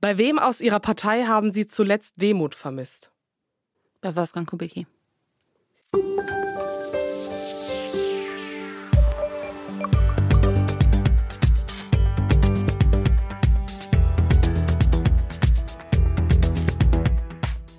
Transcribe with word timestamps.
Bei 0.00 0.16
wem 0.16 0.38
aus 0.38 0.60
Ihrer 0.60 0.78
Partei 0.78 1.24
haben 1.24 1.50
Sie 1.50 1.66
zuletzt 1.66 2.22
Demut 2.22 2.54
vermisst? 2.54 3.10
Bei 4.00 4.14
Wolfgang 4.14 4.48
Kubicki. 4.48 4.86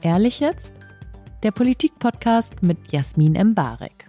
Ehrlich 0.01 0.41
jetzt? 0.41 0.71
Der 1.43 1.51
Politik-Podcast 1.51 2.61
mit 2.61 2.91
Jasmin 2.91 3.35
Embarek. 3.35 4.08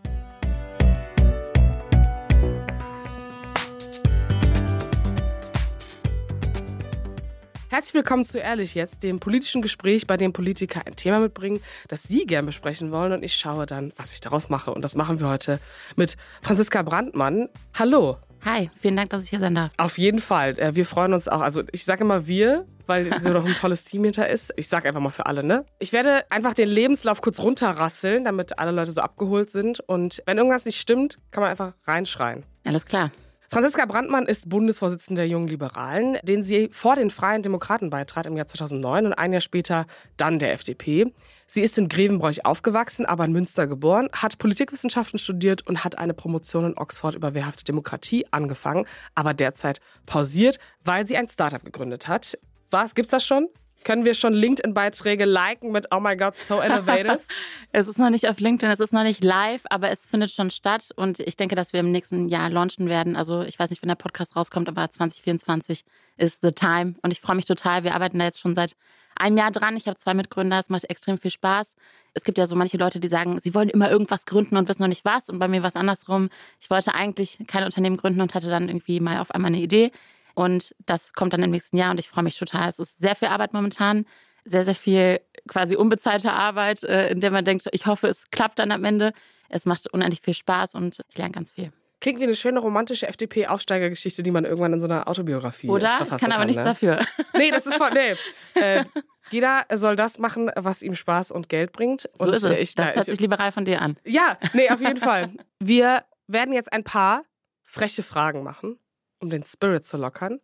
Herzlich 7.72 7.94
willkommen 7.94 8.24
zu 8.24 8.40
Ehrlich 8.40 8.74
jetzt, 8.74 9.04
dem 9.04 9.20
politischen 9.20 9.62
Gespräch, 9.62 10.08
bei 10.08 10.16
dem 10.16 10.32
Politiker 10.32 10.84
ein 10.84 10.96
Thema 10.96 11.20
mitbringen, 11.20 11.60
das 11.86 12.02
Sie 12.02 12.26
gern 12.26 12.44
besprechen 12.44 12.90
wollen 12.90 13.12
und 13.12 13.22
ich 13.22 13.36
schaue 13.36 13.64
dann, 13.64 13.92
was 13.96 14.12
ich 14.12 14.20
daraus 14.20 14.48
mache. 14.48 14.74
Und 14.74 14.82
das 14.82 14.96
machen 14.96 15.20
wir 15.20 15.28
heute 15.28 15.60
mit 15.94 16.16
Franziska 16.42 16.82
Brandmann. 16.82 17.48
Hallo. 17.78 18.16
Hi, 18.44 18.72
vielen 18.80 18.96
Dank, 18.96 19.10
dass 19.10 19.22
ich 19.22 19.30
hier 19.30 19.38
sein 19.38 19.54
darf. 19.54 19.70
Auf 19.76 19.98
jeden 19.98 20.18
Fall. 20.18 20.58
Äh, 20.58 20.74
wir 20.74 20.84
freuen 20.84 21.12
uns 21.12 21.28
auch. 21.28 21.42
Also 21.42 21.62
ich 21.70 21.84
sage 21.84 22.02
immer 22.02 22.26
wir, 22.26 22.66
weil 22.88 23.16
so 23.20 23.28
noch 23.28 23.46
ein 23.46 23.54
tolles 23.54 23.84
Team 23.84 24.02
hinter 24.02 24.28
ist. 24.28 24.52
Ich 24.56 24.66
sage 24.66 24.88
einfach 24.88 25.00
mal 25.00 25.10
für 25.10 25.26
alle, 25.26 25.44
ne? 25.44 25.64
Ich 25.78 25.92
werde 25.92 26.28
einfach 26.28 26.54
den 26.54 26.68
Lebenslauf 26.68 27.20
kurz 27.20 27.38
runterrasseln, 27.38 28.24
damit 28.24 28.58
alle 28.58 28.72
Leute 28.72 28.90
so 28.90 29.00
abgeholt 29.00 29.48
sind. 29.48 29.78
Und 29.78 30.24
wenn 30.26 30.38
irgendwas 30.38 30.64
nicht 30.64 30.80
stimmt, 30.80 31.18
kann 31.30 31.42
man 31.42 31.50
einfach 31.52 31.74
reinschreien. 31.86 32.42
Alles 32.64 32.84
klar. 32.84 33.12
Franziska 33.52 33.84
Brandmann 33.84 34.26
ist 34.26 34.48
Bundesvorsitzende 34.48 35.22
der 35.22 35.28
Jungen 35.28 35.48
Liberalen, 35.48 36.18
den 36.22 36.44
sie 36.44 36.68
vor 36.70 36.94
den 36.94 37.10
Freien 37.10 37.42
Demokraten 37.42 37.90
beitrat 37.90 38.26
im 38.26 38.36
Jahr 38.36 38.46
2009 38.46 39.06
und 39.06 39.12
ein 39.12 39.32
Jahr 39.32 39.40
später 39.40 39.86
dann 40.16 40.38
der 40.38 40.52
FDP. 40.52 41.12
Sie 41.48 41.60
ist 41.60 41.76
in 41.76 41.88
Grevenbroich 41.88 42.46
aufgewachsen, 42.46 43.06
aber 43.06 43.24
in 43.24 43.32
Münster 43.32 43.66
geboren, 43.66 44.08
hat 44.12 44.38
Politikwissenschaften 44.38 45.18
studiert 45.18 45.66
und 45.66 45.82
hat 45.82 45.98
eine 45.98 46.14
Promotion 46.14 46.64
in 46.64 46.78
Oxford 46.78 47.16
über 47.16 47.34
wehrhafte 47.34 47.64
Demokratie 47.64 48.24
angefangen, 48.30 48.86
aber 49.16 49.34
derzeit 49.34 49.80
pausiert, 50.06 50.60
weil 50.84 51.08
sie 51.08 51.16
ein 51.16 51.26
Startup 51.26 51.64
gegründet 51.64 52.06
hat. 52.06 52.38
Was 52.70 52.94
gibt's 52.94 53.10
das 53.10 53.26
schon? 53.26 53.48
Können 53.84 54.04
wir 54.04 54.14
schon 54.14 54.34
LinkedIn-Beiträge 54.34 55.24
liken 55.24 55.72
mit 55.72 55.86
Oh 55.94 56.00
my 56.00 56.14
God, 56.14 56.36
so 56.36 56.60
innovative? 56.60 57.18
es 57.72 57.88
ist 57.88 57.98
noch 57.98 58.10
nicht 58.10 58.28
auf 58.28 58.38
LinkedIn, 58.38 58.70
es 58.70 58.80
ist 58.80 58.92
noch 58.92 59.04
nicht 59.04 59.24
live, 59.24 59.62
aber 59.70 59.90
es 59.90 60.04
findet 60.04 60.30
schon 60.30 60.50
statt 60.50 60.90
und 60.96 61.18
ich 61.20 61.36
denke, 61.36 61.54
dass 61.54 61.72
wir 61.72 61.80
im 61.80 61.90
nächsten 61.90 62.28
Jahr 62.28 62.50
launchen 62.50 62.88
werden. 62.88 63.16
Also 63.16 63.42
ich 63.42 63.58
weiß 63.58 63.70
nicht, 63.70 63.82
wenn 63.82 63.88
der 63.88 63.94
Podcast 63.94 64.36
rauskommt, 64.36 64.68
aber 64.68 64.90
2024 64.90 65.84
ist 66.18 66.40
the 66.42 66.52
time 66.52 66.94
und 67.02 67.10
ich 67.10 67.20
freue 67.20 67.36
mich 67.36 67.46
total. 67.46 67.82
Wir 67.82 67.94
arbeiten 67.94 68.18
da 68.18 68.26
jetzt 68.26 68.40
schon 68.40 68.54
seit 68.54 68.76
einem 69.16 69.38
Jahr 69.38 69.50
dran. 69.50 69.76
Ich 69.76 69.86
habe 69.86 69.96
zwei 69.96 70.12
Mitgründer, 70.12 70.58
es 70.58 70.68
macht 70.68 70.84
extrem 70.90 71.18
viel 71.18 71.30
Spaß. 71.30 71.74
Es 72.12 72.24
gibt 72.24 72.36
ja 72.36 72.46
so 72.46 72.56
manche 72.56 72.76
Leute, 72.76 73.00
die 73.00 73.08
sagen, 73.08 73.40
sie 73.40 73.54
wollen 73.54 73.70
immer 73.70 73.90
irgendwas 73.90 74.26
gründen 74.26 74.56
und 74.56 74.68
wissen 74.68 74.82
noch 74.82 74.88
nicht 74.88 75.06
was 75.06 75.30
und 75.30 75.38
bei 75.38 75.48
mir 75.48 75.62
war 75.62 75.68
es 75.68 75.76
andersrum. 75.76 76.28
Ich 76.60 76.68
wollte 76.68 76.94
eigentlich 76.94 77.38
kein 77.46 77.64
Unternehmen 77.64 77.96
gründen 77.96 78.20
und 78.20 78.34
hatte 78.34 78.50
dann 78.50 78.68
irgendwie 78.68 79.00
mal 79.00 79.20
auf 79.20 79.30
einmal 79.30 79.52
eine 79.52 79.62
Idee 79.62 79.90
und 80.34 80.74
das 80.86 81.12
kommt 81.12 81.32
dann 81.32 81.42
im 81.42 81.50
nächsten 81.50 81.76
Jahr 81.76 81.90
und 81.90 82.00
ich 82.00 82.08
freue 82.08 82.24
mich 82.24 82.38
total. 82.38 82.68
Es 82.68 82.78
ist 82.78 82.98
sehr 82.98 83.14
viel 83.14 83.28
Arbeit 83.28 83.52
momentan, 83.52 84.06
sehr, 84.44 84.64
sehr 84.64 84.74
viel 84.74 85.20
quasi 85.48 85.76
unbezahlte 85.76 86.32
Arbeit, 86.32 86.82
äh, 86.84 87.08
in 87.10 87.20
der 87.20 87.30
man 87.30 87.44
denkt, 87.44 87.68
ich 87.72 87.86
hoffe, 87.86 88.08
es 88.08 88.30
klappt 88.30 88.58
dann 88.58 88.72
am 88.72 88.84
Ende. 88.84 89.12
Es 89.48 89.66
macht 89.66 89.92
unendlich 89.92 90.20
viel 90.22 90.34
Spaß 90.34 90.74
und 90.74 91.00
ich 91.08 91.18
lerne 91.18 91.32
ganz 91.32 91.50
viel. 91.50 91.72
Klingt 92.00 92.18
wie 92.18 92.24
eine 92.24 92.36
schöne 92.36 92.60
romantische 92.60 93.06
FDP-Aufsteigergeschichte, 93.08 94.22
die 94.22 94.30
man 94.30 94.44
irgendwann 94.46 94.72
in 94.72 94.80
so 94.80 94.86
einer 94.86 95.06
Autobiografie 95.06 95.68
Oder? 95.68 95.98
Ich 96.02 96.08
kann 96.08 96.32
aber 96.32 96.40
kann, 96.40 96.46
nichts 96.46 96.62
ne? 96.62 96.64
dafür. 96.64 97.00
Nee, 97.34 97.50
das 97.50 97.66
ist 97.66 97.76
voll. 97.76 97.90
Nee. 97.92 98.60
Äh, 98.60 98.84
jeder 99.30 99.66
soll 99.74 99.96
das 99.96 100.18
machen, 100.18 100.50
was 100.56 100.82
ihm 100.82 100.94
Spaß 100.94 101.30
und 101.30 101.48
Geld 101.48 101.72
bringt. 101.72 102.08
So 102.14 102.24
und 102.24 102.32
ist 102.32 102.44
es. 102.44 102.58
Ich, 102.58 102.74
das 102.74 102.96
hört 102.96 103.04
sich 103.04 103.20
liberal 103.20 103.52
von 103.52 103.64
dir 103.64 103.82
an. 103.82 103.96
Ja, 104.04 104.38
nee, 104.54 104.70
auf 104.70 104.80
jeden 104.80 104.96
Fall. 104.96 105.30
Wir 105.58 106.04
werden 106.26 106.54
jetzt 106.54 106.72
ein 106.72 106.84
paar 106.84 107.22
freche 107.62 108.02
Fragen 108.02 108.42
machen 108.42 108.78
um 109.20 109.30
den 109.30 109.44
Spirit 109.44 109.84
zu 109.84 109.96
lockern. 109.96 110.40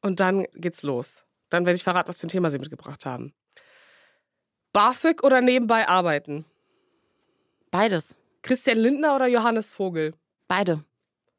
Und 0.00 0.20
dann 0.20 0.46
geht's 0.54 0.82
los. 0.82 1.24
Dann 1.50 1.64
werde 1.64 1.76
ich 1.76 1.84
verraten, 1.84 2.08
was 2.08 2.20
für 2.20 2.26
ein 2.26 2.30
Thema 2.30 2.50
Sie 2.50 2.58
mitgebracht 2.58 3.06
haben. 3.06 3.34
BAföG 4.72 5.22
oder 5.22 5.40
nebenbei 5.40 5.88
arbeiten? 5.88 6.44
Beides. 7.70 8.16
Christian 8.42 8.78
Lindner 8.78 9.16
oder 9.16 9.26
Johannes 9.26 9.70
Vogel? 9.70 10.14
Beide. 10.48 10.84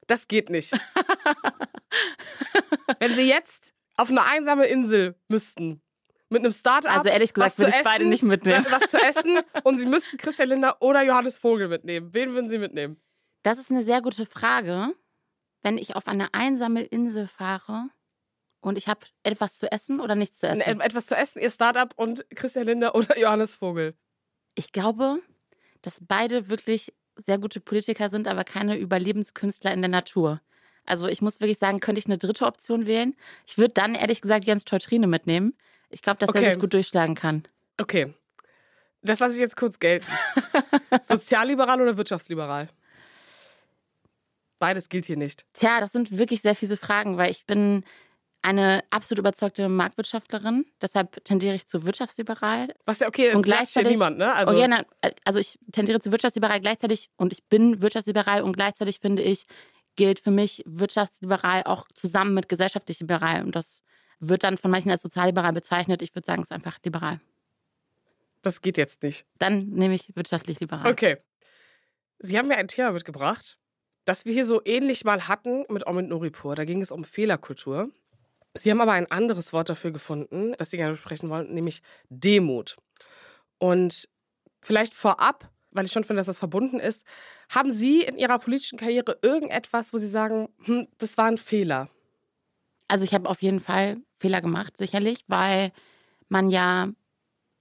Das 0.07 0.27
geht 0.27 0.49
nicht. 0.49 0.73
Wenn 2.99 3.15
Sie 3.15 3.27
jetzt 3.27 3.73
auf 3.95 4.09
eine 4.09 4.25
einsame 4.25 4.65
Insel 4.65 5.15
müssten, 5.27 5.81
mit 6.29 6.41
einem 6.41 6.51
Start-up. 6.51 6.94
Also 6.94 7.09
ehrlich 7.09 7.33
gesagt 7.33 7.57
würde 7.57 7.69
ich 7.69 7.75
essen, 7.75 7.85
beide 7.85 8.05
nicht 8.05 8.23
mitnehmen. 8.23 8.65
Was 8.69 8.91
zu 8.91 8.97
essen 8.97 9.39
und 9.63 9.79
Sie 9.79 9.85
müssten 9.85 10.17
Christian 10.17 10.49
Lindner 10.49 10.77
oder 10.81 11.03
Johannes 11.03 11.38
Vogel 11.38 11.67
mitnehmen. 11.67 12.13
Wen 12.13 12.33
würden 12.33 12.49
Sie 12.49 12.57
mitnehmen? 12.57 12.99
Das 13.44 13.59
ist 13.59 13.71
eine 13.71 13.81
sehr 13.81 14.01
gute 14.01 14.25
Frage 14.25 14.94
wenn 15.63 15.78
ich 15.78 15.95
auf 15.95 16.07
eine 16.07 16.34
einsame 16.34 16.84
Insel 16.84 17.28
fahre 17.28 17.90
und 18.62 18.78
ich 18.78 18.88
habe 18.88 19.01
etwas 19.23 19.57
zu 19.57 19.72
essen 19.72 20.00
oder 20.00 20.16
nichts 20.16 20.40
zu 20.40 20.47
essen? 20.47 20.62
Etwas 20.62 21.07
zu 21.07 21.16
essen, 21.16 21.41
ihr 21.41 21.51
Startup 21.51 21.94
und 21.95 22.25
Christian 22.35 22.66
Linder 22.66 22.95
oder 22.95 23.18
Johannes 23.18 23.53
Vogel. 23.53 23.95
Ich 24.56 24.72
glaube, 24.72 25.19
dass 25.81 26.00
beide 26.01 26.50
wirklich 26.50 26.94
sehr 27.16 27.40
gute 27.40 27.59
Politiker 27.59 28.09
sind, 28.09 28.28
aber 28.28 28.44
keine 28.44 28.78
Überlebenskünstler 28.78 29.73
in 29.73 29.81
der 29.81 29.90
Natur. 29.90 30.41
Also 30.85 31.07
ich 31.07 31.22
muss 31.22 31.40
wirklich 31.40 31.57
sagen, 31.57 31.79
könnte 31.79 32.00
ich 32.00 32.06
eine 32.06 32.18
dritte 32.18 32.45
Option 32.45 32.85
wählen? 32.85 33.16
Ich 33.45 33.57
würde 33.57 33.74
dann 33.74 33.95
ehrlich 33.95 34.22
gesagt 34.22 34.45
Jens 34.45 34.66
Teutrine 34.66 35.07
mitnehmen. 35.07 35.56
Ich 35.89 36.01
glaube, 36.01 36.19
dass 36.19 36.29
okay. 36.29 36.44
er 36.44 36.51
sich 36.51 36.59
gut 36.59 36.74
durchschlagen 36.74 37.16
kann. 37.16 37.44
Okay. 37.78 38.13
Das 39.01 39.19
lasse 39.19 39.34
ich 39.34 39.39
jetzt 39.39 39.57
kurz 39.57 39.79
gelten. 39.79 40.07
Sozialliberal 41.03 41.81
oder 41.81 41.97
wirtschaftsliberal? 41.97 42.69
Beides 44.59 44.90
gilt 44.90 45.06
hier 45.06 45.18
nicht. 45.18 45.45
Tja, 45.53 45.79
das 45.79 45.91
sind 45.91 46.18
wirklich 46.18 46.41
sehr 46.41 46.56
fiese 46.56 46.78
Fragen, 46.78 47.18
weil 47.18 47.31
ich 47.31 47.45
bin 47.45 47.84
eine 48.41 48.84
absolut 48.91 49.19
überzeugte 49.19 49.68
Marktwirtschaftlerin. 49.68 50.66
Deshalb 50.81 51.23
tendiere 51.25 51.56
ich 51.56 51.68
zu 51.68 51.85
wirtschaftsliberal. 51.85 52.73
Was 52.85 53.00
ja 53.00 53.07
okay 53.07 53.28
ist, 53.28 53.35
und 53.35 53.41
gleichzeitig 53.41 53.94
niemand, 53.94 54.18
ne? 54.18 54.34
Also, 54.34 54.53
ja, 54.53 54.85
also 55.25 55.40
ich 55.40 55.59
tendiere 55.72 56.00
zu 56.00 56.12
wirtschaftsliberal 56.12 56.62
gleichzeitig 56.62 57.09
und 57.18 57.34
ich 57.34 57.44
bin 57.45 57.81
wirtschaftsliberal 57.81 58.44
und 58.44 58.53
gleichzeitig 58.53 59.00
finde 59.00 59.22
ich, 59.22 59.45
gilt 59.95 60.19
für 60.19 60.31
mich 60.31 60.63
wirtschaftsliberal 60.66 61.63
auch 61.63 61.88
zusammen 61.94 62.34
mit 62.34 62.47
gesellschaftlich 62.47 63.00
liberal. 63.00 63.44
Und 63.44 63.56
das 63.56 63.81
wird 64.19 64.44
dann 64.44 64.57
von 64.57 64.72
manchen 64.72 64.91
als 64.91 65.01
sozialliberal 65.01 65.53
bezeichnet. 65.53 66.01
Ich 66.01 66.16
würde 66.16 66.25
sagen, 66.25 66.41
es 66.41 66.47
ist 66.47 66.53
einfach 66.53 66.78
liberal. 66.85 67.19
Das 68.44 68.62
geht 68.62 68.78
jetzt 68.78 69.03
nicht. 69.03 69.25
Dann 69.39 69.69
nehme 69.69 69.95
ich 69.95 70.16
wirtschaftlich 70.16 70.59
liberal. 70.59 70.89
Okay. 70.89 71.18
Sie 72.19 72.38
haben 72.38 72.47
mir 72.47 72.57
ein 72.57 72.68
Thema 72.68 72.91
mitgebracht, 72.91 73.57
das 74.07 74.25
wir 74.25 74.34
hier 74.34 74.45
so 74.45 74.62
ähnlich 74.63 75.03
mal 75.03 75.28
hatten 75.28 75.66
mit 75.69 75.85
Omid 75.85 76.07
Nuripur. 76.07 76.56
Da 76.56 76.63
ging 76.63 76.81
es 76.81 76.94
um 76.94 77.03
Fehlerkultur. 77.03 77.91
Sie 78.53 78.72
haben 78.72 78.79
aber 78.79 78.94
ein 78.94 79.12
anderes 79.12 79.51
Wort 79.51 79.68
dafür 79.68 79.91
gefunden, 79.91 80.53
das 80.57 80.69
Sie 80.69 80.78
gerne 80.78 80.94
besprechen 80.94 81.29
wollen, 81.29 81.53
nämlich 81.53 81.81
Demut. 82.09 82.78
Und 83.59 84.07
vielleicht 84.62 84.95
vorab, 84.95 85.51
weil 85.72 85.85
ich 85.85 85.91
schon 85.91 86.06
finde, 86.06 86.22
dass 86.22 86.28
das 86.28 86.38
verbunden 86.38 86.79
ist, 86.79 87.06
haben 87.50 87.69
Sie 87.69 88.01
in 88.01 88.18
Ihrer 88.18 88.40
politischen 88.40 88.79
Karriere 88.79 89.19
irgendetwas, 89.22 89.91
wo 89.91 89.97
Sie 89.97 90.07
sagen, 90.07 90.47
hm, 90.63 90.88
das 90.97 91.18
war 91.18 91.25
ein 91.25 91.38
Fehler? 91.38 91.89
Also 92.88 93.03
ich 93.03 93.13
habe 93.13 93.28
auf 93.28 93.41
jeden 93.41 93.59
Fall 93.59 93.97
Fehler 94.16 94.39
gemacht, 94.39 94.78
sicherlich, 94.78 95.25
weil 95.28 95.74
man 96.29 96.50
ja 96.50 96.89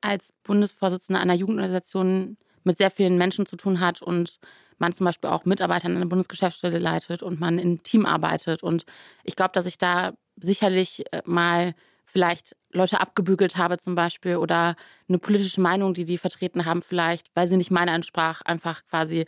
als 0.00 0.32
Bundesvorsitzender 0.44 1.20
einer 1.20 1.34
Jugendorganisation 1.34 2.36
mit 2.62 2.78
sehr 2.78 2.92
vielen 2.92 3.18
Menschen 3.18 3.46
zu 3.46 3.56
tun 3.56 3.80
hat 3.80 4.00
und 4.00 4.38
man 4.78 4.92
zum 4.92 5.04
Beispiel 5.04 5.30
auch 5.30 5.44
Mitarbeiter 5.44 5.88
in 5.88 5.96
einer 5.96 6.06
Bundesgeschäftsstelle 6.06 6.78
leitet 6.78 7.22
und 7.22 7.40
man 7.40 7.58
im 7.58 7.82
Team 7.82 8.06
arbeitet. 8.06 8.62
Und 8.62 8.84
ich 9.24 9.36
glaube, 9.36 9.52
dass 9.52 9.66
ich 9.66 9.78
da 9.78 10.12
sicherlich 10.36 11.04
äh, 11.12 11.22
mal 11.24 11.74
vielleicht 12.04 12.56
Leute 12.72 13.00
abgebügelt 13.00 13.56
habe 13.56 13.78
zum 13.78 13.94
Beispiel 13.94 14.36
oder 14.36 14.76
eine 15.08 15.18
politische 15.18 15.60
Meinung, 15.60 15.94
die 15.94 16.04
die 16.04 16.18
vertreten 16.18 16.64
haben, 16.64 16.82
vielleicht, 16.82 17.28
weil 17.34 17.46
sie 17.46 17.56
nicht 17.56 17.70
meine 17.70 17.90
entsprach, 17.90 18.42
einfach 18.42 18.84
quasi 18.86 19.26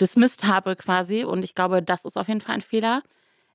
dismissed 0.00 0.44
habe 0.44 0.76
quasi. 0.76 1.24
Und 1.24 1.44
ich 1.44 1.54
glaube, 1.54 1.82
das 1.82 2.04
ist 2.04 2.16
auf 2.16 2.28
jeden 2.28 2.40
Fall 2.40 2.56
ein 2.56 2.62
Fehler. 2.62 3.02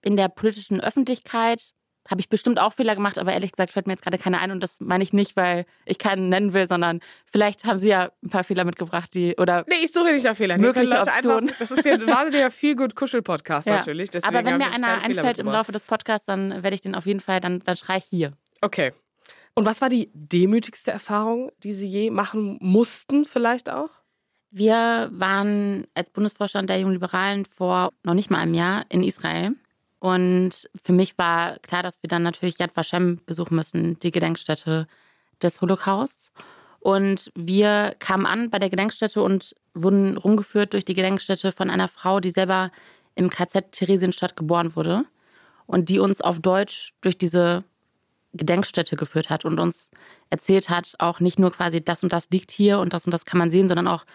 In 0.02 0.18
der 0.18 0.30
politischen 0.30 0.82
Öffentlichkeit 0.82 1.74
habe 2.10 2.20
ich 2.20 2.30
bestimmt 2.30 2.60
auch 2.60 2.74
Fehler 2.74 2.96
gemacht, 2.96 3.18
aber 3.18 3.34
ehrlich 3.34 3.52
gesagt 3.52 3.72
fällt 3.72 3.88
mir 3.88 3.94
jetzt 3.94 4.04
gerade 4.04 4.18
keiner 4.18 4.40
ein 4.40 4.52
und 4.52 4.62
das 4.62 4.80
meine 4.82 5.04
ich 5.04 5.14
nicht, 5.14 5.36
weil 5.36 5.66
ich 5.86 5.98
keinen 5.98 6.30
nennen 6.30 6.54
will, 6.54 6.68
sondern 6.68 7.00
vielleicht 7.26 7.66
haben 7.66 7.78
Sie 7.78 7.90
ja 7.90 8.12
ein 8.24 8.30
paar 8.30 8.44
Fehler 8.44 8.66
mitgebracht, 8.66 9.14
die 9.14 9.36
oder 9.38 9.66
Nee, 9.68 9.76
ich 9.84 9.92
suche 9.92 10.12
nicht 10.12 10.26
nach 10.26 10.36
Fehlern. 10.36 10.60
Mögliche 10.60 11.00
Optionen. 11.00 11.50
Einfach, 11.50 11.60
das 11.60 11.72
ist 11.72 11.86
ja 11.86 11.94
ein 11.94 12.08
wahnsinniger 12.08 12.52
viel 12.52 12.76
gut 12.76 12.96
Kuschel 12.96 13.22
Podcast 13.22 13.68
ja. 13.68 13.78
natürlich. 13.78 14.10
Deswegen 14.10 14.36
aber 14.36 14.46
wenn 14.46 14.58
mir 14.58 14.72
einer 14.72 15.04
einfällt 15.04 15.40
im 15.40 15.48
Laufe 15.48 15.72
des 15.72 15.84
Podcasts, 15.84 16.26
dann 16.26 16.64
werde 16.64 16.74
ich 16.74 16.82
den 16.82 16.96
auf 16.96 17.06
jeden 17.06 17.22
Fall 17.22 17.40
dann 17.40 17.60
dann 17.60 17.78
schreie 17.78 18.00
ich 18.00 18.06
hier. 18.06 18.34
Okay. 18.62 18.94
Und 19.54 19.66
was 19.66 19.82
war 19.82 19.90
die 19.90 20.10
demütigste 20.14 20.92
Erfahrung, 20.92 21.52
die 21.64 21.74
Sie 21.74 21.88
je 21.88 22.10
machen 22.10 22.58
mussten 22.62 23.26
vielleicht 23.26 23.70
auch? 23.70 23.90
Wir 24.50 25.10
waren 25.14 25.88
als 25.94 26.10
Bundesvorstand 26.10 26.70
der 26.70 26.80
Jungen 26.80 26.94
Liberalen 26.94 27.46
vor 27.46 27.92
noch 28.04 28.14
nicht 28.14 28.30
mal 28.30 28.40
einem 28.40 28.54
Jahr 28.54 28.86
in 28.90 29.04
Israel 29.04 29.56
Und 30.02 30.68
für 30.82 30.94
mich 30.94 31.20
war 31.20 31.60
klar, 31.60 31.84
dass 31.84 32.02
wir 32.02 32.08
dann 32.08 32.24
natürlich 32.24 32.58
Yad 32.58 32.76
Vashem 32.76 33.22
besuchen 33.28 33.56
müssen, 33.56 34.00
die 34.00 34.10
Gedenkstätte 34.10 34.88
des 35.44 35.62
Holocausts. 35.62 36.32
Und 36.80 37.32
wir 37.36 37.96
kamen 38.00 38.26
an 38.26 38.50
bei 38.50 38.58
der 38.58 38.72
Gedenkstätte 38.72 39.22
und 39.22 39.56
wurden 39.76 40.18
rumgeführt 40.18 40.74
durch 40.74 40.86
die 40.86 40.96
Gedenkstätte 40.96 41.52
von 41.52 41.70
einer 41.70 41.88
Frau, 41.88 42.20
die 42.20 42.32
selber 42.32 42.72
im 43.14 43.30
KZ 43.30 43.74
Theresienstadt 43.74 44.36
geboren 44.36 44.76
wurde 44.76 45.06
und 45.68 45.88
die 45.90 46.00
uns 46.00 46.20
auf 46.20 46.40
Deutsch 46.40 46.94
durch 47.02 47.20
diese 47.20 47.64
Gedenkstätte 48.34 48.96
geführt 48.96 49.30
hat 49.30 49.46
und 49.46 49.60
uns 49.60 49.92
erzählt 50.32 50.72
hat, 50.72 50.96
auch 50.98 51.20
nicht 51.20 51.38
nur 51.38 51.52
quasi 51.52 51.80
das 51.80 52.02
und 52.02 52.12
das 52.12 52.32
liegt 52.32 52.50
hier 52.50 52.80
und 52.80 52.94
das 52.94 53.06
und 53.06 53.12
das 53.12 53.26
kann 53.26 53.38
man 53.38 53.52
sehen, 53.52 53.68
sondern 53.68 53.88
auch, 53.88 54.06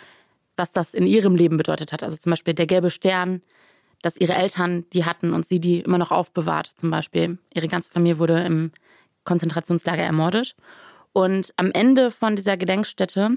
was 0.57 0.73
das 0.73 0.95
in 0.95 1.07
ihrem 1.07 1.37
Leben 1.37 1.57
bedeutet 1.57 1.93
hat. 1.93 2.03
Also 2.03 2.17
zum 2.17 2.31
Beispiel 2.31 2.55
der 2.55 2.67
gelbe 2.67 2.91
Stern, 2.91 3.41
dass 4.03 4.17
ihre 4.17 4.35
Eltern 4.35 4.85
die 4.93 5.05
hatten 5.05 5.33
und 5.33 5.47
sie 5.47 5.61
die 5.61 5.81
immer 5.81 5.99
noch 5.99 6.11
aufbewahrt. 6.11 6.67
Zum 6.67 6.91
Beispiel 6.91 7.39
ihre 7.55 7.69
ganze 7.69 7.91
Familie 7.91 8.19
wurde 8.19 8.41
im 8.41 8.73
Konzentrationslager 9.25 10.03
ermordet. 10.03 10.57
Und 11.13 11.53
am 11.57 11.71
Ende 11.73 12.11
von 12.11 12.37
dieser 12.37 12.57
Gedenkstätte, 12.57 13.37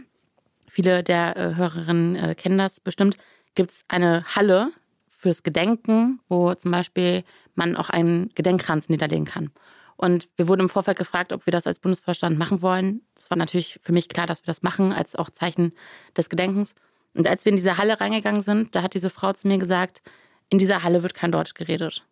viele 0.68 1.04
der 1.04 1.38
äh, 1.38 1.56
Hörerinnen 1.56 2.16
äh, 2.16 2.36
kennen 2.36 2.58
das 2.58 2.80
bestimmt, 2.80 3.18
gibt 3.56 3.72
es 3.72 3.86
eine 3.88 4.24
Halle 4.36 4.72
fürs 5.08 5.44
Gedenken, 5.44 6.20
wo 6.30 6.54
zum 6.56 6.72
Beispiel 6.72 7.24
man 7.56 7.76
auch 7.76 7.90
einen 7.90 8.30
Gedenkkranz 8.36 8.90
niederlegen 8.90 9.26
kann. 9.26 9.52
Und 9.98 10.30
wir 10.38 10.48
wurden 10.48 10.62
im 10.62 10.70
Vorfeld 10.70 10.98
gefragt, 10.98 11.34
ob 11.34 11.46
wir 11.46 11.52
das 11.52 11.68
als 11.68 11.80
Bundesvorstand 11.80 12.38
machen 12.38 12.62
wollen. 12.62 13.02
Es 13.18 13.30
war 13.30 13.38
natürlich 13.38 13.80
für 13.82 13.92
mich 13.92 14.08
klar, 14.08 14.28
dass 14.28 14.44
wir 14.44 14.48
das 14.48 14.62
machen, 14.62 14.94
als 14.94 15.16
auch 15.18 15.30
Zeichen 15.30 15.74
des 16.16 16.30
Gedenkens. 16.30 16.76
Und 17.14 17.28
als 17.28 17.44
wir 17.44 17.50
in 17.50 17.58
diese 17.58 17.78
Halle 17.78 18.00
reingegangen 18.00 18.42
sind, 18.42 18.76
da 18.76 18.82
hat 18.82 18.94
diese 18.94 19.10
Frau 19.10 19.34
zu 19.34 19.50
mir 19.50 19.58
gesagt, 19.58 20.02
in 20.50 20.60
dieser 20.60 20.84
Halle 20.84 21.04
wird 21.04 21.14
kein 21.14 21.32
Deutsch 21.32 21.54
geredet. 21.54 22.04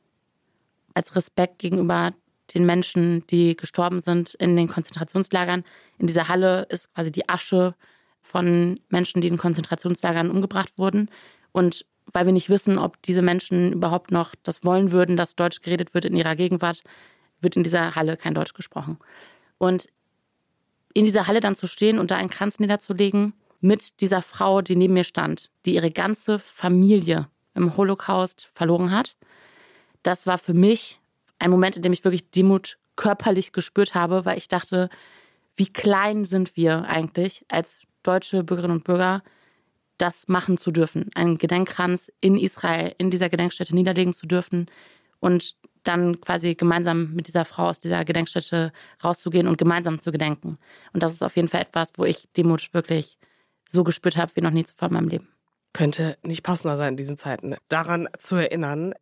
Als 0.94 1.16
Respekt 1.16 1.60
gegenüber 1.60 2.14
den 2.54 2.66
Menschen, 2.66 3.26
die 3.28 3.56
gestorben 3.56 4.02
sind 4.02 4.34
in 4.36 4.56
den 4.56 4.68
Konzentrationslagern. 4.68 5.64
In 5.98 6.08
dieser 6.08 6.28
Halle 6.28 6.64
ist 6.70 6.94
quasi 6.94 7.12
die 7.12 7.28
Asche 7.28 7.76
von 8.22 8.80
Menschen, 8.90 9.22
die 9.22 9.28
in 9.28 9.38
Konzentrationslagern 9.38 10.32
umgebracht 10.32 10.78
wurden. 10.78 11.10
Und 11.52 11.86
weil 12.14 12.26
wir 12.26 12.34
nicht 12.34 12.50
wissen, 12.50 12.78
ob 12.78 13.02
diese 13.02 13.22
Menschen 13.22 13.74
überhaupt 13.74 14.12
noch 14.12 14.34
das 14.44 14.64
wollen 14.64 14.92
würden, 14.92 15.18
dass 15.18 15.36
Deutsch 15.36 15.62
geredet 15.62 15.94
wird 15.94 16.06
in 16.06 16.16
ihrer 16.16 16.36
Gegenwart, 16.36 16.84
wird 17.42 17.58
in 17.58 17.64
dieser 17.64 17.96
Halle 17.96 18.18
kein 18.18 18.34
Deutsch 18.34 18.54
gesprochen. 18.54 18.98
Und 19.58 19.88
in 20.94 21.06
dieser 21.06 21.28
Halle 21.28 21.42
dann 21.42 21.56
zu 21.56 21.68
stehen 21.68 22.00
und 22.00 22.12
da 22.12 22.18
einen 22.18 22.30
Kranz 22.30 22.60
niederzulegen 22.60 23.34
mit 23.60 24.02
dieser 24.02 24.22
Frau, 24.22 24.62
die 24.62 24.76
neben 24.76 24.94
mir 24.94 25.04
stand, 25.04 25.52
die 25.66 25.76
ihre 25.76 25.92
ganze 25.92 26.40
Familie 26.40 27.28
im 27.58 27.76
Holocaust 27.76 28.50
verloren 28.54 28.92
hat, 28.92 29.18
das 30.04 30.28
war 30.28 30.38
für 30.38 30.54
mich 30.54 31.00
ein 31.40 31.52
Moment, 31.52 31.76
in 31.76 31.82
dem 31.82 31.94
ich 31.94 32.04
wirklich 32.04 32.30
Demut 32.32 32.78
körperlich 32.96 33.52
gespürt 33.52 33.94
habe, 33.96 34.26
weil 34.26 34.38
ich 34.38 34.48
dachte, 34.48 34.90
wie 35.56 35.68
klein 35.68 36.26
sind 36.26 36.56
wir 36.56 36.86
eigentlich 36.86 37.46
als 37.50 37.82
deutsche 38.04 38.44
Bürgerinnen 38.44 38.78
und 38.78 38.84
Bürger, 38.84 39.24
das 39.98 40.28
machen 40.28 40.58
zu 40.58 40.72
dürfen, 40.72 41.10
einen 41.16 41.38
Gedenkkranz 41.38 42.12
in 42.22 42.38
Israel, 42.38 42.94
in 42.98 43.10
dieser 43.10 43.30
Gedenkstätte 43.30 43.74
niederlegen 43.74 44.14
zu 44.14 44.28
dürfen 44.28 44.68
und 45.20 45.56
dann 45.84 46.22
quasi 46.22 46.56
gemeinsam 46.56 47.14
mit 47.14 47.28
dieser 47.28 47.46
Frau 47.46 47.70
aus 47.70 47.80
dieser 47.80 48.06
Gedenkstätte 48.06 48.72
rauszugehen 49.04 49.48
und 49.48 49.58
gemeinsam 49.58 50.00
zu 50.00 50.12
gedenken. 50.12 50.58
Und 50.94 51.02
das 51.02 51.14
ist 51.14 51.24
auf 51.24 51.36
jeden 51.36 51.48
Fall 51.48 51.62
etwas, 51.62 51.90
wo 51.96 52.06
ich 52.06 52.28
Demut 52.36 52.74
wirklich 52.74 53.18
so 53.70 53.84
gespürt 53.84 54.18
habe 54.18 54.32
wie 54.36 54.42
noch 54.42 54.52
nie 54.52 54.66
zuvor 54.66 54.90
in 54.90 54.94
meinem 54.94 55.08
Leben. 55.08 55.37
Könnte 55.74 56.18
nicht 56.24 56.44
passender 56.44 56.78
sein 56.78 56.94
in 56.94 56.98
diesen 56.98 57.18
Zeiten, 57.18 57.56
daran 57.68 58.08
zu 58.18 58.36
erinnern. 58.36 58.94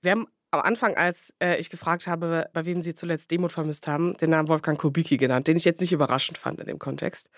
Sie 0.00 0.10
haben 0.10 0.28
am 0.54 0.60
Anfang, 0.60 0.96
als 0.96 1.34
äh, 1.40 1.56
ich 1.58 1.68
gefragt 1.68 2.06
habe, 2.06 2.48
bei 2.52 2.64
wem 2.64 2.80
Sie 2.80 2.94
zuletzt 2.94 3.30
Demut 3.30 3.50
vermisst 3.50 3.88
haben, 3.88 4.16
den 4.16 4.30
Namen 4.30 4.48
Wolfgang 4.48 4.78
Kubicki 4.78 5.16
genannt, 5.16 5.48
den 5.48 5.56
ich 5.56 5.64
jetzt 5.64 5.80
nicht 5.80 5.92
überraschend 5.92 6.38
fand 6.38 6.60
in 6.60 6.66
dem 6.66 6.78
Kontext. 6.78 7.28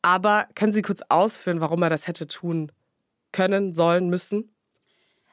Aber 0.00 0.46
können 0.54 0.72
Sie 0.72 0.82
kurz 0.82 1.02
ausführen, 1.08 1.60
warum 1.60 1.82
er 1.82 1.90
das 1.90 2.06
hätte 2.06 2.28
tun 2.28 2.70
können, 3.32 3.72
sollen, 3.72 4.10
müssen? 4.10 4.51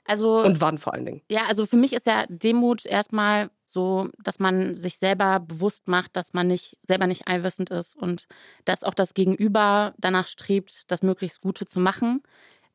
Also, 0.10 0.42
Und 0.42 0.60
wann 0.60 0.80
vor 0.80 0.96
allen 0.96 1.06
Dingen? 1.06 1.22
Ja, 1.30 1.46
also 1.48 1.68
für 1.68 1.78
mich 1.78 1.94
ist 1.94 2.08
ja 2.08 2.26
Demut 2.30 2.84
erstmal 2.84 3.52
so, 3.68 4.10
dass 4.18 4.40
man 4.40 4.74
sich 4.74 4.98
selber 4.98 5.40
bewusst 5.40 5.88
macht, 5.88 6.16
dass 6.16 6.34
man 6.34 6.48
nicht 6.48 6.80
selber 6.82 7.06
nicht 7.06 7.28
allwissend 7.28 7.70
ist 7.70 7.96
und 7.96 8.26
dass 8.66 8.84
auch 8.84 8.96
das 8.96 9.14
Gegenüber 9.14 9.94
danach 10.00 10.26
strebt, 10.26 10.90
das 10.90 11.04
möglichst 11.04 11.42
Gute 11.42 11.68
zu 11.68 11.80
machen 11.80 12.24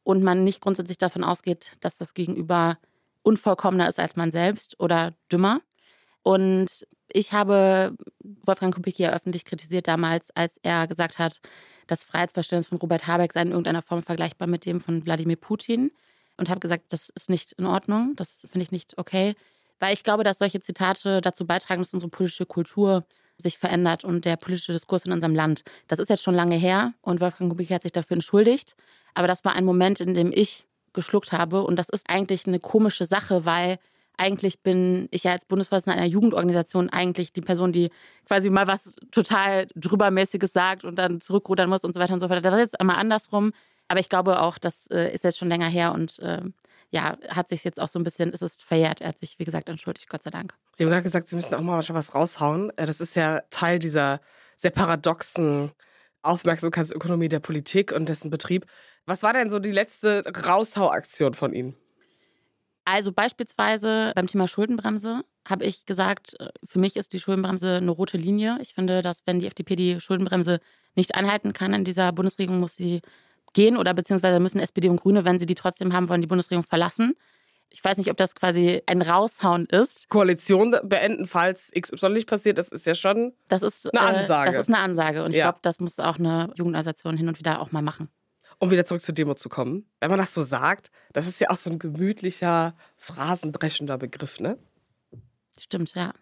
und 0.05 0.23
man 0.23 0.45
nicht 0.45 0.61
grundsätzlich 0.61 0.97
davon 0.97 1.25
ausgeht, 1.25 1.73
dass 1.81 1.97
das 1.97 2.15
Gegenüber 2.15 2.79
unvollkommener 3.23 3.89
ist 3.89 3.99
als 3.99 4.15
man 4.15 4.31
selbst 4.31 4.79
oder 4.79 5.13
dümmer. 5.33 5.61
Und 6.23 6.87
ich 7.09 7.33
habe 7.33 7.97
Wolfgang 8.45 8.73
Kubicki 8.73 9.03
ja 9.03 9.13
öffentlich 9.13 9.45
kritisiert 9.45 9.89
damals, 9.89 10.31
als 10.37 10.61
er 10.63 10.87
gesagt 10.87 11.19
hat, 11.19 11.41
das 11.89 12.05
Freiheitsverständnis 12.05 12.69
von 12.69 12.79
Robert 12.79 13.09
Habeck 13.09 13.33
sei 13.33 13.43
in 13.43 13.49
irgendeiner 13.51 13.83
Form 13.83 14.05
vergleichbar 14.05 14.47
mit 14.47 14.67
dem 14.67 14.81
von 14.81 15.05
Wladimir 15.05 15.37
Putin. 15.37 15.91
Und 16.37 16.51
habe 16.51 16.61
gesagt, 16.61 16.93
das 16.93 17.11
ist 17.11 17.31
nicht 17.31 17.53
in 17.53 17.67
Ordnung, 17.67 18.15
das 18.17 18.41
finde 18.41 18.63
ich 18.63 18.73
nicht 18.73 18.99
okay. 18.99 19.35
Weil 19.79 19.95
ich 19.95 20.03
glaube, 20.03 20.25
dass 20.25 20.39
solche 20.39 20.61
Zitate 20.61 21.21
dazu 21.21 21.47
beitragen, 21.47 21.81
dass 21.83 21.95
unsere 21.95 22.11
politische 22.11 22.47
Kultur 22.47 23.05
sich 23.39 23.59
verändert 23.59 24.05
und 24.05 24.25
der 24.25 24.37
politische 24.37 24.73
Diskurs 24.73 25.05
in 25.05 25.13
unserem 25.13 25.35
Land. 25.35 25.63
Das 25.89 25.99
ist 25.99 26.09
jetzt 26.09 26.23
schon 26.23 26.35
lange 26.35 26.57
her 26.57 26.95
und 27.03 27.21
Wolfgang 27.21 27.51
Kubicki 27.51 27.73
hat 27.73 27.83
sich 27.83 27.93
dafür 27.93 28.17
entschuldigt. 28.17 28.77
Aber 29.15 29.27
das 29.27 29.45
war 29.45 29.55
ein 29.55 29.65
Moment, 29.65 30.01
in 30.01 30.15
dem 30.15 30.33
ich 30.33 30.67
geschluckt 30.93 31.33
habe. 31.33 31.63
Und 31.63 31.77
das 31.77 31.89
ist 31.89 32.09
eigentlich 32.09 32.47
eine 32.47 32.61
komische 32.61 33.05
Sache, 33.05 33.45
weil 33.45 33.79
eigentlich 34.17 34.61
bin 34.61 35.09
ich 35.11 35.25
ja 35.25 35.33
als 35.33 35.45
Bundesvorsitzende 35.45 35.99
einer 35.99 36.09
Jugendorganisation 36.09 36.89
eigentlich 36.91 37.33
die 37.33 37.41
Person, 37.41 37.73
die 37.73 37.91
quasi 38.27 38.49
mal 38.49 38.67
was 38.67 38.95
total 39.11 39.67
drübermäßiges 39.75 40.53
sagt 40.53 40.85
und 40.85 40.97
dann 40.97 41.21
zurückrudern 41.21 41.69
muss 41.69 41.85
und 41.85 41.95
so 41.95 42.01
weiter 42.01 42.15
und 42.15 42.21
so 42.21 42.29
fort. 42.29 42.45
Das 42.45 42.55
ist 42.55 42.61
jetzt 42.61 42.81
einmal 42.81 42.97
andersrum. 42.97 43.53
Aber 43.89 44.01
ich 44.01 44.09
glaube 44.09 44.41
auch, 44.41 44.59
das 44.59 44.87
äh, 44.89 45.13
ist 45.13 45.25
jetzt 45.25 45.39
schon 45.39 45.49
länger 45.49 45.69
her 45.69 45.93
und 45.93 46.19
äh, 46.21 46.43
ja, 46.91 47.19
hat 47.29 47.49
sich 47.49 47.65
jetzt 47.65 47.81
auch 47.81 47.89
so 47.89 47.99
ein 47.99 48.05
bisschen, 48.05 48.33
ist 48.33 48.43
es 48.43 48.63
verjährt. 48.63 49.01
Er 49.01 49.09
hat 49.09 49.19
sich, 49.19 49.39
wie 49.39 49.45
gesagt, 49.45 49.69
entschuldigt, 49.69 50.09
Gott 50.09 50.23
sei 50.23 50.31
Dank. 50.31 50.55
Sie 50.75 50.85
haben 50.85 50.91
gerade 50.91 51.03
gesagt, 51.03 51.29
Sie 51.29 51.37
müssen 51.37 51.55
auch 51.55 51.61
mal 51.61 51.83
was 51.87 52.15
raushauen. 52.15 52.71
Äh, 52.77 52.87
das 52.87 53.01
ist 53.01 53.17
ja 53.17 53.43
Teil 53.51 53.79
dieser 53.79 54.21
sehr 54.57 54.71
paradoxen 54.71 55.73
Aufmerksamkeitsökonomie 56.23 57.29
der 57.29 57.41
Politik 57.41 57.93
und 57.93 58.09
dessen 58.09 58.31
Betrieb. 58.31 58.67
Was 59.07 59.23
war 59.23 59.33
denn 59.33 59.51
so 59.51 59.59
die 59.59 59.73
letzte 59.73 60.23
Raushauaktion 60.25 61.35
von 61.35 61.53
Ihnen? 61.53 61.77
Also 62.87 63.13
beispielsweise 63.13 64.13
beim 64.15 64.27
Thema 64.27 64.47
Schuldenbremse 64.47 65.25
habe 65.49 65.65
ich 65.65 65.87
gesagt, 65.87 66.39
äh, 66.39 66.51
für 66.65 66.79
mich 66.79 66.97
ist 66.97 67.13
die 67.13 67.21
Schuldenbremse 67.21 67.77
eine 67.77 67.91
rote 67.91 68.17
Linie. 68.17 68.59
Ich 68.61 68.75
finde, 68.75 69.03
dass 69.03 69.27
wenn 69.27 69.41
die 69.41 69.47
FDP 69.47 69.77
die 69.77 70.01
Schuldenbremse 70.01 70.61
nicht 70.95 71.15
einhalten 71.15 71.53
kann 71.53 71.75
in 71.75 71.85
dieser 71.85 72.13
Bundesregierung, 72.13 72.61
muss 72.61 72.77
sie 72.77 73.03
gehen 73.55 73.77
oder 73.77 73.95
beziehungsweise 73.95 74.39
müssen 74.41 74.61
SPD 74.61 74.89
und 74.89 75.01
Grüne, 75.01 75.25
wenn 75.25 75.39
sie 75.39 75.47
die 75.47 75.55
trotzdem 75.55 75.93
haben 75.93 76.09
wollen, 76.09 76.21
die 76.21 76.27
Bundesregierung 76.27 76.65
verlassen. 76.65 77.15
Ich 77.71 77.83
weiß 77.83 77.99
nicht, 77.99 78.11
ob 78.11 78.17
das 78.17 78.37
quasi 78.37 78.83
ein 78.87 79.03
Raushauen 79.03 79.67
ist. 79.67 80.09
Koalition 80.09 80.77
beenden, 80.85 81.27
falls 81.27 81.73
XY 81.77 82.11
nicht 82.11 82.29
passiert, 82.29 82.59
das 82.59 82.69
ist 82.69 82.87
ja 82.87 82.95
schon 82.95 83.33
das 83.49 83.63
ist, 83.63 83.93
eine 83.97 84.19
Ansage. 84.19 84.51
Äh, 84.51 84.53
das 84.53 84.69
ist 84.69 84.75
eine 84.75 84.83
Ansage. 84.83 85.25
Und 85.25 85.31
ich 85.31 85.39
ja. 85.39 85.47
glaube, 85.47 85.59
das 85.63 85.81
muss 85.81 85.99
auch 85.99 86.19
eine 86.19 86.53
Jugendorganisation 86.55 87.17
hin 87.17 87.27
und 87.27 87.39
wieder 87.39 87.61
auch 87.61 87.73
mal 87.73 87.83
machen. 87.83 88.09
Um 88.61 88.71
wieder 88.71 88.85
zurück 88.85 89.01
zur 89.01 89.15
Demo 89.15 89.35
zu 89.35 89.49
kommen, 89.49 89.87
wenn 90.01 90.11
man 90.11 90.21
das 90.21 90.33
so 90.35 90.43
sagt, 90.43 90.93
das 91.13 91.27
ist 91.27 91.41
ja 91.41 91.51
auch 91.51 91.57
so 91.57 91.71
ein 91.71 91.81
gemütlicher, 91.81 92.77
phrasenbrechender 92.97 93.99
Begriff, 93.99 94.39
ne? 94.39 94.59
Stimmt, 95.59 95.95
ja. 95.95 96.13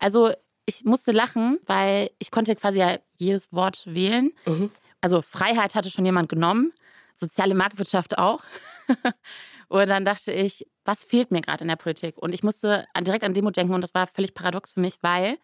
Also 0.00 0.32
ich 0.66 0.84
musste 0.84 1.12
lachen, 1.12 1.60
weil 1.66 2.10
ich 2.18 2.32
konnte 2.32 2.56
quasi 2.56 2.80
ja 2.80 2.98
jedes 3.16 3.52
Wort 3.52 3.82
wählen. 3.86 4.32
Mhm. 4.46 4.70
Also 5.00 5.22
Freiheit 5.22 5.74
hatte 5.74 5.90
schon 5.90 6.04
jemand 6.04 6.28
genommen, 6.28 6.72
soziale 7.14 7.54
Marktwirtschaft 7.54 8.18
auch. 8.18 8.42
und 9.68 9.88
dann 9.88 10.04
dachte 10.04 10.32
ich, 10.32 10.66
was 10.84 11.04
fehlt 11.04 11.30
mir 11.30 11.40
gerade 11.40 11.62
in 11.62 11.68
der 11.68 11.76
Politik? 11.76 12.18
Und 12.18 12.32
ich 12.32 12.42
musste 12.42 12.86
direkt 13.00 13.24
an 13.24 13.34
Demo 13.34 13.50
denken 13.50 13.74
und 13.74 13.80
das 13.80 13.94
war 13.94 14.06
völlig 14.06 14.34
paradox 14.34 14.72
für 14.74 14.80
mich, 14.80 14.98
weil 15.02 15.38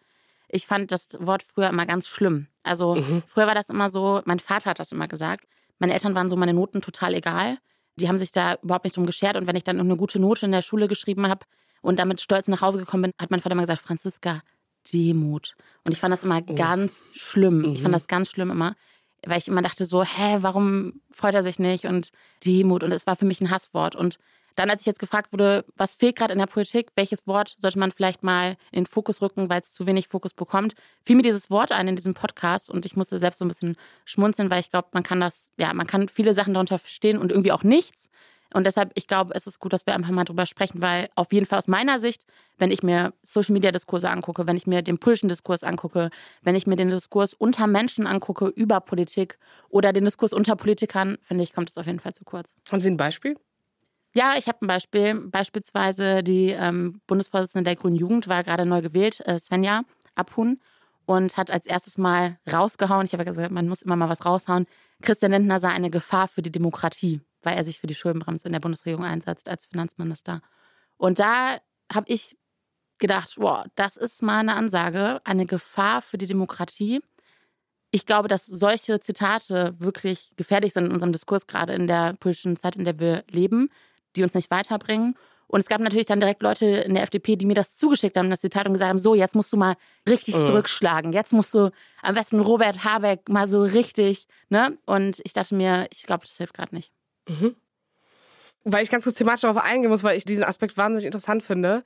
ich 0.49 0.67
fand 0.67 0.91
das 0.91 1.09
Wort 1.19 1.43
früher 1.43 1.69
immer 1.69 1.85
ganz 1.85 2.07
schlimm. 2.07 2.47
Also 2.61 2.95
mhm. 2.95 3.23
früher 3.27 3.47
war 3.47 3.55
das 3.55 3.69
immer 3.69 3.89
so, 3.89 4.21
mein 4.25 4.39
Vater 4.39 4.69
hat 4.69 4.79
das 4.79 4.91
immer 4.91 5.07
gesagt. 5.07 5.45
Meine 5.79 5.93
Eltern 5.93 6.15
waren 6.15 6.29
so 6.29 6.35
meine 6.35 6.53
Noten 6.53 6.81
total 6.81 7.15
egal. 7.15 7.57
Die 7.95 8.07
haben 8.07 8.17
sich 8.17 8.31
da 8.31 8.55
überhaupt 8.61 8.85
nicht 8.85 8.95
drum 8.95 9.05
geschert. 9.05 9.35
Und 9.35 9.47
wenn 9.47 9.55
ich 9.55 9.63
dann 9.63 9.79
eine 9.79 9.97
gute 9.97 10.19
Note 10.19 10.45
in 10.45 10.51
der 10.51 10.61
Schule 10.61 10.87
geschrieben 10.87 11.27
habe 11.27 11.45
und 11.81 11.99
damit 11.99 12.21
stolz 12.21 12.47
nach 12.47 12.61
Hause 12.61 12.79
gekommen 12.79 13.03
bin, 13.03 13.11
hat 13.19 13.31
mein 13.31 13.41
Vater 13.41 13.53
immer 13.53 13.63
gesagt, 13.63 13.81
Franziska, 13.81 14.41
Demut. 14.91 15.55
Und 15.85 15.91
ich 15.91 15.99
fand 15.99 16.11
das 16.11 16.23
immer 16.23 16.41
oh. 16.45 16.55
ganz 16.55 17.07
schlimm. 17.13 17.59
Mhm. 17.59 17.73
Ich 17.73 17.81
fand 17.81 17.89
mhm. 17.89 17.97
das 17.97 18.07
ganz 18.07 18.29
schlimm 18.29 18.51
immer 18.51 18.75
weil 19.25 19.37
ich 19.37 19.47
immer 19.47 19.61
dachte 19.61 19.85
so, 19.85 20.03
hä, 20.03 20.37
warum 20.39 21.01
freut 21.11 21.35
er 21.35 21.43
sich 21.43 21.59
nicht? 21.59 21.85
Und 21.85 22.09
Demut. 22.45 22.83
Und 22.83 22.91
es 22.91 23.07
war 23.07 23.15
für 23.15 23.25
mich 23.25 23.41
ein 23.41 23.49
Hasswort. 23.49 23.95
Und 23.95 24.19
dann, 24.55 24.69
als 24.69 24.81
ich 24.81 24.87
jetzt 24.87 24.99
gefragt 24.99 25.33
wurde, 25.33 25.65
was 25.75 25.95
fehlt 25.95 26.15
gerade 26.15 26.33
in 26.33 26.39
der 26.39 26.45
Politik, 26.45 26.91
welches 26.95 27.25
Wort 27.25 27.55
sollte 27.57 27.79
man 27.79 27.91
vielleicht 27.91 28.23
mal 28.23 28.55
in 28.71 28.83
den 28.83 28.85
Fokus 28.85 29.21
rücken, 29.21 29.49
weil 29.49 29.61
es 29.61 29.73
zu 29.73 29.87
wenig 29.87 30.07
Fokus 30.07 30.33
bekommt, 30.33 30.75
fiel 31.01 31.15
mir 31.15 31.23
dieses 31.23 31.49
Wort 31.49 31.71
ein 31.71 31.87
in 31.87 31.95
diesem 31.95 32.13
Podcast. 32.13 32.69
Und 32.69 32.85
ich 32.85 32.95
musste 32.95 33.17
selbst 33.17 33.39
so 33.39 33.45
ein 33.45 33.47
bisschen 33.47 33.77
schmunzeln, 34.05 34.49
weil 34.49 34.59
ich 34.59 34.69
glaube, 34.69 34.89
man 34.93 35.03
kann 35.03 35.19
das, 35.19 35.49
ja, 35.57 35.73
man 35.73 35.87
kann 35.87 36.07
viele 36.07 36.33
Sachen 36.33 36.53
darunter 36.53 36.77
verstehen 36.77 37.17
und 37.17 37.31
irgendwie 37.31 37.51
auch 37.51 37.63
nichts. 37.63 38.09
Und 38.53 38.65
deshalb, 38.65 38.91
ich 38.93 39.07
glaube, 39.07 39.33
es 39.35 39.47
ist 39.47 39.59
gut, 39.59 39.73
dass 39.73 39.85
wir 39.85 39.95
einfach 39.95 40.11
mal 40.11 40.23
drüber 40.23 40.45
sprechen, 40.45 40.81
weil 40.81 41.09
auf 41.15 41.33
jeden 41.33 41.45
Fall 41.45 41.57
aus 41.57 41.67
meiner 41.67 41.99
Sicht, 41.99 42.25
wenn 42.57 42.71
ich 42.71 42.83
mir 42.83 43.13
Social 43.23 43.53
Media 43.53 43.71
Diskurse 43.71 44.09
angucke, 44.09 44.45
wenn 44.47 44.55
ich 44.55 44.67
mir 44.67 44.81
den 44.81 44.99
politischen 44.99 45.29
Diskurs 45.29 45.63
angucke, 45.63 46.09
wenn 46.43 46.55
ich 46.55 46.67
mir 46.67 46.75
den 46.75 46.89
Diskurs 46.89 47.33
unter 47.33 47.67
Menschen 47.67 48.05
angucke 48.05 48.47
über 48.47 48.79
Politik 48.79 49.39
oder 49.69 49.91
den 49.91 50.05
Diskurs 50.05 50.33
unter 50.33 50.55
Politikern, 50.55 51.17
finde 51.23 51.43
ich, 51.43 51.53
kommt 51.53 51.69
es 51.69 51.77
auf 51.77 51.87
jeden 51.87 51.99
Fall 51.99 52.13
zu 52.13 52.23
kurz. 52.23 52.53
Haben 52.71 52.81
Sie 52.81 52.91
ein 52.91 52.97
Beispiel? 52.97 53.35
Ja, 54.13 54.35
ich 54.37 54.47
habe 54.47 54.59
ein 54.61 54.67
Beispiel. 54.67 55.15
Beispielsweise 55.15 56.21
die 56.21 56.49
ähm, 56.49 57.01
Bundesvorsitzende 57.07 57.63
der 57.63 57.75
Grünen 57.75 57.95
Jugend 57.95 58.27
war 58.27 58.43
gerade 58.43 58.65
neu 58.65 58.81
gewählt, 58.81 59.21
äh, 59.25 59.39
Svenja 59.39 59.81
Abhun, 60.13 60.59
und 61.05 61.35
hat 61.35 61.49
als 61.49 61.65
erstes 61.65 61.97
Mal 61.97 62.37
rausgehauen. 62.51 63.05
Ich 63.05 63.13
habe 63.13 63.25
gesagt, 63.25 63.51
man 63.51 63.67
muss 63.67 63.81
immer 63.81 63.95
mal 63.95 64.09
was 64.09 64.25
raushauen. 64.25 64.67
Christian 65.01 65.31
Lindner 65.31 65.59
sei 65.59 65.69
eine 65.69 65.89
Gefahr 65.89 66.27
für 66.27 66.43
die 66.43 66.51
Demokratie 66.51 67.21
weil 67.43 67.57
er 67.57 67.63
sich 67.63 67.79
für 67.79 67.87
die 67.87 67.95
Schuldenbremse 67.95 68.47
in 68.47 68.53
der 68.53 68.59
Bundesregierung 68.59 69.05
einsetzt 69.05 69.47
als 69.49 69.67
Finanzminister. 69.67 70.41
Und 70.97 71.19
da 71.19 71.57
habe 71.93 72.05
ich 72.07 72.37
gedacht, 72.99 73.35
wow, 73.37 73.65
das 73.75 73.97
ist 73.97 74.21
mal 74.21 74.39
eine 74.39 74.55
Ansage, 74.55 75.21
eine 75.25 75.45
Gefahr 75.45 76.01
für 76.01 76.17
die 76.17 76.25
Demokratie. 76.25 77.01
Ich 77.91 78.05
glaube, 78.05 78.27
dass 78.27 78.45
solche 78.45 78.99
Zitate 78.99 79.75
wirklich 79.77 80.31
gefährlich 80.35 80.73
sind 80.73 80.85
in 80.85 80.91
unserem 80.91 81.11
Diskurs, 81.11 81.45
gerade 81.45 81.73
in 81.73 81.87
der 81.87 82.13
politischen 82.19 82.55
Zeit, 82.55 82.75
in 82.75 82.85
der 82.85 82.99
wir 82.99 83.23
leben, 83.29 83.69
die 84.15 84.23
uns 84.23 84.33
nicht 84.33 84.49
weiterbringen. 84.49 85.15
Und 85.47 85.59
es 85.59 85.67
gab 85.67 85.81
natürlich 85.81 86.07
dann 86.07 86.19
direkt 86.19 86.41
Leute 86.41 86.65
in 86.65 86.95
der 86.95 87.03
FDP, 87.03 87.35
die 87.35 87.45
mir 87.45 87.53
das 87.53 87.77
zugeschickt 87.77 88.17
haben, 88.17 88.29
das 88.29 88.39
Zitat 88.39 88.65
und 88.65 88.73
gesagt 88.73 88.89
haben, 88.89 88.97
so, 88.97 89.13
jetzt 89.13 89.35
musst 89.35 89.53
du 89.53 89.57
mal 89.57 89.75
richtig 90.09 90.35
mhm. 90.37 90.45
zurückschlagen. 90.45 91.13
Jetzt 91.13 91.33
musst 91.33 91.53
du 91.53 91.71
am 92.01 92.15
besten 92.15 92.39
Robert 92.39 92.83
Habeck 92.83 93.29
mal 93.29 93.47
so 93.47 93.61
richtig, 93.61 94.25
ne? 94.49 94.77
Und 94.85 95.21
ich 95.23 95.33
dachte 95.33 95.53
mir, 95.53 95.87
ich 95.91 96.03
glaube, 96.03 96.23
das 96.23 96.37
hilft 96.37 96.55
gerade 96.55 96.73
nicht. 96.73 96.91
Mhm. 97.27 97.55
Weil 98.63 98.83
ich 98.83 98.89
ganz 98.89 99.03
kurz 99.03 99.17
thematisch 99.17 99.41
darauf 99.41 99.61
eingehen 99.61 99.89
muss, 99.89 100.03
weil 100.03 100.17
ich 100.17 100.25
diesen 100.25 100.43
Aspekt 100.43 100.77
wahnsinnig 100.77 101.05
interessant 101.05 101.43
finde. 101.43 101.83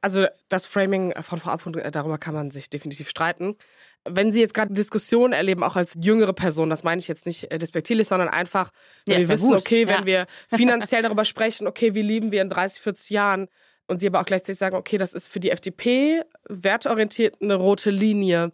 Also 0.00 0.26
das 0.50 0.66
Framing 0.66 1.14
von 1.22 1.38
Frau 1.38 1.50
Abhund, 1.50 1.76
äh, 1.76 1.90
darüber 1.90 2.18
kann 2.18 2.34
man 2.34 2.50
sich 2.50 2.68
definitiv 2.68 3.08
streiten. 3.08 3.56
Wenn 4.04 4.32
Sie 4.32 4.40
jetzt 4.40 4.52
gerade 4.52 4.72
Diskussionen 4.72 5.32
erleben, 5.32 5.62
auch 5.62 5.76
als 5.76 5.94
jüngere 5.98 6.34
Person, 6.34 6.68
das 6.68 6.84
meine 6.84 7.00
ich 7.00 7.08
jetzt 7.08 7.24
nicht 7.24 7.50
äh, 7.50 7.58
despektierlich, 7.58 8.08
sondern 8.08 8.28
einfach, 8.28 8.70
wenn 9.06 9.14
ja, 9.14 9.20
wir 9.20 9.28
wissen, 9.30 9.54
okay, 9.54 9.88
wenn 9.88 10.04
wir 10.04 10.26
finanziell 10.54 11.02
darüber 11.02 11.24
sprechen, 11.24 11.66
okay, 11.66 11.94
wie 11.94 12.02
leben 12.02 12.32
wir 12.32 12.42
in 12.42 12.50
30, 12.50 12.82
40 12.82 13.10
Jahren 13.10 13.48
und 13.86 13.98
Sie 13.98 14.06
aber 14.06 14.20
auch 14.20 14.26
gleichzeitig 14.26 14.58
sagen, 14.58 14.76
okay, 14.76 14.98
das 14.98 15.14
ist 15.14 15.28
für 15.28 15.40
die 15.40 15.50
FDP 15.50 16.22
werteorientiert 16.48 17.40
eine 17.40 17.54
rote 17.54 17.90
Linie. 17.90 18.52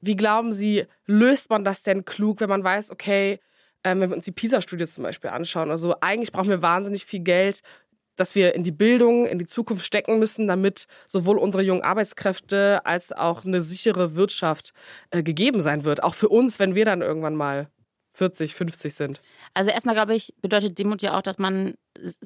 Wie 0.00 0.16
glauben 0.16 0.52
Sie, 0.52 0.86
löst 1.06 1.50
man 1.50 1.64
das 1.64 1.82
denn 1.82 2.04
klug, 2.04 2.40
wenn 2.40 2.48
man 2.48 2.62
weiß, 2.62 2.90
okay, 2.90 3.40
ähm, 3.84 4.00
wenn 4.00 4.10
wir 4.10 4.16
uns 4.16 4.24
die 4.24 4.32
PISA-Studie 4.32 4.86
zum 4.86 5.04
Beispiel 5.04 5.30
anschauen. 5.30 5.70
Also 5.70 5.96
eigentlich 6.00 6.32
brauchen 6.32 6.48
wir 6.48 6.62
wahnsinnig 6.62 7.04
viel 7.04 7.20
Geld, 7.20 7.62
dass 8.16 8.34
wir 8.34 8.54
in 8.54 8.62
die 8.62 8.72
Bildung, 8.72 9.26
in 9.26 9.38
die 9.38 9.46
Zukunft 9.46 9.84
stecken 9.84 10.18
müssen, 10.18 10.46
damit 10.46 10.86
sowohl 11.06 11.38
unsere 11.38 11.62
jungen 11.62 11.82
Arbeitskräfte 11.82 12.84
als 12.84 13.12
auch 13.12 13.44
eine 13.44 13.62
sichere 13.62 14.14
Wirtschaft 14.14 14.72
äh, 15.10 15.22
gegeben 15.22 15.60
sein 15.60 15.84
wird. 15.84 16.02
Auch 16.02 16.14
für 16.14 16.28
uns, 16.28 16.58
wenn 16.58 16.74
wir 16.74 16.84
dann 16.84 17.02
irgendwann 17.02 17.36
mal 17.36 17.68
40, 18.12 18.54
50 18.54 18.94
sind. 18.94 19.22
Also 19.54 19.70
erstmal 19.70 19.94
glaube 19.94 20.14
ich, 20.14 20.34
bedeutet 20.42 20.78
Demut 20.78 21.00
ja 21.00 21.16
auch, 21.16 21.22
dass 21.22 21.38
man 21.38 21.74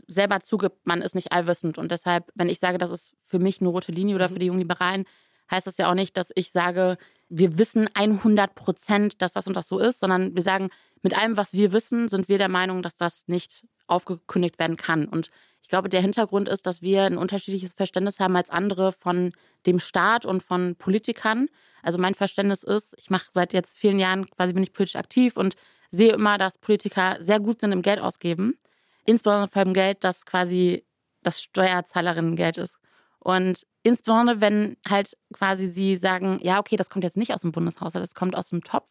selber 0.06 0.40
zugibt, 0.40 0.84
man 0.84 1.02
ist 1.02 1.14
nicht 1.14 1.32
allwissend. 1.32 1.78
Und 1.78 1.90
deshalb, 1.92 2.30
wenn 2.34 2.48
ich 2.48 2.58
sage, 2.58 2.78
das 2.78 2.90
ist 2.90 3.14
für 3.22 3.38
mich 3.38 3.60
eine 3.60 3.68
rote 3.68 3.92
Linie 3.92 4.16
oder 4.16 4.28
mhm. 4.28 4.32
für 4.32 4.38
die 4.40 4.46
Jungliberalen, 4.46 5.04
heißt 5.50 5.66
das 5.66 5.76
ja 5.76 5.88
auch 5.88 5.94
nicht, 5.94 6.16
dass 6.16 6.32
ich 6.34 6.50
sage, 6.50 6.98
wir 7.28 7.58
wissen 7.58 7.88
100 7.94 8.54
Prozent, 8.54 9.22
dass 9.22 9.32
das 9.32 9.46
und 9.46 9.54
das 9.54 9.68
so 9.68 9.78
ist, 9.78 10.00
sondern 10.00 10.34
wir 10.34 10.42
sagen, 10.42 10.70
mit 11.02 11.16
allem, 11.16 11.36
was 11.36 11.52
wir 11.52 11.72
wissen, 11.72 12.08
sind 12.08 12.28
wir 12.28 12.38
der 12.38 12.48
Meinung, 12.48 12.82
dass 12.82 12.96
das 12.96 13.24
nicht 13.26 13.66
aufgekündigt 13.86 14.58
werden 14.58 14.76
kann. 14.76 15.06
Und 15.06 15.30
ich 15.62 15.68
glaube, 15.68 15.88
der 15.88 16.00
Hintergrund 16.00 16.48
ist, 16.48 16.66
dass 16.66 16.82
wir 16.82 17.04
ein 17.04 17.18
unterschiedliches 17.18 17.72
Verständnis 17.72 18.20
haben 18.20 18.36
als 18.36 18.50
andere 18.50 18.92
von 18.92 19.32
dem 19.66 19.80
Staat 19.80 20.24
und 20.24 20.42
von 20.42 20.76
Politikern. 20.76 21.48
Also 21.82 21.98
mein 21.98 22.14
Verständnis 22.14 22.62
ist, 22.62 22.94
ich 22.98 23.10
mache 23.10 23.26
seit 23.32 23.52
jetzt 23.52 23.76
vielen 23.76 23.98
Jahren 23.98 24.30
quasi 24.30 24.52
bin 24.52 24.62
ich 24.62 24.72
politisch 24.72 24.96
aktiv 24.96 25.36
und 25.36 25.54
sehe 25.90 26.12
immer, 26.12 26.38
dass 26.38 26.58
Politiker 26.58 27.16
sehr 27.20 27.40
gut 27.40 27.60
sind 27.60 27.72
im 27.72 27.82
Geld 27.82 28.00
ausgeben. 28.00 28.58
Insbesondere 29.04 29.48
vor 29.48 29.62
allem 29.62 29.74
Geld, 29.74 30.02
das 30.02 30.26
quasi 30.26 30.84
das 31.22 31.42
Steuerzahlerinnengeld 31.42 32.58
ist. 32.58 32.78
Und 33.18 33.66
insbesondere, 33.86 34.40
wenn 34.40 34.76
halt 34.88 35.16
quasi 35.32 35.68
sie 35.68 35.96
sagen, 35.96 36.38
ja, 36.42 36.58
okay, 36.58 36.76
das 36.76 36.90
kommt 36.90 37.04
jetzt 37.04 37.16
nicht 37.16 37.32
aus 37.32 37.42
dem 37.42 37.52
Bundeshaushalt, 37.52 38.02
das 38.02 38.14
kommt 38.14 38.36
aus 38.36 38.48
dem 38.48 38.64
Topf, 38.64 38.90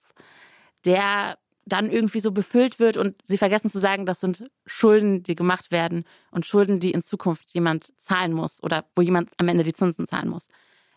der 0.85 1.37
dann 1.65 1.89
irgendwie 1.89 2.19
so 2.19 2.31
befüllt 2.31 2.79
wird 2.79 2.95
und 2.95 3.15
sie 3.23 3.37
vergessen 3.37 3.69
zu 3.69 3.79
sagen, 3.79 4.05
das 4.05 4.21
sind 4.21 4.49
Schulden, 4.65 5.23
die 5.23 5.35
gemacht 5.35 5.71
werden 5.71 6.05
und 6.31 6.45
Schulden, 6.45 6.79
die 6.79 6.91
in 6.91 7.01
Zukunft 7.01 7.51
jemand 7.53 7.91
zahlen 7.99 8.33
muss 8.33 8.63
oder 8.63 8.85
wo 8.95 9.01
jemand 9.01 9.31
am 9.37 9.47
Ende 9.47 9.63
die 9.63 9.73
Zinsen 9.73 10.07
zahlen 10.07 10.29
muss. 10.29 10.47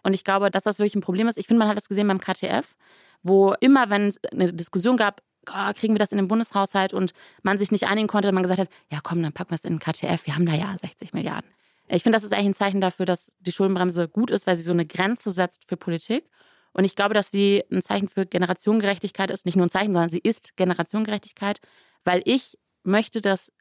Und 0.02 0.14
ich 0.14 0.24
glaube, 0.24 0.50
dass 0.50 0.62
das 0.62 0.78
wirklich 0.78 0.94
ein 0.94 1.00
Problem 1.00 1.26
ist. 1.26 1.38
Ich 1.38 1.46
finde, 1.46 1.58
man 1.58 1.68
hat 1.68 1.76
das 1.76 1.88
gesehen 1.88 2.06
beim 2.06 2.20
KTF, 2.20 2.76
wo 3.22 3.54
immer, 3.60 3.90
wenn 3.90 4.08
es 4.08 4.20
eine 4.30 4.52
Diskussion 4.52 4.96
gab, 4.96 5.22
oh, 5.50 5.72
kriegen 5.74 5.94
wir 5.94 5.98
das 5.98 6.12
in 6.12 6.18
den 6.18 6.28
Bundeshaushalt 6.28 6.92
und 6.92 7.12
man 7.42 7.58
sich 7.58 7.72
nicht 7.72 7.88
einigen 7.88 8.06
konnte, 8.06 8.30
man 8.30 8.44
gesagt 8.44 8.60
hat, 8.60 8.68
ja 8.92 9.00
komm, 9.02 9.22
dann 9.22 9.32
packen 9.32 9.50
wir 9.50 9.56
es 9.56 9.64
in 9.64 9.78
den 9.78 9.80
KTF, 9.80 10.26
wir 10.26 10.34
haben 10.34 10.46
da 10.46 10.52
ja 10.52 10.76
60 10.78 11.14
Milliarden. 11.14 11.50
Ich 11.88 12.02
finde, 12.02 12.16
das 12.16 12.24
ist 12.24 12.32
eigentlich 12.32 12.46
ein 12.46 12.54
Zeichen 12.54 12.80
dafür, 12.80 13.06
dass 13.06 13.32
die 13.40 13.52
Schuldenbremse 13.52 14.08
gut 14.08 14.30
ist, 14.30 14.46
weil 14.46 14.56
sie 14.56 14.62
so 14.62 14.72
eine 14.72 14.86
Grenze 14.86 15.30
setzt 15.30 15.64
für 15.66 15.76
Politik. 15.76 16.28
Und 16.72 16.84
ich 16.84 16.96
glaube, 16.96 17.14
dass 17.14 17.30
sie 17.30 17.64
ein 17.72 17.82
Zeichen 17.82 18.08
für 18.08 18.26
Generationengerechtigkeit 18.26 19.30
ist. 19.30 19.46
Nicht 19.46 19.56
nur 19.56 19.66
ein 19.66 19.70
Zeichen, 19.70 19.92
sondern 19.92 20.10
sie 20.10 20.18
ist 20.18 20.56
Generationengerechtigkeit, 20.56 21.60
weil 22.04 22.22
ich 22.24 22.58
möchte, 22.82 23.20
dass 23.20 23.52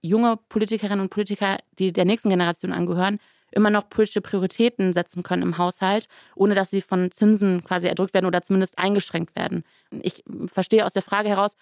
junge 0.00 0.36
Politikerinnen 0.36 1.00
und 1.00 1.10
Politiker, 1.10 1.58
die 1.78 1.92
der 1.92 2.04
nächsten 2.04 2.30
Generation 2.30 2.72
angehören, 2.72 3.18
immer 3.52 3.70
noch 3.70 3.88
politische 3.88 4.20
Prioritäten 4.20 4.92
setzen 4.92 5.22
können 5.22 5.42
im 5.42 5.58
Haushalt, 5.58 6.08
ohne 6.34 6.54
dass 6.54 6.70
sie 6.70 6.80
von 6.80 7.10
Zinsen 7.10 7.62
quasi 7.62 7.86
erdrückt 7.86 8.14
werden 8.14 8.26
oder 8.26 8.42
zumindest 8.42 8.78
eingeschränkt 8.78 9.36
werden. 9.36 9.64
Ich 9.90 10.24
verstehe 10.46 10.84
aus 10.84 10.94
der 10.94 11.02
Frage 11.02 11.28
heraus, 11.28 11.56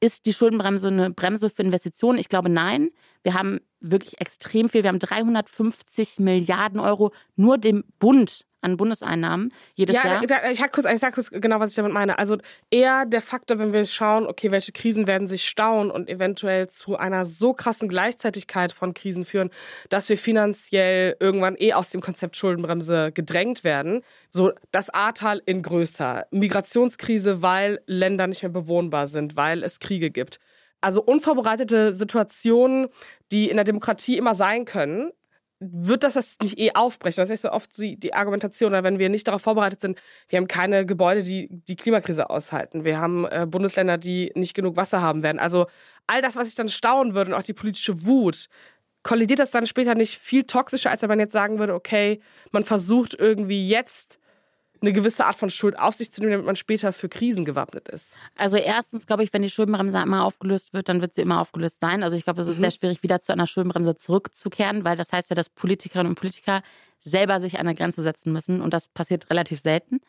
ist 0.00 0.26
die 0.26 0.32
Schuldenbremse 0.32 0.88
eine 0.88 1.10
Bremse 1.10 1.50
für 1.50 1.62
Investitionen? 1.62 2.18
Ich 2.18 2.28
glaube 2.28 2.48
nein. 2.48 2.90
Wir 3.22 3.34
haben 3.34 3.60
wirklich 3.80 4.20
extrem 4.20 4.68
viel. 4.68 4.82
Wir 4.82 4.88
haben 4.88 4.98
350 4.98 6.18
Milliarden 6.18 6.80
Euro 6.80 7.12
nur 7.36 7.58
dem 7.58 7.84
Bund 7.98 8.46
an 8.60 8.76
Bundeseinnahmen 8.76 9.52
jedes 9.74 9.96
ja, 9.96 10.06
Jahr. 10.06 10.22
Ja, 10.28 10.50
ich, 10.50 10.60
kurz, 10.72 10.86
ich 10.90 10.98
sag 10.98 11.14
kurz 11.14 11.30
genau, 11.30 11.60
was 11.60 11.70
ich 11.70 11.76
damit 11.76 11.92
meine. 11.92 12.18
Also 12.18 12.38
eher 12.70 13.06
der 13.06 13.20
Faktor, 13.20 13.58
wenn 13.58 13.72
wir 13.72 13.84
schauen, 13.84 14.26
okay, 14.26 14.50
welche 14.50 14.72
Krisen 14.72 15.06
werden 15.06 15.28
sich 15.28 15.48
stauen 15.48 15.90
und 15.90 16.08
eventuell 16.08 16.68
zu 16.68 16.96
einer 16.96 17.24
so 17.24 17.54
krassen 17.54 17.88
Gleichzeitigkeit 17.88 18.72
von 18.72 18.94
Krisen 18.94 19.24
führen, 19.24 19.50
dass 19.88 20.08
wir 20.08 20.18
finanziell 20.18 21.16
irgendwann 21.20 21.56
eh 21.58 21.72
aus 21.72 21.90
dem 21.90 22.00
Konzept 22.00 22.36
Schuldenbremse 22.36 23.12
gedrängt 23.12 23.64
werden. 23.64 24.02
So 24.28 24.52
das 24.72 24.90
Ahrtal 24.90 25.42
in 25.46 25.62
größer, 25.62 26.26
Migrationskrise, 26.30 27.42
weil 27.42 27.80
Länder 27.86 28.26
nicht 28.26 28.42
mehr 28.42 28.50
bewohnbar 28.50 29.06
sind, 29.06 29.36
weil 29.36 29.62
es 29.62 29.78
Kriege 29.78 30.10
gibt. 30.10 30.38
Also 30.80 31.02
unvorbereitete 31.02 31.94
Situationen, 31.94 32.88
die 33.32 33.50
in 33.50 33.56
der 33.56 33.64
Demokratie 33.64 34.16
immer 34.16 34.34
sein 34.34 34.64
können, 34.64 35.12
wird 35.60 36.04
das 36.04 36.14
das 36.14 36.36
nicht 36.42 36.58
eh 36.58 36.72
aufbrechen? 36.74 37.20
Das 37.20 37.28
ist 37.28 37.42
so 37.42 37.50
oft 37.52 37.76
die, 37.78 38.14
Argumentation, 38.14 38.72
wenn 38.72 38.98
wir 38.98 39.10
nicht 39.10 39.28
darauf 39.28 39.42
vorbereitet 39.42 39.80
sind, 39.80 40.00
wir 40.28 40.38
haben 40.38 40.48
keine 40.48 40.86
Gebäude, 40.86 41.22
die 41.22 41.48
die 41.50 41.76
Klimakrise 41.76 42.30
aushalten. 42.30 42.84
Wir 42.84 42.98
haben 42.98 43.26
äh, 43.26 43.46
Bundesländer, 43.46 43.98
die 43.98 44.32
nicht 44.34 44.54
genug 44.54 44.76
Wasser 44.76 45.02
haben 45.02 45.22
werden. 45.22 45.38
Also 45.38 45.66
all 46.06 46.22
das, 46.22 46.36
was 46.36 46.48
ich 46.48 46.54
dann 46.54 46.70
staunen 46.70 47.14
würde 47.14 47.32
und 47.32 47.38
auch 47.38 47.42
die 47.42 47.52
politische 47.52 48.06
Wut, 48.06 48.48
kollidiert 49.02 49.38
das 49.38 49.50
dann 49.50 49.66
später 49.66 49.94
nicht 49.94 50.18
viel 50.18 50.44
toxischer, 50.44 50.90
als 50.90 51.02
wenn 51.02 51.08
man 51.10 51.20
jetzt 51.20 51.32
sagen 51.32 51.58
würde, 51.58 51.74
okay, 51.74 52.20
man 52.52 52.64
versucht 52.64 53.14
irgendwie 53.18 53.68
jetzt 53.68 54.18
eine 54.80 54.92
gewisse 54.92 55.26
Art 55.26 55.36
von 55.36 55.50
Schuld 55.50 55.78
auf 55.78 55.94
sich 55.94 56.10
zu 56.10 56.20
nehmen, 56.20 56.32
damit 56.32 56.46
man 56.46 56.56
später 56.56 56.92
für 56.92 57.08
Krisen 57.08 57.44
gewappnet 57.44 57.88
ist? 57.88 58.16
Also 58.36 58.56
erstens 58.56 59.06
glaube 59.06 59.24
ich, 59.24 59.32
wenn 59.32 59.42
die 59.42 59.50
Schuldenbremse 59.50 59.98
einmal 59.98 60.20
aufgelöst 60.20 60.72
wird, 60.72 60.88
dann 60.88 61.00
wird 61.00 61.14
sie 61.14 61.22
immer 61.22 61.40
aufgelöst 61.40 61.78
sein. 61.80 62.02
Also 62.02 62.16
ich 62.16 62.24
glaube, 62.24 62.42
es 62.42 62.48
ist 62.48 62.56
mhm. 62.56 62.62
sehr 62.62 62.70
schwierig, 62.70 63.02
wieder 63.02 63.20
zu 63.20 63.32
einer 63.32 63.46
Schuldenbremse 63.46 63.96
zurückzukehren, 63.96 64.84
weil 64.84 64.96
das 64.96 65.12
heißt 65.12 65.30
ja, 65.30 65.36
dass 65.36 65.50
Politikerinnen 65.50 66.10
und 66.10 66.16
Politiker 66.16 66.62
selber 67.00 67.40
sich 67.40 67.58
eine 67.58 67.74
Grenze 67.74 68.02
setzen 68.02 68.32
müssen 68.32 68.60
und 68.60 68.72
das 68.72 68.88
passiert 68.88 69.30
relativ 69.30 69.60
selten. 69.60 70.00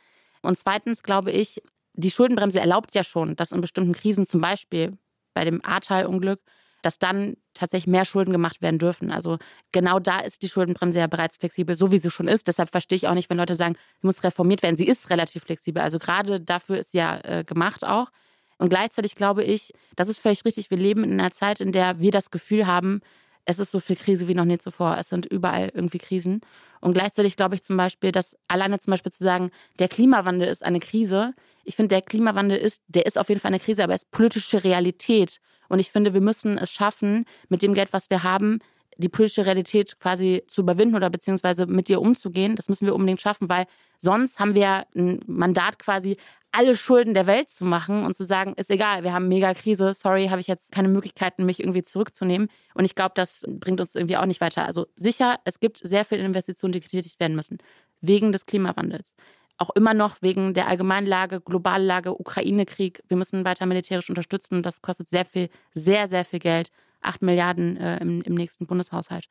Und 0.42 0.58
zweitens 0.58 1.04
glaube 1.04 1.32
ich, 1.32 1.62
die 1.94 2.12
Schuldenbremse 2.12 2.60
erlaubt 2.60 2.96
ja 2.96 3.04
schon, 3.04 3.36
dass 3.36 3.52
in 3.52 3.62
bestimmten 3.62 3.94
Krisen, 3.94 4.26
zum 4.26 4.42
Beispiel 4.42 4.98
bei 5.34 5.46
dem 5.46 5.64
Ahrtal-Unglück, 5.64 6.42
dass 6.82 7.00
dann 7.00 7.36
tatsächlich 7.54 7.88
mehr 7.88 8.06
Schulden 8.06 8.32
gemacht 8.32 8.62
werden 8.62 8.80
dürfen. 8.80 9.12
Also 9.12 9.38
genau 9.72 10.00
da 10.00 10.20
ist 10.20 10.42
die 10.42 10.50
Schuldenbremse 10.50 11.00
ja 11.00 11.08
bereits 11.08 11.38
flexibel, 11.38 11.76
so 11.76 11.92
wie 11.92 12.00
sie 12.00 12.12
schon 12.12 12.28
ist. 12.28 12.48
Deshalb 12.48 12.72
verstehe 12.72 12.96
ich 12.96 13.08
auch 13.08 13.14
nicht, 13.14 13.30
wenn 13.30 13.38
Leute 13.38 13.56
sagen, 13.56 13.76
sie 14.02 14.08
muss 14.08 14.24
reformiert 14.24 14.64
werden. 14.64 14.78
Sie 14.78 14.88
ist 14.88 15.10
relativ 15.10 15.44
flexibel. 15.44 15.82
Also 15.82 16.00
gerade 16.00 16.40
dafür 16.40 16.80
ist 16.80 16.92
sie 16.92 17.00
ja 17.00 17.20
äh, 17.24 17.44
gemacht 17.44 17.84
auch. 17.84 18.10
Und 18.58 18.70
gleichzeitig 18.70 19.16
glaube 19.16 19.44
ich, 19.44 19.74
das 19.96 20.08
ist 20.08 20.20
völlig 20.20 20.46
richtig, 20.46 20.70
wir 20.70 20.78
leben 20.78 21.04
in 21.04 21.20
einer 21.20 21.32
Zeit, 21.32 21.62
in 21.62 21.72
der 21.72 22.00
wir 22.00 22.12
das 22.12 22.30
Gefühl 22.30 22.68
haben, 22.68 23.02
es 23.46 23.60
ist 23.60 23.72
so 23.72 23.80
viel 23.80 23.96
Krise 23.96 24.28
wie 24.28 24.36
noch 24.36 24.46
nie 24.46 24.60
zuvor. 24.60 24.98
Es 25.00 25.10
sind 25.10 25.26
überall 25.26 25.72
irgendwie 25.74 25.98
Krisen. 25.98 26.42
Und 26.80 26.94
gleichzeitig 26.94 27.36
glaube 27.36 27.56
ich 27.56 27.64
zum 27.64 27.78
Beispiel, 27.78 28.12
dass 28.12 28.36
alleine 28.48 28.80
zum 28.80 28.92
Beispiel 28.92 29.12
zu 29.12 29.24
sagen, 29.24 29.52
der 29.80 29.88
Klimawandel 29.88 30.48
ist 30.48 30.64
eine 30.64 30.80
Krise. 30.80 31.34
Ich 31.64 31.76
finde, 31.76 31.90
der 31.90 32.02
Klimawandel 32.02 32.58
ist, 32.58 32.82
der 32.88 33.06
ist 33.06 33.18
auf 33.18 33.30
jeden 33.30 33.42
Fall 33.42 33.50
eine 33.50 33.60
Krise, 33.60 33.84
aber 33.84 33.94
er 33.94 33.96
ist 33.96 34.12
politische 34.12 34.64
Realität. 34.64 35.40
Und 35.70 35.80
ich 35.80 35.92
finde, 35.92 36.14
wir 36.14 36.22
müssen 36.22 36.58
es 36.58 36.72
schaffen, 36.72 37.26
mit 37.50 37.62
dem 37.62 37.74
Geld, 37.74 37.94
was 37.94 38.10
wir 38.10 38.24
haben, 38.24 38.60
die 38.98 39.10
politische 39.10 39.46
Realität 39.46 40.00
quasi 40.00 40.44
zu 40.48 40.62
überwinden 40.62 40.96
oder 40.96 41.10
beziehungsweise 41.10 41.66
mit 41.66 41.88
dir 41.88 42.02
umzugehen. 42.02 42.56
Das 42.56 42.70
müssen 42.70 42.86
wir 42.86 42.96
unbedingt 42.96 43.22
schaffen, 43.22 43.50
weil 43.50 43.66
sonst 43.98 44.40
haben 44.40 44.56
wir 44.56 44.86
ein 44.96 45.20
Mandat 45.28 45.80
quasi, 45.80 46.18
alle 46.52 46.76
Schulden 46.76 47.14
der 47.14 47.28
Welt 47.28 47.50
zu 47.50 47.64
machen 47.64 48.04
und 48.06 48.16
zu 48.16 48.26
sagen, 48.26 48.54
ist 48.58 48.70
egal, 48.70 49.04
wir 49.04 49.14
haben 49.14 49.30
mega 49.30 49.54
Krise, 49.54 49.94
sorry, 49.94 50.28
habe 50.28 50.42
ich 50.42 50.48
jetzt 50.48 50.72
keine 50.72 50.90
Möglichkeiten, 50.90 51.46
mich 51.46 51.62
irgendwie 51.62 51.84
zurückzunehmen. 51.84 52.50
Und 52.74 52.84
ich 52.84 52.96
glaube, 52.96 53.14
das 53.16 53.46
bringt 53.48 53.80
uns 53.80 53.96
irgendwie 53.96 54.18
auch 54.18 54.26
nicht 54.26 54.42
weiter. 54.42 54.66
Also 54.66 54.88
sicher, 54.96 55.40
es 55.46 55.60
gibt 55.60 55.78
sehr 55.78 56.04
viele 56.04 56.24
Investitionen, 56.24 56.74
die 56.74 56.82
getätigt 56.82 57.20
werden 57.20 57.36
müssen, 57.36 57.60
wegen 58.02 58.34
des 58.34 58.46
Klimawandels. 58.46 59.16
Auch 59.62 59.70
immer 59.76 59.94
noch 59.94 60.24
wegen 60.24 60.56
der 60.56 60.68
allgemeinen 60.68 61.06
Lage, 61.06 61.40
globalen 61.40 61.86
Lage, 61.86 62.20
Ukraine-Krieg. 62.20 63.04
Wir 63.08 63.16
müssen 63.16 63.46
weiter 63.46 63.68
militärisch 63.68 64.10
unterstützen 64.10 64.64
das 64.64 64.82
kostet 64.82 65.08
sehr 65.08 65.24
viel, 65.24 65.50
sehr, 65.76 66.08
sehr 66.08 66.26
viel 66.26 66.40
Geld. 66.40 66.72
8 67.02 67.22
Milliarden 67.22 67.78
äh, 67.78 68.00
im, 68.00 68.24
im 68.24 68.34
nächsten 68.34 68.66
Bundeshaushalt. 68.66 69.28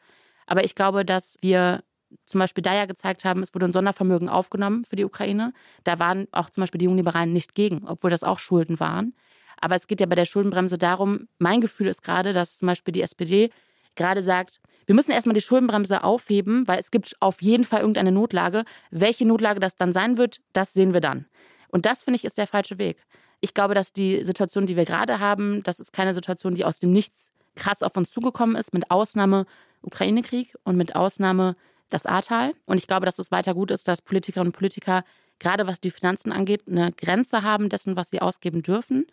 Aber 0.46 0.62
ich 0.62 0.76
glaube, 0.76 1.04
dass 1.04 1.36
wir 1.40 1.82
zum 2.26 2.38
Beispiel 2.38 2.62
da 2.62 2.72
ja 2.72 2.84
gezeigt 2.86 3.24
haben, 3.24 3.42
es 3.42 3.52
wurde 3.56 3.66
ein 3.66 3.72
Sondervermögen 3.72 4.28
aufgenommen 4.28 4.84
für 4.84 4.94
die 4.94 5.04
Ukraine. 5.04 5.52
Da 5.82 5.98
waren 5.98 6.28
auch 6.30 6.48
zum 6.48 6.62
Beispiel 6.62 6.78
die 6.78 6.84
Jungliberalen 6.84 7.32
nicht 7.32 7.56
gegen, 7.56 7.88
obwohl 7.88 8.10
das 8.10 8.22
auch 8.22 8.38
Schulden 8.38 8.78
waren. 8.78 9.16
Aber 9.60 9.74
es 9.74 9.88
geht 9.88 9.98
ja 9.98 10.06
bei 10.06 10.14
der 10.14 10.26
Schuldenbremse 10.26 10.78
darum, 10.78 11.26
mein 11.38 11.60
Gefühl 11.60 11.88
ist 11.88 12.04
gerade, 12.04 12.32
dass 12.32 12.56
zum 12.56 12.66
Beispiel 12.66 12.92
die 12.92 13.02
SPD 13.02 13.50
gerade 13.96 14.22
sagt, 14.22 14.60
wir 14.86 14.94
müssen 14.94 15.12
erstmal 15.12 15.34
die 15.34 15.40
Schuldenbremse 15.40 16.02
aufheben, 16.02 16.66
weil 16.66 16.78
es 16.78 16.90
gibt 16.90 17.14
auf 17.20 17.42
jeden 17.42 17.64
Fall 17.64 17.80
irgendeine 17.80 18.12
Notlage. 18.12 18.64
Welche 18.90 19.26
Notlage 19.26 19.60
das 19.60 19.76
dann 19.76 19.92
sein 19.92 20.16
wird, 20.16 20.40
das 20.52 20.72
sehen 20.72 20.94
wir 20.94 21.00
dann. 21.00 21.26
Und 21.68 21.86
das 21.86 22.02
finde 22.02 22.16
ich 22.16 22.24
ist 22.24 22.38
der 22.38 22.46
falsche 22.46 22.78
Weg. 22.78 23.04
Ich 23.40 23.54
glaube, 23.54 23.74
dass 23.74 23.92
die 23.92 24.24
Situation, 24.24 24.66
die 24.66 24.76
wir 24.76 24.84
gerade 24.84 25.18
haben, 25.18 25.62
das 25.62 25.80
ist 25.80 25.92
keine 25.92 26.14
Situation, 26.14 26.54
die 26.54 26.64
aus 26.64 26.78
dem 26.80 26.92
Nichts 26.92 27.30
krass 27.54 27.82
auf 27.82 27.96
uns 27.96 28.10
zugekommen 28.10 28.56
ist, 28.56 28.74
mit 28.74 28.90
Ausnahme 28.90 29.46
Ukraine-Krieg 29.82 30.54
und 30.64 30.76
mit 30.76 30.94
Ausnahme 30.94 31.56
das 31.88 32.06
Ahrtal. 32.06 32.54
Und 32.66 32.78
ich 32.78 32.86
glaube, 32.86 33.06
dass 33.06 33.18
es 33.18 33.30
weiter 33.30 33.54
gut 33.54 33.70
ist, 33.70 33.88
dass 33.88 34.02
Politikerinnen 34.02 34.48
und 34.48 34.56
Politiker, 34.56 35.04
gerade 35.38 35.66
was 35.66 35.80
die 35.80 35.90
Finanzen 35.90 36.32
angeht, 36.32 36.62
eine 36.68 36.92
Grenze 36.92 37.42
haben 37.42 37.68
dessen, 37.68 37.96
was 37.96 38.10
sie 38.10 38.20
ausgeben 38.20 38.62
dürfen. 38.62 39.06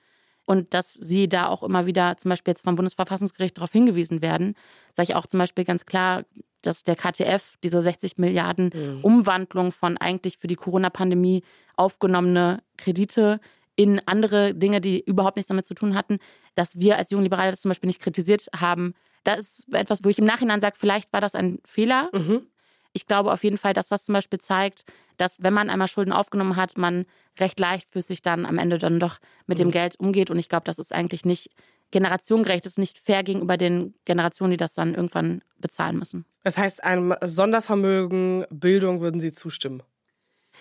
Und 0.47 0.73
dass 0.73 0.93
sie 0.93 1.27
da 1.27 1.49
auch 1.49 1.61
immer 1.61 1.85
wieder, 1.87 2.15
zum 2.15 2.29
Beispiel 2.29 2.53
jetzt 2.53 2.63
vom 2.63 2.77
Bundesverfassungsgericht 2.77 3.57
darauf 3.57 3.73
hingewiesen 3.73 4.21
werden, 4.21 4.55
sage 4.93 5.09
ich 5.09 5.15
auch 5.15 5.25
zum 5.25 5.39
Beispiel 5.39 5.65
ganz 5.65 5.85
klar, 5.85 6.23
dass 6.61 6.85
der 6.85 6.95
KTF 6.95 7.57
diese 7.65 7.81
60 7.81 8.17
Milliarden 8.17 8.71
mhm. 8.73 8.99
Umwandlung 9.03 9.73
von 9.73 9.97
eigentlich 9.97 10.37
für 10.37 10.47
die 10.47 10.55
Corona-Pandemie 10.55 11.43
aufgenommene 11.75 12.63
Kredite 12.77 13.41
in 13.75 14.01
andere 14.07 14.55
Dinge, 14.55 14.79
die 14.79 15.01
überhaupt 15.01 15.35
nichts 15.35 15.49
damit 15.49 15.65
zu 15.65 15.73
tun 15.73 15.95
hatten, 15.95 16.17
dass 16.55 16.79
wir 16.79 16.97
als 16.97 17.11
Jungliberale 17.11 17.51
das 17.51 17.59
zum 17.59 17.69
Beispiel 17.69 17.87
nicht 17.87 18.01
kritisiert 18.01 18.47
haben. 18.55 18.93
Das 19.25 19.39
ist 19.39 19.73
etwas, 19.73 19.99
wo 20.05 20.09
ich 20.09 20.17
im 20.17 20.25
Nachhinein 20.25 20.61
sage, 20.61 20.77
vielleicht 20.79 21.11
war 21.11 21.19
das 21.19 21.35
ein 21.35 21.59
Fehler. 21.65 22.09
Mhm. 22.13 22.47
Ich 22.93 23.05
glaube 23.05 23.33
auf 23.33 23.43
jeden 23.43 23.57
Fall, 23.57 23.73
dass 23.73 23.89
das 23.89 24.05
zum 24.05 24.13
Beispiel 24.13 24.39
zeigt, 24.39 24.85
dass 25.17 25.41
wenn 25.41 25.53
man 25.53 25.69
einmal 25.69 25.87
Schulden 25.87 26.11
aufgenommen 26.11 26.55
hat, 26.55 26.77
man 26.77 27.05
recht 27.39 27.59
leichtfüßig 27.59 28.21
dann 28.21 28.45
am 28.45 28.57
Ende 28.57 28.77
dann 28.77 28.99
doch 28.99 29.17
mit 29.45 29.57
mhm. 29.57 29.63
dem 29.63 29.71
Geld 29.71 29.99
umgeht. 29.99 30.29
Und 30.29 30.39
ich 30.39 30.49
glaube, 30.49 30.65
das 30.65 30.79
ist 30.79 30.93
eigentlich 30.93 31.25
nicht 31.25 31.49
generationengerecht, 31.91 32.65
das 32.65 32.73
ist 32.73 32.79
nicht 32.79 32.99
fair 32.99 33.23
gegenüber 33.23 33.57
den 33.57 33.93
Generationen, 34.05 34.51
die 34.51 34.57
das 34.57 34.73
dann 34.73 34.93
irgendwann 34.93 35.41
bezahlen 35.57 35.97
müssen. 35.97 36.25
Das 36.43 36.57
heißt, 36.57 36.83
einem 36.83 37.15
Sondervermögen 37.25 38.45
Bildung 38.49 39.01
würden 39.01 39.21
Sie 39.21 39.31
zustimmen? 39.31 39.83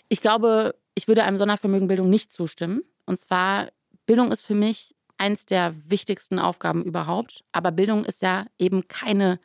Ich 0.09 0.21
glaube, 0.21 0.75
ich 0.95 1.09
würde 1.09 1.25
einem 1.25 1.37
Sondervermögen 1.37 1.89
Bildung 1.89 2.09
nicht 2.11 2.33
zustimmen. 2.33 2.83
Und 3.07 3.19
zwar, 3.19 3.69
Bildung 4.07 4.31
ist 4.31 4.43
für 4.43 4.55
mich 4.55 4.95
eins 5.19 5.47
der 5.47 5.75
wichtigsten 5.91 6.39
Aufgaben 6.39 6.85
überhaupt. 6.85 7.45
Aber 7.53 7.73
Bildung 7.73 8.05
ist 8.05 8.23
ja 8.23 8.47
eben 8.59 8.87
keine 8.89 9.41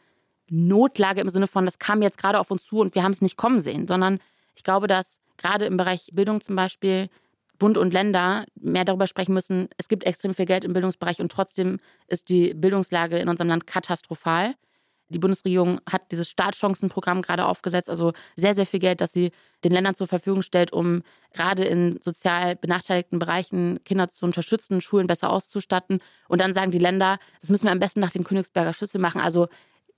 Notlage 0.49 1.21
im 1.21 1.29
Sinne 1.29 1.47
von, 1.47 1.65
das 1.65 1.79
kam 1.79 2.01
jetzt 2.01 2.17
gerade 2.17 2.39
auf 2.39 2.51
uns 2.51 2.65
zu 2.65 2.79
und 2.79 2.93
wir 2.93 3.03
haben 3.03 3.13
es 3.13 3.21
nicht 3.21 3.37
kommen 3.37 3.61
sehen, 3.61 3.87
sondern 3.87 4.19
ich 4.55 4.63
glaube, 4.63 4.87
dass 4.87 5.19
gerade 5.37 5.65
im 5.65 5.77
Bereich 5.77 6.09
Bildung 6.13 6.41
zum 6.41 6.55
Beispiel 6.55 7.09
Bund 7.57 7.77
und 7.77 7.93
Länder 7.93 8.45
mehr 8.55 8.85
darüber 8.85 9.05
sprechen 9.05 9.33
müssen, 9.33 9.69
es 9.77 9.87
gibt 9.87 10.03
extrem 10.03 10.33
viel 10.33 10.45
Geld 10.45 10.65
im 10.65 10.73
Bildungsbereich 10.73 11.21
und 11.21 11.31
trotzdem 11.31 11.77
ist 12.07 12.29
die 12.29 12.53
Bildungslage 12.55 13.19
in 13.19 13.29
unserem 13.29 13.49
Land 13.49 13.67
katastrophal. 13.67 14.55
Die 15.09 15.19
Bundesregierung 15.19 15.79
hat 15.87 16.11
dieses 16.11 16.29
Startchancenprogramm 16.29 17.21
gerade 17.21 17.45
aufgesetzt, 17.45 17.89
also 17.89 18.13
sehr, 18.35 18.55
sehr 18.55 18.65
viel 18.65 18.79
Geld, 18.79 19.01
das 19.01 19.11
sie 19.11 19.31
den 19.63 19.73
Ländern 19.73 19.93
zur 19.93 20.07
Verfügung 20.07 20.41
stellt, 20.41 20.71
um 20.71 21.03
gerade 21.33 21.65
in 21.65 21.99
sozial 22.01 22.55
benachteiligten 22.55 23.19
Bereichen 23.19 23.83
Kinder 23.83 24.07
zu 24.07 24.25
unterstützen, 24.25 24.81
Schulen 24.81 25.07
besser 25.07 25.29
auszustatten. 25.29 25.99
Und 26.29 26.41
dann 26.41 26.53
sagen 26.53 26.71
die 26.71 26.79
Länder, 26.79 27.19
das 27.41 27.49
müssen 27.49 27.65
wir 27.65 27.71
am 27.71 27.79
besten 27.79 27.99
nach 27.99 28.11
dem 28.11 28.23
Königsberger 28.23 28.73
Schlüssel 28.73 29.01
machen. 29.01 29.21
Also 29.21 29.49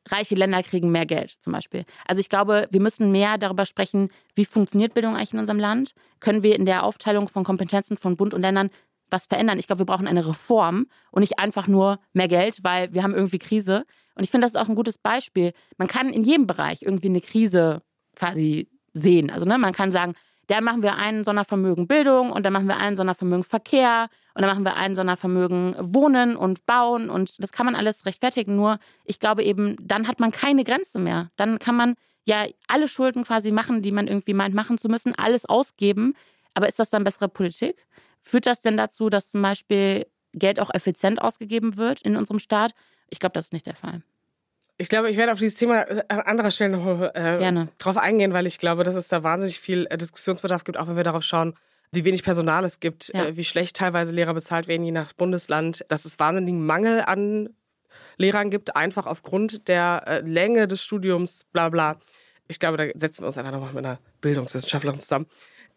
reiche 0.10 0.36
Länder 0.36 0.62
kriegen 0.64 0.92
mehr 0.92 1.06
Geld 1.06 1.36
zum 1.40 1.54
Beispiel. 1.54 1.86
Also 2.06 2.20
ich 2.20 2.30
glaube, 2.30 2.68
wir 2.72 2.82
müssen 2.82 3.12
mehr 3.12 3.38
darüber 3.38 3.66
sprechen, 3.66 4.10
wie 4.36 4.46
funktioniert 4.46 4.94
Bildung 4.94 5.16
eigentlich 5.16 5.34
in 5.34 5.40
unserem 5.40 5.60
Land? 5.60 5.94
Können 6.20 6.44
wir 6.44 6.56
in 6.56 6.66
der 6.66 6.84
Aufteilung 6.84 7.28
von 7.28 7.44
Kompetenzen 7.44 7.98
von 7.98 8.18
Bund 8.18 8.34
und 8.34 8.42
Ländern 8.42 8.70
was 9.10 9.28
verändern? 9.28 9.60
Ich 9.60 9.68
glaube, 9.68 9.80
wir 9.80 9.86
brauchen 9.86 10.08
eine 10.08 10.28
Reform 10.28 10.88
und 11.12 11.22
nicht 11.22 11.40
einfach 11.40 11.68
nur 11.68 12.00
mehr 12.14 12.28
Geld, 12.28 12.60
weil 12.64 12.94
wir 12.94 13.04
haben 13.04 13.14
irgendwie 13.14 13.40
Krise. 13.40 13.86
Und 14.16 14.24
ich 14.24 14.32
finde, 14.32 14.46
das 14.46 14.54
ist 14.54 14.60
auch 14.60 14.70
ein 14.70 14.76
gutes 14.76 14.98
Beispiel. 14.98 15.54
Man 15.78 15.88
kann 15.88 16.10
in 16.10 16.24
jedem 16.24 16.48
Bereich 16.48 16.82
irgendwie 16.82 17.10
eine 17.10 17.22
Krise 17.22 17.82
quasi 18.16 18.70
sehen. 18.94 19.30
Also 19.30 19.46
ne, 19.46 19.58
man 19.58 19.74
kann 19.74 19.92
sagen, 19.92 20.14
dann 20.48 20.64
machen 20.64 20.84
wir 20.84 20.96
ein 20.96 21.24
Sondervermögen 21.24 21.88
Bildung 21.88 22.32
und 22.32 22.46
dann 22.46 22.54
machen 22.54 22.68
wir 22.68 22.78
ein 22.78 22.98
Sondervermögen 22.98 23.44
Verkehr 23.44 24.10
und 24.34 24.42
dann 24.42 24.50
machen 24.50 24.66
wir 24.66 24.76
ein 24.76 24.96
Sondervermögen 24.96 25.76
Wohnen 25.80 26.36
und 26.36 26.66
Bauen 26.66 27.10
und 27.10 27.42
das 27.42 27.52
kann 27.52 27.66
man 27.66 27.76
alles 27.76 28.06
rechtfertigen. 28.06 28.56
Nur 28.56 28.80
ich 29.06 29.20
glaube 29.20 29.44
eben, 29.44 29.78
dann 29.80 30.08
hat 30.08 30.20
man 30.20 30.32
keine 30.32 30.64
Grenze 30.64 31.00
mehr. 31.00 31.32
Dann 31.38 31.60
kann 31.60 31.76
man 31.76 31.96
ja 32.26 32.46
alle 32.68 32.88
Schulden 32.88 33.24
quasi 33.24 33.52
machen, 33.52 33.82
die 33.82 33.92
man 33.92 34.08
irgendwie 34.08 34.34
meint 34.34 34.56
machen 34.56 34.78
zu 34.78 34.90
müssen, 34.90 35.16
alles 35.16 35.46
ausgeben. 35.46 36.14
Aber 36.54 36.68
ist 36.68 36.80
das 36.80 36.90
dann 36.90 37.04
bessere 37.04 37.30
Politik? 37.30 37.86
Führt 38.22 38.46
das 38.46 38.62
denn 38.62 38.78
dazu, 38.78 39.10
dass 39.10 39.32
zum 39.32 39.42
Beispiel 39.42 40.08
Geld 40.34 40.60
auch 40.60 40.74
effizient 40.74 41.22
ausgegeben 41.22 41.78
wird 41.78 42.02
in 42.02 42.16
unserem 42.16 42.40
Staat? 42.40 42.74
Ich 43.10 43.20
glaube, 43.20 43.34
das 43.34 43.46
ist 43.46 43.54
nicht 43.54 43.68
der 43.68 43.76
Fall. 43.76 44.02
Ich 44.84 44.90
glaube, 44.90 45.10
ich 45.10 45.16
werde 45.16 45.32
auf 45.32 45.40
dieses 45.40 45.56
Thema 45.56 45.86
an 46.10 46.20
anderer 46.20 46.52
Stelle 46.52 46.78
noch 46.78 47.02
äh, 47.16 47.68
drauf 47.78 47.96
eingehen, 47.96 48.34
weil 48.34 48.46
ich 48.46 48.58
glaube, 48.58 48.84
dass 48.84 48.96
es 48.96 49.08
da 49.08 49.24
wahnsinnig 49.24 49.58
viel 49.58 49.88
äh, 49.90 49.98
Diskussionsbedarf 49.98 50.66
gibt, 50.66 50.78
auch 50.78 50.90
wenn 50.90 50.98
wir 50.98 51.06
darauf 51.06 51.24
schauen, 51.24 51.54
wie 51.94 52.04
wenig 52.04 52.22
Personal 52.22 52.66
es 52.66 52.82
gibt, 52.82 53.10
ja. 53.14 53.28
äh, 53.28 53.38
wie 53.38 53.46
schlecht 53.46 53.78
teilweise 53.78 54.12
Lehrer 54.12 54.34
bezahlt 54.34 54.68
werden, 54.68 54.84
je 54.84 54.92
nach 54.92 55.14
Bundesland, 55.14 55.86
dass 55.88 56.04
es 56.04 56.20
wahnsinnigen 56.20 56.66
Mangel 56.66 57.00
an 57.00 57.56
Lehrern 58.18 58.50
gibt, 58.50 58.76
einfach 58.76 59.06
aufgrund 59.06 59.70
der 59.70 60.04
äh, 60.06 60.20
Länge 60.20 60.68
des 60.68 60.84
Studiums, 60.84 61.46
bla 61.54 61.70
bla. 61.70 61.98
Ich 62.50 62.60
glaube, 62.60 62.76
da 62.76 63.00
setzen 63.00 63.22
wir 63.22 63.28
uns 63.28 63.38
einfach 63.38 63.54
nochmal 63.54 63.72
mit 63.72 63.86
einer 63.86 64.00
Bildungswissenschaftlerin 64.20 65.00
zusammen. 65.00 65.28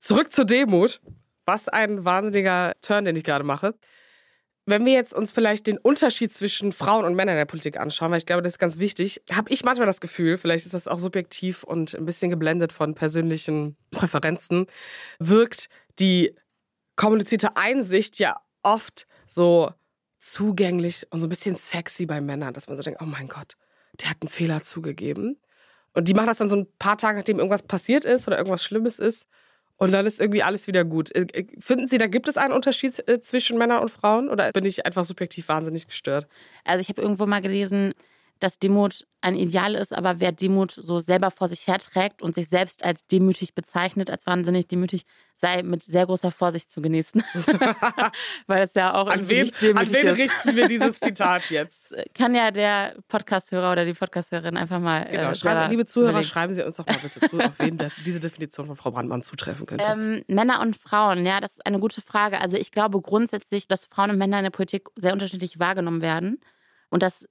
Zurück 0.01 0.33
zur 0.33 0.47
Demut. 0.47 1.01
Was 1.45 1.69
ein 1.69 2.05
wahnsinniger 2.05 2.73
Turn, 2.83 3.05
den 3.05 3.15
ich 3.15 3.23
gerade 3.23 3.45
mache 3.45 3.77
wenn 4.67 4.85
wir 4.85 4.93
jetzt 4.93 5.15
uns 5.15 5.31
vielleicht 5.31 5.69
den 5.69 5.79
Unterschied 5.79 6.33
zwischen 6.33 6.73
Frauen 6.73 7.05
und 7.05 7.15
Männern 7.15 7.35
in 7.35 7.39
der 7.39 7.47
Politik 7.47 7.79
anschauen, 7.79 8.11
weil 8.11 8.19
ich 8.19 8.27
glaube, 8.27 8.43
das 8.43 8.55
ist 8.55 8.59
ganz 8.59 8.79
wichtig, 8.79 9.23
habe 9.33 9.51
ich 9.51 9.65
manchmal 9.65 9.87
das 9.87 10.01
Gefühl, 10.01 10.39
vielleicht 10.39 10.67
ist 10.67 10.75
das 10.75 10.89
auch 10.89 10.99
subjektiv 10.99 11.63
und 11.63 11.95
ein 11.95 12.05
bisschen 12.05 12.31
geblendet 12.31 12.73
von 12.73 12.95
persönlichen 12.95 13.77
Präferenzen, 13.93 14.67
wirkt 15.21 15.69
die 16.01 16.35
kommunizierte 16.97 17.57
Einsicht 17.57 18.19
ja 18.19 18.41
oft 18.63 19.07
so 19.29 19.71
zugänglich 20.19 21.07
und 21.11 21.21
so 21.21 21.27
ein 21.27 21.31
bisschen 21.31 21.55
sexy 21.55 22.07
bei 22.07 22.21
Männern, 22.21 22.53
dass 22.53 22.67
man 22.67 22.77
so 22.77 22.83
denkt, 22.83 23.01
oh 23.01 23.07
mein 23.07 23.29
Gott, 23.29 23.55
der 24.01 24.11
hat 24.11 24.19
einen 24.21 24.29
Fehler 24.29 24.63
zugegeben. 24.63 25.41
Und 25.93 26.09
die 26.09 26.15
machen 26.15 26.27
das 26.27 26.39
dann 26.39 26.49
so 26.49 26.57
ein 26.57 26.67
paar 26.79 26.99
Tage, 26.99 27.19
nachdem 27.19 27.39
irgendwas 27.39 27.63
passiert 27.63 28.05
ist 28.05 28.27
oder 28.27 28.37
irgendwas 28.37 28.65
Schlimmes 28.65 28.99
ist. 28.99 29.27
Und 29.79 29.93
dann 29.93 30.07
ist 30.07 30.21
irgendwie 30.21 30.43
alles 30.43 30.67
wieder 30.67 30.85
gut. 30.85 31.15
Äh, 31.15 31.27
äh, 31.33 31.47
finden 31.59 31.87
Sie, 31.87 31.99
da 31.99 32.07
gibt 32.07 32.29
es 32.29 32.37
einen 32.37 32.53
Unterschied 32.53 33.07
äh, 33.09 33.21
zwischen 33.21 33.59
Männern 33.59 33.83
und 33.83 33.91
Frauen 33.91 34.29
oder 34.29 34.51
bin 34.53 34.65
ich 34.65 34.87
einfach 34.87 35.05
subjektiv 35.05 35.49
wahnsinnig 35.49 35.87
gestört? 35.87 36.27
Also 36.65 36.81
ich 36.81 36.89
habe 36.89 37.03
irgendwo 37.03 37.27
mal 37.27 37.41
gelesen, 37.43 37.93
dass 38.41 38.59
Demut 38.59 39.07
ein 39.27 39.35
Ideal 39.35 39.75
ist, 39.75 39.93
aber 39.93 40.21
wer 40.21 40.31
Demut 40.31 40.71
so 40.71 41.01
selber 41.01 41.33
vor 41.33 41.49
sich 41.49 41.67
herträgt 41.67 42.23
und 42.23 42.35
sich 42.37 42.49
selbst 42.49 42.85
als 42.85 43.07
demütig 43.09 43.55
bezeichnet, 43.55 44.09
als 44.09 44.25
wahnsinnig 44.27 44.69
demütig, 44.69 45.03
sei 45.35 45.65
mit 45.65 45.83
sehr 45.83 46.07
großer 46.07 46.31
Vorsicht 46.31 46.71
zu 46.71 46.81
genießen. 46.81 47.23
Weil 48.47 48.63
es 48.63 48.75
ja 48.75 48.95
auch 48.95 49.09
an 49.09 49.29
wen, 49.29 49.51
an 49.75 49.93
wen 49.93 50.09
richten 50.09 50.55
wir 50.55 50.69
dieses 50.69 51.01
Zitat 51.01 51.51
jetzt? 51.51 51.93
Kann 52.15 52.37
ja 52.37 52.53
der 52.53 52.95
Podcasthörer 53.09 53.73
oder 53.73 53.85
die 53.85 53.95
Podcasthörerin 53.95 54.57
einfach 54.57 54.79
mal. 54.79 55.07
Genau, 55.11 55.31
äh, 55.31 55.35
schreiben, 55.35 55.71
liebe 55.71 55.87
Zuhörer, 55.87 56.11
überlegen. 56.11 56.29
schreiben 56.29 56.53
Sie 56.53 56.63
uns 56.63 56.77
doch 56.77 56.87
mal 56.87 56.99
bitte 57.03 57.21
zu, 57.21 57.41
auf 57.41 57.59
wen 57.59 57.77
das, 57.77 57.93
diese 58.05 58.21
Definition 58.21 58.67
von 58.67 58.77
Frau 58.77 58.93
Brandmann 58.93 59.23
zutreffen 59.23 59.67
könnte. 59.67 59.85
Ähm, 59.85 60.23
Männer 60.29 60.61
und 60.61 60.77
Frauen, 60.77 61.27
ja, 61.27 61.41
das 61.41 61.53
ist 61.53 61.67
eine 61.67 61.81
gute 61.81 62.01
Frage. 62.01 62.41
Also 62.41 62.57
ich 62.57 62.71
glaube 62.71 63.01
grundsätzlich, 63.01 63.67
dass 63.67 63.87
Frauen 63.87 64.11
und 64.11 64.19
Männer 64.19 64.39
in 64.39 64.45
der 64.45 64.51
Politik 64.51 64.89
sehr 64.95 65.13
unterschiedlich 65.13 65.59
wahrgenommen 65.59 66.01
werden. 66.01 66.39
Und 66.89 67.03
dass 67.03 67.27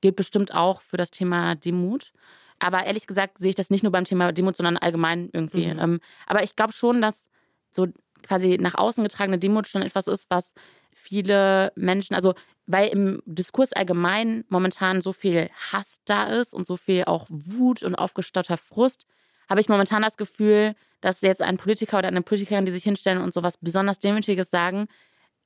gilt 0.00 0.16
bestimmt 0.16 0.54
auch 0.54 0.80
für 0.80 0.96
das 0.96 1.10
Thema 1.10 1.54
Demut. 1.54 2.12
Aber 2.58 2.84
ehrlich 2.84 3.06
gesagt 3.06 3.38
sehe 3.38 3.50
ich 3.50 3.54
das 3.54 3.70
nicht 3.70 3.82
nur 3.82 3.92
beim 3.92 4.04
Thema 4.04 4.32
Demut, 4.32 4.56
sondern 4.56 4.76
allgemein 4.76 5.30
irgendwie. 5.32 5.68
Mhm. 5.68 5.78
Ähm, 5.78 6.00
aber 6.26 6.42
ich 6.42 6.56
glaube 6.56 6.72
schon, 6.72 7.00
dass 7.00 7.28
so 7.70 7.86
quasi 8.22 8.58
nach 8.60 8.74
außen 8.74 9.04
getragene 9.04 9.38
Demut 9.38 9.68
schon 9.68 9.82
etwas 9.82 10.08
ist, 10.08 10.28
was 10.30 10.52
viele 10.92 11.72
Menschen, 11.76 12.14
also 12.14 12.34
weil 12.66 12.88
im 12.88 13.22
Diskurs 13.24 13.72
allgemein 13.72 14.44
momentan 14.48 15.00
so 15.00 15.12
viel 15.12 15.48
Hass 15.72 16.00
da 16.04 16.24
ist 16.24 16.52
und 16.52 16.66
so 16.66 16.76
viel 16.76 17.04
auch 17.04 17.26
Wut 17.30 17.82
und 17.82 17.94
aufgestauter 17.94 18.58
Frust, 18.58 19.06
habe 19.48 19.60
ich 19.60 19.68
momentan 19.68 20.02
das 20.02 20.16
Gefühl, 20.16 20.74
dass 21.00 21.22
jetzt 21.22 21.40
ein 21.40 21.56
Politiker 21.56 21.98
oder 21.98 22.08
eine 22.08 22.22
Politikerin, 22.22 22.66
die 22.66 22.72
sich 22.72 22.82
hinstellen 22.82 23.22
und 23.22 23.32
sowas 23.32 23.56
besonders 23.56 24.00
Demütiges 24.00 24.50
sagen, 24.50 24.88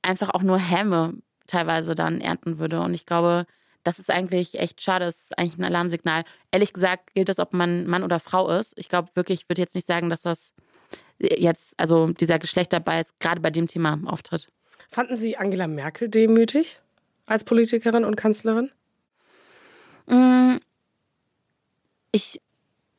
einfach 0.01 0.31
auch 0.31 0.43
nur 0.43 0.57
Häme 0.57 1.13
teilweise 1.47 1.95
dann 1.95 2.19
ernten 2.19 2.57
würde. 2.57 2.81
Und 2.81 2.93
ich 2.93 3.05
glaube, 3.05 3.45
das 3.83 3.99
ist 3.99 4.09
eigentlich 4.09 4.59
echt 4.59 4.81
schade. 4.81 5.05
Das 5.05 5.15
ist 5.15 5.37
eigentlich 5.37 5.57
ein 5.57 5.65
Alarmsignal. 5.65 6.23
Ehrlich 6.51 6.73
gesagt 6.73 7.13
gilt 7.13 7.29
das, 7.29 7.39
ob 7.39 7.53
man 7.53 7.85
Mann 7.85 8.03
oder 8.03 8.19
Frau 8.19 8.49
ist. 8.49 8.73
Ich 8.77 8.89
glaube 8.89 9.09
wirklich, 9.13 9.41
ich 9.41 9.49
würde 9.49 9.61
jetzt 9.61 9.75
nicht 9.75 9.87
sagen, 9.87 10.09
dass 10.09 10.21
das 10.21 10.53
jetzt, 11.19 11.73
also 11.77 12.07
dieser 12.07 12.39
Geschlechterbias 12.39 13.13
gerade 13.19 13.41
bei 13.41 13.49
dem 13.49 13.67
Thema 13.67 13.99
auftritt. 14.05 14.49
Fanden 14.89 15.17
Sie 15.17 15.37
Angela 15.37 15.67
Merkel 15.67 16.09
demütig 16.09 16.79
als 17.25 17.43
Politikerin 17.43 18.05
und 18.05 18.15
Kanzlerin? 18.15 18.71
Mm, 20.07 20.57
ich 22.11 22.41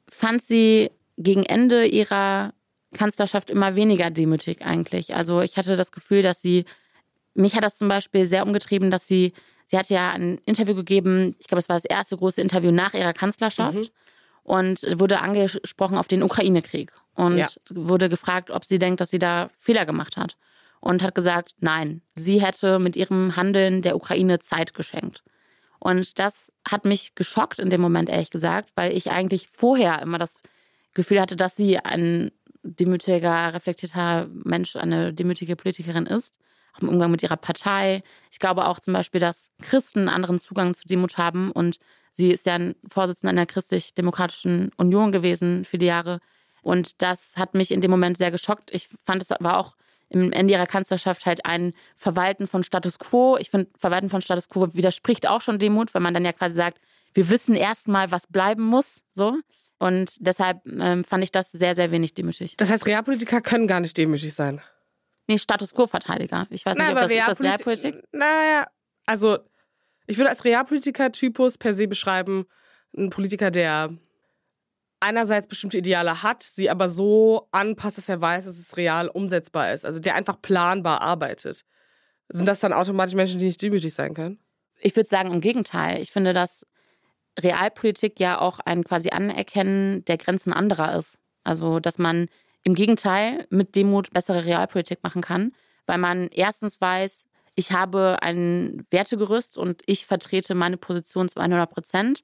fand 0.09 0.42
sie 0.42 0.90
gegen 1.16 1.44
Ende 1.44 1.87
ihrer 1.87 2.55
Kanzlerschaft 2.94 3.51
immer 3.51 3.77
weniger 3.77 4.11
demütig 4.11 4.62
eigentlich. 4.62 5.14
Also 5.14 5.40
ich 5.40 5.57
hatte 5.57 5.77
das 5.77 5.92
Gefühl, 5.92 6.23
dass 6.23 6.40
sie, 6.40 6.64
mich 7.35 7.55
hat 7.55 7.64
das 7.64 7.77
zum 7.79 7.88
Beispiel 7.88 8.27
sehr 8.27 8.47
umgetrieben, 8.47 8.90
dass 8.90 9.07
sie 9.07 9.33
Sie 9.66 9.79
hat 9.79 9.88
ja 9.88 10.12
ein 10.12 10.38
Interview 10.46 10.74
gegeben, 10.74 11.37
ich 11.38 11.46
glaube, 11.46 11.61
es 11.61 11.68
war 11.68 11.77
das 11.77 11.85
erste 11.85 12.16
große 12.16 12.40
Interview 12.40 12.70
nach 12.70 12.94
ihrer 12.94 13.12
Kanzlerschaft. 13.12 13.79
Mhm. 13.79 13.88
Und 14.42 14.83
wurde 14.98 15.20
angesprochen 15.20 15.96
auf 15.96 16.07
den 16.07 16.22
Ukraine-Krieg. 16.22 16.92
Und 17.14 17.38
ja. 17.38 17.48
wurde 17.70 18.11
gefragt, 18.11 18.50
ob 18.50 18.66
sie 18.66 18.79
denkt, 18.79 19.00
dass 19.00 19.11
sie 19.11 19.18
da 19.18 19.48
Fehler 19.59 19.87
gemacht 19.87 20.18
hat. 20.18 20.37
Und 20.81 21.03
hat 21.03 21.14
gesagt, 21.14 21.55
nein, 21.61 22.03
sie 22.14 22.42
hätte 22.42 22.79
mit 22.79 22.94
ihrem 22.94 23.37
Handeln 23.37 23.81
der 23.81 23.96
Ukraine 23.96 24.40
Zeit 24.40 24.74
geschenkt. 24.74 25.22
Und 25.79 26.18
das 26.18 26.53
hat 26.68 26.85
mich 26.85 27.14
geschockt 27.14 27.59
in 27.59 27.70
dem 27.70 27.81
Moment, 27.81 28.11
ehrlich 28.11 28.29
gesagt, 28.29 28.70
weil 28.74 28.94
ich 28.94 29.11
eigentlich 29.11 29.48
vorher 29.50 30.03
immer 30.03 30.18
das 30.18 30.35
Gefühl 30.92 31.22
hatte, 31.22 31.37
dass 31.37 31.57
sie 31.57 31.79
ein 31.79 32.31
demütiger, 32.62 33.55
reflektierter 33.55 34.29
Mensch, 34.31 34.77
eine 34.77 35.14
demütige 35.14 35.57
Politikerin 35.57 36.07
ist 36.07 36.37
auch 36.74 36.80
im 36.80 36.88
Umgang 36.88 37.10
mit 37.10 37.22
ihrer 37.22 37.37
Partei. 37.37 38.02
Ich 38.30 38.38
glaube 38.38 38.66
auch 38.66 38.80
zum 38.80 38.94
Beispiel, 38.94 39.20
dass 39.20 39.50
Christen 39.62 40.00
einen 40.00 40.08
anderen 40.08 40.38
Zugang 40.38 40.74
zu 40.74 40.87
Demut 40.87 41.18
haben 41.18 41.50
und 41.50 41.78
sie 42.12 42.30
ist 42.30 42.46
ja 42.46 42.54
ein 42.54 42.74
Vorsitzender 42.88 43.30
einer 43.30 43.46
christlich-demokratischen 43.46 44.70
Union 44.76 45.12
gewesen 45.12 45.66
die 45.72 45.84
Jahre. 45.84 46.20
Und 46.62 47.02
das 47.02 47.37
hat 47.37 47.54
mich 47.54 47.70
in 47.70 47.80
dem 47.80 47.90
Moment 47.90 48.16
sehr 48.16 48.30
geschockt. 48.30 48.72
Ich 48.72 48.88
fand, 49.04 49.22
es 49.22 49.30
war 49.30 49.58
auch 49.58 49.76
im 50.08 50.32
Ende 50.32 50.54
ihrer 50.54 50.66
Kanzlerschaft 50.66 51.26
halt 51.26 51.44
ein 51.44 51.74
Verwalten 51.96 52.46
von 52.46 52.62
Status 52.62 52.98
Quo. 52.98 53.37
Ich 53.38 53.50
finde, 53.50 53.70
Verwalten 53.78 54.08
von 54.08 54.22
Status 54.22 54.48
Quo 54.48 54.72
widerspricht 54.74 55.28
auch 55.28 55.40
schon 55.40 55.58
Demut, 55.58 55.94
weil 55.94 56.02
man 56.02 56.14
dann 56.14 56.24
ja 56.24 56.32
quasi 56.32 56.56
sagt, 56.56 56.78
wir 57.12 57.28
wissen 57.30 57.54
erstmal, 57.54 58.10
was 58.10 58.26
bleiben 58.26 58.62
muss. 58.62 59.02
So. 59.12 59.38
Und 59.78 60.14
deshalb 60.20 60.62
ähm, 60.66 61.04
fand 61.04 61.24
ich 61.24 61.32
das 61.32 61.52
sehr, 61.52 61.74
sehr 61.74 61.90
wenig 61.90 62.14
demütig. 62.14 62.56
Das 62.56 62.70
heißt, 62.70 62.87
Realpolitiker 62.87 63.40
können 63.40 63.66
gar 63.66 63.80
nicht 63.80 63.96
demütig 63.96 64.34
sein. 64.34 64.62
Nee, 65.26 65.38
Status 65.38 65.72
Quo-Verteidiger. 65.74 66.46
Ich 66.50 66.66
weiß 66.66 66.76
nicht, 66.76 66.87
Na, 66.87 66.92
ob 66.92 67.00
das 67.00 67.10
ist 67.10 67.28
das 67.28 67.40
Realpolitik. 67.40 68.04
Naja, 68.12 68.66
also 69.06 69.38
ich 70.06 70.18
würde 70.18 70.30
als 70.30 70.44
Realpolitiker-Typus 70.44 71.58
per 71.58 71.74
se 71.74 71.88
beschreiben, 71.88 72.44
ein 72.96 73.10
Politiker, 73.10 73.50
der 73.50 73.90
einerseits 75.00 75.46
bestimmte 75.46 75.78
Ideale 75.78 76.22
hat, 76.22 76.42
sie 76.42 76.70
aber 76.70 76.88
so 76.88 77.48
anpasst, 77.52 77.98
dass 77.98 78.08
er 78.08 78.20
weiß, 78.20 78.44
dass 78.44 78.58
es 78.58 78.76
real 78.76 79.08
umsetzbar 79.08 79.72
ist. 79.72 79.84
Also 79.84 80.00
der 80.00 80.14
einfach 80.14 80.40
planbar 80.40 81.02
arbeitet. 81.02 81.64
Sind 82.28 82.46
das 82.46 82.60
dann 82.60 82.72
automatisch 82.72 83.14
Menschen, 83.14 83.38
die 83.38 83.46
nicht 83.46 83.60
demütig 83.60 83.92
sein 83.92 84.14
können? 84.14 84.38
Ich 84.80 84.96
würde 84.96 85.08
sagen, 85.08 85.32
im 85.32 85.40
Gegenteil. 85.40 86.00
Ich 86.00 86.10
finde, 86.10 86.32
dass 86.32 86.66
Realpolitik 87.38 88.18
ja 88.18 88.40
auch 88.40 88.60
ein 88.60 88.84
quasi 88.84 89.10
Anerkennen 89.10 90.04
der 90.06 90.16
Grenzen 90.16 90.52
anderer 90.52 90.96
ist. 90.96 91.18
Also, 91.42 91.80
dass 91.80 91.98
man 91.98 92.28
im 92.64 92.74
Gegenteil 92.74 93.46
mit 93.50 93.77
Demut 93.77 94.11
bessere 94.12 94.44
Realpolitik 94.44 95.03
machen 95.03 95.22
kann, 95.22 95.53
weil 95.87 95.98
man 95.98 96.29
erstens 96.29 96.81
weiß, 96.81 97.27
ich 97.55 97.70
habe 97.70 98.18
ein 98.20 98.85
Wertegerüst 98.90 99.57
und 99.57 99.83
ich 99.87 100.07
vertrete 100.07 100.55
meine 100.55 100.77
Position 100.77 101.29
zu 101.29 101.38
100 101.38 101.70
Prozent. 101.70 102.20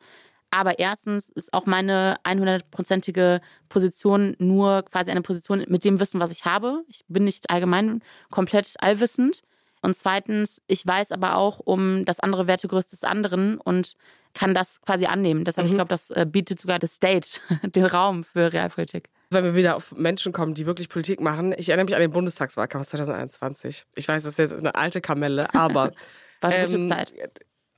Aber 0.52 0.80
erstens 0.80 1.28
ist 1.28 1.52
auch 1.54 1.66
meine 1.66 2.16
100-prozentige 2.24 3.40
Position 3.68 4.34
nur 4.38 4.82
quasi 4.82 5.12
eine 5.12 5.22
Position 5.22 5.64
mit 5.68 5.84
dem 5.84 6.00
Wissen, 6.00 6.18
was 6.18 6.32
ich 6.32 6.44
habe. 6.44 6.82
Ich 6.88 7.04
bin 7.06 7.22
nicht 7.22 7.50
allgemein 7.50 8.02
komplett 8.30 8.74
allwissend. 8.80 9.42
Und 9.82 9.96
zweitens, 9.96 10.60
ich 10.66 10.84
weiß 10.84 11.12
aber 11.12 11.36
auch 11.36 11.60
um 11.60 12.04
das 12.04 12.18
andere 12.18 12.48
Wertegerüst 12.48 12.90
des 12.90 13.04
anderen 13.04 13.58
und 13.58 13.94
kann 14.34 14.52
das 14.52 14.82
quasi 14.82 15.06
annehmen. 15.06 15.44
Deshalb, 15.44 15.66
mhm. 15.66 15.72
ich 15.72 15.76
glaube, 15.76 15.88
das 15.88 16.10
äh, 16.10 16.26
bietet 16.28 16.60
sogar 16.60 16.80
das 16.80 16.94
Stage, 16.94 17.40
den 17.62 17.86
Raum 17.86 18.24
für 18.24 18.52
Realpolitik. 18.52 19.08
Wenn 19.32 19.44
wir 19.44 19.54
wieder 19.54 19.76
auf 19.76 19.92
Menschen 19.92 20.32
kommen, 20.32 20.54
die 20.54 20.66
wirklich 20.66 20.88
Politik 20.88 21.20
machen, 21.20 21.54
ich 21.56 21.68
erinnere 21.68 21.84
mich 21.84 21.94
an 21.94 22.00
den 22.00 22.10
Bundestagswahlkampf 22.10 22.88
2021. 22.88 23.86
Ich 23.94 24.08
weiß, 24.08 24.24
das 24.24 24.32
ist 24.32 24.38
jetzt 24.38 24.52
eine 24.52 24.74
alte 24.74 25.00
Kamelle, 25.00 25.54
aber. 25.54 25.92
War 26.40 26.50
eine 26.50 26.64
ähm, 26.64 26.88
gute 26.88 26.88
Zeit. 26.88 27.14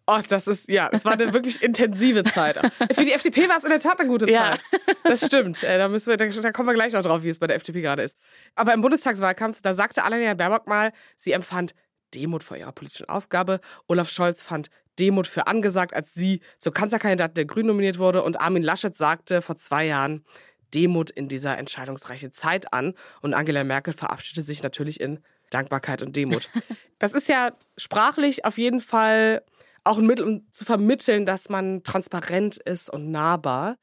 Oh, 0.06 0.20
das 0.28 0.46
ist, 0.46 0.68
ja, 0.68 0.88
es 0.92 1.04
war 1.04 1.12
eine 1.12 1.32
wirklich 1.32 1.62
intensive 1.62 2.24
Zeit. 2.24 2.56
Für 2.92 3.04
die 3.04 3.12
FDP 3.12 3.48
war 3.48 3.58
es 3.58 3.64
in 3.64 3.70
der 3.70 3.78
Tat 3.78 4.00
eine 4.00 4.08
gute 4.08 4.26
Zeit. 4.26 4.32
Ja. 4.32 4.94
Das 5.04 5.24
stimmt. 5.24 5.62
Äh, 5.62 5.78
da, 5.78 5.88
müssen 5.88 6.08
wir, 6.08 6.16
da, 6.16 6.52
kommen 6.52 6.68
wir 6.68 6.74
gleich 6.74 6.92
noch 6.92 7.02
drauf, 7.02 7.22
wie 7.22 7.28
es 7.28 7.38
bei 7.38 7.46
der 7.46 7.56
FDP 7.56 7.82
gerade 7.82 8.02
ist. 8.02 8.16
Aber 8.54 8.72
im 8.74 8.80
Bundestagswahlkampf, 8.82 9.62
da 9.62 9.72
sagte 9.72 10.02
Annalena 10.02 10.34
Baerbock 10.34 10.66
mal, 10.66 10.92
sie 11.16 11.32
empfand 11.32 11.74
Demut 12.14 12.42
vor 12.42 12.56
ihrer 12.56 12.72
politischen 12.72 13.08
Aufgabe. 13.08 13.60
Olaf 13.86 14.10
Scholz 14.10 14.42
fand 14.42 14.70
Demut 14.98 15.26
für 15.26 15.46
angesagt, 15.46 15.94
als 15.94 16.14
sie 16.14 16.40
zur 16.58 16.74
Kanzlerkandidatin 16.74 17.34
der 17.34 17.44
Grünen 17.46 17.68
nominiert 17.68 17.98
wurde. 17.98 18.22
Und 18.22 18.40
Armin 18.40 18.62
Laschet 18.62 18.96
sagte 18.96 19.40
vor 19.40 19.56
zwei 19.56 19.86
Jahren, 19.86 20.24
Demut 20.74 21.10
in 21.10 21.28
dieser 21.28 21.58
entscheidungsreichen 21.58 22.32
Zeit 22.32 22.72
an. 22.72 22.94
Und 23.20 23.34
Angela 23.34 23.64
Merkel 23.64 23.92
verabschiedete 23.92 24.46
sich 24.46 24.62
natürlich 24.62 25.00
in 25.00 25.20
Dankbarkeit 25.50 26.02
und 26.02 26.16
Demut. 26.16 26.48
Das 26.98 27.14
ist 27.14 27.28
ja 27.28 27.50
sprachlich 27.76 28.44
auf 28.44 28.58
jeden 28.58 28.80
Fall 28.80 29.42
auch 29.82 29.98
ein 29.98 30.06
Mittel, 30.06 30.24
um 30.24 30.50
zu 30.52 30.64
vermitteln, 30.64 31.26
dass 31.26 31.48
man 31.48 31.82
transparent 31.82 32.58
ist 32.58 32.88
und 32.88 33.10
nahbar. 33.10 33.76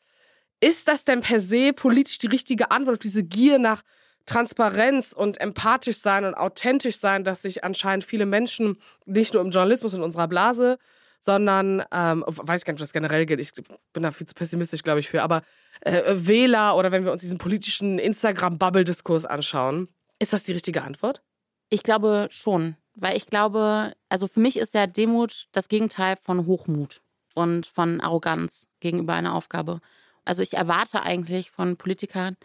Ist 0.62 0.88
das 0.88 1.04
denn 1.04 1.20
per 1.20 1.42
se 1.42 1.74
politisch 1.74 2.18
die 2.20 2.28
richtige 2.28 2.72
Antwort 2.72 2.96
auf 2.96 3.00
diese 3.00 3.24
Gier 3.24 3.60
nach 3.60 3.82
Transparenz 4.26 5.12
und 5.12 5.42
empathisch 5.42 5.98
sein 5.98 6.24
und 6.24 6.36
authentisch 6.36 6.98
sein, 6.98 7.24
dass 7.24 7.42
sich 7.42 7.64
anscheinend 7.64 8.06
viele 8.06 8.26
Menschen 8.26 8.78
nicht 9.06 9.34
nur 9.34 9.44
im 9.44 9.50
Journalismus 9.50 9.94
in 9.94 10.02
unserer 10.02 10.28
Blase, 10.28 10.78
sondern, 11.20 11.84
ähm, 11.92 12.24
weiß 12.26 12.62
ich 12.62 12.66
gar 12.66 12.74
nicht, 12.74 12.82
das 12.82 12.94
generell 12.94 13.26
gilt, 13.26 13.40
ich 13.40 13.52
bin 13.94 14.04
da 14.04 14.12
viel 14.12 14.28
zu 14.28 14.36
pessimistisch, 14.36 14.84
glaube 14.84 15.00
ich, 15.00 15.10
für, 15.10 15.22
aber 15.22 15.42
äh, 15.82 16.02
Wähler 16.16 16.78
oder 16.78 16.92
wenn 16.92 17.06
wir 17.06 17.12
uns 17.12 17.22
diesen 17.22 17.38
politischen 17.38 18.00
Instagram-Bubble-Diskurs 18.00 19.26
anschauen, 19.26 19.90
ist 20.20 20.34
das 20.34 20.44
die 20.44 20.54
richtige 20.54 20.84
Antwort? 20.84 21.22
Ich 21.70 21.84
glaube 21.84 22.28
schon, 22.32 22.76
weil 22.96 23.16
ich 23.16 23.28
glaube, 23.28 23.94
also 24.10 24.28
für 24.28 24.40
mich 24.40 24.58
ist 24.58 24.74
ja 24.74 24.88
Demut 24.88 25.48
das 25.52 25.68
Gegenteil 25.68 26.16
von 26.16 26.46
Hochmut 26.46 27.02
und 27.36 27.68
von 27.68 28.02
Arroganz 28.02 28.68
gegenüber 28.80 29.14
einer 29.14 29.36
Aufgabe. 29.36 29.82
Also 30.26 30.42
ich 30.42 30.54
erwarte 30.54 31.02
eigentlich 31.02 31.52
von 31.52 31.78
Politikern, 31.78 32.38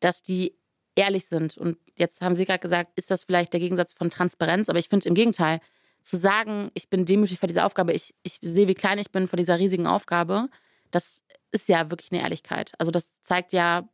dass 0.00 0.22
die 0.22 0.56
ehrlich 0.94 1.26
sind. 1.26 1.56
Und 1.56 1.78
jetzt 1.96 2.20
haben 2.20 2.34
Sie 2.34 2.44
gerade 2.44 2.58
gesagt, 2.58 2.92
ist 2.96 3.10
das 3.10 3.24
vielleicht 3.24 3.52
der 3.52 3.60
Gegensatz 3.60 3.94
von 3.94 4.10
Transparenz? 4.10 4.68
Aber 4.68 4.78
ich 4.78 4.88
finde 4.88 5.08
im 5.08 5.14
Gegenteil, 5.14 5.60
zu 6.02 6.16
sagen, 6.16 6.70
ich 6.74 6.88
bin 6.88 7.04
demütig 7.04 7.38
vor 7.38 7.46
dieser 7.46 7.66
Aufgabe, 7.66 7.92
ich, 7.92 8.14
ich 8.22 8.38
sehe, 8.42 8.68
wie 8.68 8.74
klein 8.74 8.98
ich 8.98 9.10
bin 9.10 9.28
vor 9.28 9.36
dieser 9.36 9.58
riesigen 9.58 9.86
Aufgabe, 9.86 10.48
das 10.90 11.22
ist 11.52 11.68
ja 11.68 11.90
wirklich 11.90 12.12
eine 12.12 12.22
Ehrlichkeit. 12.22 12.72
Also 12.78 12.90
das 12.90 13.22
zeigt 13.22 13.52
ja, 13.52 13.88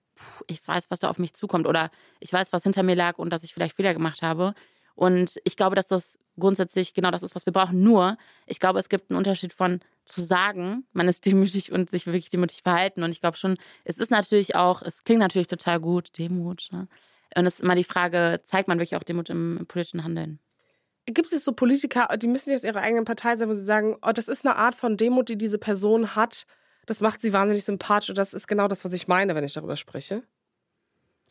ich 0.47 0.67
weiß, 0.67 0.91
was 0.91 1.01
da 1.01 1.11
auf 1.11 1.19
mich 1.19 1.35
zukommt 1.35 1.67
oder 1.67 1.91
ich 2.21 2.33
weiß, 2.33 2.53
was 2.53 2.63
hinter 2.63 2.83
mir 2.83 2.97
lag 2.97 3.19
und 3.19 3.31
dass 3.31 3.43
ich 3.45 3.55
vielleicht 3.55 3.77
Fehler 3.77 3.95
gemacht 3.95 4.23
habe. 4.23 4.55
Und 4.95 5.39
ich 5.45 5.57
glaube, 5.57 5.77
dass 5.77 5.87
das 5.87 6.19
grundsätzlich 6.39 6.93
genau 6.93 7.13
das 7.13 7.23
ist, 7.23 7.37
was 7.37 7.47
wir 7.47 7.53
brauchen. 7.53 7.85
Nur, 7.85 8.17
ich 8.47 8.59
glaube, 8.59 8.81
es 8.81 8.89
gibt 8.89 9.11
einen 9.11 9.19
Unterschied 9.19 9.53
von 9.53 9.81
zu 10.05 10.21
sagen, 10.21 10.87
man 10.93 11.07
ist 11.07 11.25
demütig 11.27 11.71
und 11.71 11.91
sich 11.91 12.07
wirklich 12.07 12.31
demütig 12.31 12.63
verhalten. 12.63 13.05
Und 13.05 13.13
ich 13.13 13.21
glaube 13.21 13.37
schon, 13.37 13.59
es 13.85 13.99
ist 13.99 14.11
natürlich 14.11 14.57
auch, 14.57 14.83
es 14.83 15.05
klingt 15.05 15.21
natürlich 15.21 15.47
total 15.47 15.79
gut, 15.79 16.19
Demut. 16.19 16.69
Ne? 16.73 16.89
Und 17.37 17.47
es 17.47 17.55
ist 17.55 17.61
immer 17.61 17.77
die 17.77 17.85
Frage, 17.85 18.41
zeigt 18.45 18.67
man 18.67 18.79
wirklich 18.79 18.97
auch 18.97 19.05
Demut 19.05 19.31
im, 19.31 19.59
im 19.59 19.67
politischen 19.67 20.03
Handeln? 20.03 20.41
Gibt 21.15 21.33
es 21.33 21.45
so 21.45 21.53
Politiker, 21.53 22.09
die 22.17 22.27
müssen 22.29 22.51
nicht 22.51 22.59
aus 22.61 22.65
ihrer 22.65 22.81
eigenen 22.81 23.05
Partei 23.05 23.37
sein, 23.37 23.49
wo 23.49 23.53
sie 23.53 23.65
sagen, 23.65 23.97
oh, 24.03 24.13
das 24.13 24.29
ist 24.29 24.47
eine 24.47 24.57
Art 24.57 24.75
von 24.75 24.97
Demut, 24.97 25.29
die 25.29 25.39
diese 25.39 25.59
Person 25.59 26.15
hat. 26.15 26.45
Das 26.87 27.01
macht 27.01 27.21
sie 27.21 27.33
wahnsinnig 27.33 27.65
sympathisch 27.65 28.09
und 28.11 28.19
das 28.19 28.33
ist 28.35 28.47
genau 28.49 28.69
das, 28.69 28.85
was 28.85 28.93
ich 28.93 29.09
meine, 29.09 29.35
wenn 29.35 29.45
ich 29.45 29.53
darüber 29.53 29.77
spreche. 29.77 30.23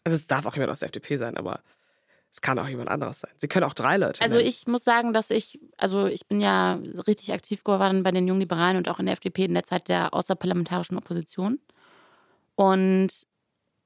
Also 0.04 0.16
es 0.16 0.28
darf 0.28 0.46
auch 0.46 0.54
jemand 0.54 0.72
aus 0.72 0.80
der 0.80 0.88
FDP 0.88 1.18
sein, 1.18 1.38
aber 1.38 1.62
Es 2.30 2.42
kann 2.42 2.60
auch 2.60 2.68
jemand 2.68 2.90
anderes 2.90 3.22
sein. 3.22 3.32
Sie 3.38 3.48
können 3.48 3.64
auch 3.66 3.74
drei 3.74 3.98
Leute 3.98 4.22
Also 4.22 4.36
nennen. 4.38 4.50
ich 4.50 4.68
muss 4.68 4.84
sagen, 4.84 5.14
dass 5.14 5.30
ich, 5.32 5.60
also 5.78 6.06
ich 6.06 6.28
bin 6.28 6.40
ja 6.42 6.80
richtig 7.08 7.34
aktiv 7.34 7.64
geworden 7.64 8.04
bei 8.04 8.12
den 8.12 8.28
Jungliberalen 8.28 8.78
und 8.78 8.90
auch 8.90 9.00
in 9.00 9.06
der 9.06 9.14
FDP 9.14 9.46
in 9.46 9.54
der 9.54 9.64
Zeit 9.64 9.88
der 9.88 10.14
außerparlamentarischen 10.14 10.98
Opposition. 10.98 11.60
Und 12.56 13.10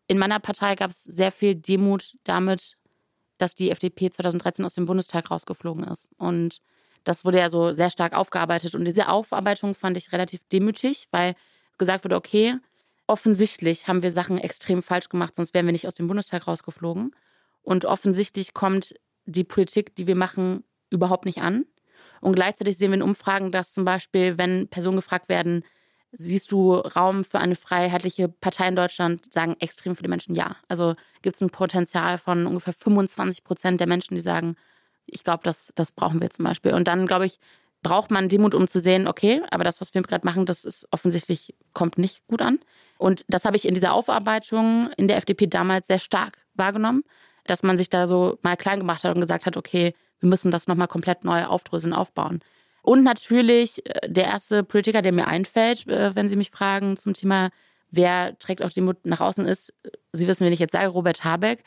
in 0.07 0.17
meiner 0.17 0.39
Partei 0.39 0.75
gab 0.75 0.91
es 0.91 1.03
sehr 1.03 1.31
viel 1.31 1.55
Demut 1.55 2.17
damit, 2.23 2.75
dass 3.41 3.55
die 3.55 3.71
FDP 3.71 4.11
2013 4.11 4.63
aus 4.65 4.75
dem 4.75 4.85
Bundestag 4.85 5.31
rausgeflogen 5.31 5.83
ist. 5.85 6.09
Und 6.17 6.61
das 7.03 7.25
wurde 7.25 7.39
ja 7.39 7.49
so 7.49 7.71
sehr 7.71 7.89
stark 7.89 8.13
aufgearbeitet. 8.13 8.75
Und 8.75 8.85
diese 8.85 9.09
Aufarbeitung 9.09 9.73
fand 9.73 9.97
ich 9.97 10.11
relativ 10.11 10.41
demütig, 10.51 11.07
weil 11.11 11.35
gesagt 11.77 12.05
wurde, 12.05 12.15
okay, 12.15 12.57
offensichtlich 13.07 13.87
haben 13.87 14.03
wir 14.03 14.11
Sachen 14.11 14.37
extrem 14.37 14.83
falsch 14.83 15.09
gemacht, 15.09 15.35
sonst 15.35 15.53
wären 15.53 15.65
wir 15.65 15.71
nicht 15.71 15.87
aus 15.87 15.95
dem 15.95 16.07
Bundestag 16.07 16.47
rausgeflogen. 16.47 17.15
Und 17.63 17.85
offensichtlich 17.85 18.53
kommt 18.53 18.93
die 19.25 19.43
Politik, 19.43 19.95
die 19.95 20.07
wir 20.07 20.15
machen, 20.15 20.63
überhaupt 20.89 21.25
nicht 21.25 21.41
an. 21.41 21.65
Und 22.21 22.35
gleichzeitig 22.35 22.77
sehen 22.77 22.91
wir 22.91 22.97
in 22.97 23.01
Umfragen, 23.01 23.51
dass 23.51 23.73
zum 23.73 23.85
Beispiel, 23.85 24.37
wenn 24.37 24.67
Personen 24.67 24.97
gefragt 24.97 25.27
werden, 25.29 25.63
siehst 26.11 26.51
du 26.51 26.73
Raum 26.73 27.23
für 27.23 27.39
eine 27.39 27.55
freiheitliche 27.55 28.27
Partei 28.27 28.67
in 28.67 28.75
Deutschland, 28.75 29.33
sagen 29.33 29.55
extrem 29.59 29.95
viele 29.95 30.09
Menschen 30.09 30.35
ja. 30.35 30.55
Also 30.67 30.95
gibt 31.21 31.35
es 31.35 31.41
ein 31.41 31.49
Potenzial 31.49 32.17
von 32.17 32.47
ungefähr 32.47 32.73
25 32.73 33.43
Prozent 33.43 33.79
der 33.79 33.87
Menschen, 33.87 34.15
die 34.15 34.21
sagen, 34.21 34.55
ich 35.05 35.23
glaube, 35.23 35.41
das, 35.43 35.71
das 35.75 35.91
brauchen 35.91 36.21
wir 36.21 36.29
zum 36.29 36.45
Beispiel. 36.45 36.73
Und 36.73 36.87
dann, 36.87 37.07
glaube 37.07 37.25
ich, 37.25 37.39
braucht 37.83 38.11
man 38.11 38.29
Demut, 38.29 38.53
um 38.53 38.67
zu 38.67 38.79
sehen, 38.79 39.07
okay, 39.07 39.41
aber 39.49 39.63
das, 39.63 39.81
was 39.81 39.93
wir 39.93 40.01
gerade 40.01 40.25
machen, 40.25 40.45
das 40.45 40.65
ist 40.65 40.87
offensichtlich, 40.91 41.55
kommt 41.73 41.97
nicht 41.97 42.25
gut 42.27 42.41
an. 42.41 42.59
Und 42.97 43.25
das 43.27 43.45
habe 43.45 43.55
ich 43.55 43.67
in 43.67 43.73
dieser 43.73 43.93
Aufarbeitung 43.93 44.91
in 44.97 45.07
der 45.07 45.17
FDP 45.17 45.47
damals 45.47 45.87
sehr 45.87 45.99
stark 45.99 46.45
wahrgenommen, 46.53 47.03
dass 47.45 47.63
man 47.63 47.77
sich 47.77 47.89
da 47.89 48.05
so 48.05 48.37
mal 48.43 48.57
klein 48.57 48.79
gemacht 48.79 49.03
hat 49.03 49.15
und 49.15 49.21
gesagt 49.21 49.45
hat, 49.45 49.57
okay, 49.57 49.95
wir 50.19 50.29
müssen 50.29 50.51
das 50.51 50.67
nochmal 50.67 50.87
komplett 50.87 51.23
neu 51.23 51.45
aufdröseln, 51.45 51.93
aufbauen. 51.93 52.41
Und 52.81 53.03
natürlich 53.03 53.85
äh, 53.85 54.09
der 54.09 54.25
erste 54.25 54.63
Politiker, 54.63 55.01
der 55.01 55.11
mir 55.11 55.27
einfällt, 55.27 55.87
äh, 55.87 56.15
wenn 56.15 56.29
Sie 56.29 56.35
mich 56.35 56.51
fragen 56.51 56.97
zum 56.97 57.13
Thema, 57.13 57.49
wer 57.91 58.37
trägt 58.39 58.63
auch 58.63 58.71
Demut 58.71 59.05
nach 59.05 59.21
außen 59.21 59.45
ist, 59.45 59.73
Sie 60.13 60.27
wissen, 60.27 60.45
wenn 60.45 60.53
ich 60.53 60.59
jetzt 60.59 60.73
sage, 60.73 60.87
Robert 60.87 61.23
Habeck, 61.23 61.63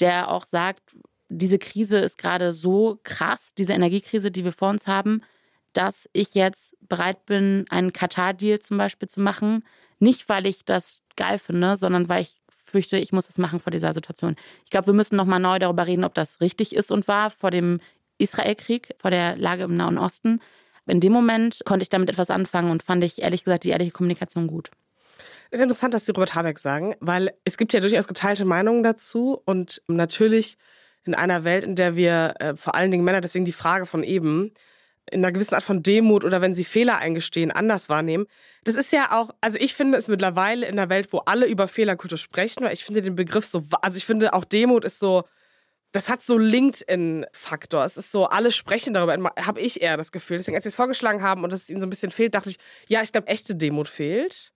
der 0.00 0.30
auch 0.30 0.46
sagt, 0.46 0.82
diese 1.28 1.58
Krise 1.58 1.98
ist 1.98 2.18
gerade 2.18 2.52
so 2.52 2.98
krass, 3.04 3.54
diese 3.56 3.72
Energiekrise, 3.72 4.30
die 4.30 4.44
wir 4.44 4.52
vor 4.52 4.70
uns 4.70 4.86
haben, 4.86 5.22
dass 5.72 6.08
ich 6.12 6.34
jetzt 6.34 6.76
bereit 6.88 7.26
bin, 7.26 7.66
einen 7.68 7.92
Katar-Deal 7.92 8.58
zum 8.60 8.78
Beispiel 8.78 9.08
zu 9.08 9.20
machen. 9.20 9.64
Nicht, 9.98 10.28
weil 10.28 10.46
ich 10.46 10.64
das 10.64 11.02
geil 11.16 11.38
finde, 11.38 11.76
sondern 11.76 12.08
weil 12.08 12.22
ich 12.22 12.40
fürchte, 12.64 12.98
ich 12.98 13.12
muss 13.12 13.28
es 13.28 13.38
machen 13.38 13.60
vor 13.60 13.70
dieser 13.70 13.92
Situation. 13.92 14.36
Ich 14.64 14.70
glaube, 14.70 14.88
wir 14.88 14.94
müssen 14.94 15.16
nochmal 15.16 15.40
neu 15.40 15.58
darüber 15.58 15.86
reden, 15.86 16.04
ob 16.04 16.14
das 16.14 16.40
richtig 16.40 16.74
ist 16.74 16.92
und 16.92 17.08
war 17.08 17.30
vor 17.30 17.50
dem 17.50 17.80
Israelkrieg, 18.18 18.94
vor 18.98 19.10
der 19.10 19.36
Lage 19.36 19.64
im 19.64 19.76
Nahen 19.76 19.98
Osten. 19.98 20.40
In 20.86 21.00
dem 21.00 21.12
Moment 21.12 21.60
konnte 21.64 21.82
ich 21.82 21.90
damit 21.90 22.08
etwas 22.08 22.30
anfangen 22.30 22.70
und 22.70 22.82
fand 22.82 23.04
ich 23.04 23.20
ehrlich 23.20 23.44
gesagt 23.44 23.64
die 23.64 23.70
ehrliche 23.70 23.92
Kommunikation 23.92 24.46
gut. 24.46 24.70
Es 25.50 25.60
ist 25.60 25.62
interessant, 25.62 25.94
dass 25.94 26.06
Sie 26.06 26.12
Robert 26.12 26.34
Habeck 26.34 26.58
sagen, 26.58 26.94
weil 27.00 27.32
es 27.44 27.56
gibt 27.56 27.72
ja 27.72 27.80
durchaus 27.80 28.06
geteilte 28.06 28.44
Meinungen 28.44 28.82
dazu 28.82 29.40
und 29.44 29.82
natürlich 29.86 30.56
in 31.04 31.14
einer 31.14 31.44
Welt, 31.44 31.64
in 31.64 31.74
der 31.74 31.96
wir 31.96 32.34
äh, 32.38 32.56
vor 32.56 32.74
allen 32.74 32.90
Dingen 32.90 33.04
Männer, 33.04 33.22
deswegen 33.22 33.46
die 33.46 33.52
Frage 33.52 33.86
von 33.86 34.02
eben, 34.02 34.52
in 35.10 35.24
einer 35.24 35.32
gewissen 35.32 35.54
Art 35.54 35.62
von 35.62 35.82
Demut 35.82 36.24
oder 36.24 36.42
wenn 36.42 36.52
sie 36.52 36.64
Fehler 36.64 36.98
eingestehen, 36.98 37.50
anders 37.50 37.88
wahrnehmen. 37.88 38.26
Das 38.64 38.76
ist 38.76 38.92
ja 38.92 39.18
auch, 39.18 39.30
also 39.40 39.58
ich 39.58 39.74
finde 39.74 39.96
es 39.96 40.08
mittlerweile 40.08 40.66
in 40.66 40.78
einer 40.78 40.90
Welt, 40.90 41.12
wo 41.12 41.18
alle 41.18 41.46
über 41.46 41.66
Fehlerkultur 41.66 42.18
sprechen, 42.18 42.64
weil 42.64 42.74
ich 42.74 42.84
finde 42.84 43.00
den 43.00 43.14
Begriff 43.14 43.46
so, 43.46 43.64
also 43.80 43.96
ich 43.96 44.04
finde 44.04 44.34
auch 44.34 44.44
Demut 44.44 44.84
ist 44.84 44.98
so, 44.98 45.24
das 45.92 46.08
hat 46.10 46.22
so 46.22 46.36
LinkedIn-Faktor. 46.36 47.84
Es 47.84 47.96
ist 47.96 48.12
so, 48.12 48.26
alle 48.26 48.50
sprechen 48.50 48.94
darüber, 48.94 49.32
habe 49.40 49.60
ich 49.60 49.80
eher 49.80 49.96
das 49.96 50.12
Gefühl. 50.12 50.36
Deswegen, 50.36 50.56
als 50.56 50.64
sie 50.64 50.68
es 50.68 50.74
vorgeschlagen 50.74 51.22
haben 51.22 51.44
und 51.44 51.52
es 51.52 51.70
ihnen 51.70 51.80
so 51.80 51.86
ein 51.86 51.90
bisschen 51.90 52.10
fehlt, 52.10 52.34
dachte 52.34 52.50
ich, 52.50 52.58
ja, 52.88 53.02
ich 53.02 53.12
glaube, 53.12 53.26
echte 53.26 53.54
Demut 53.54 53.88
fehlt. 53.88 54.52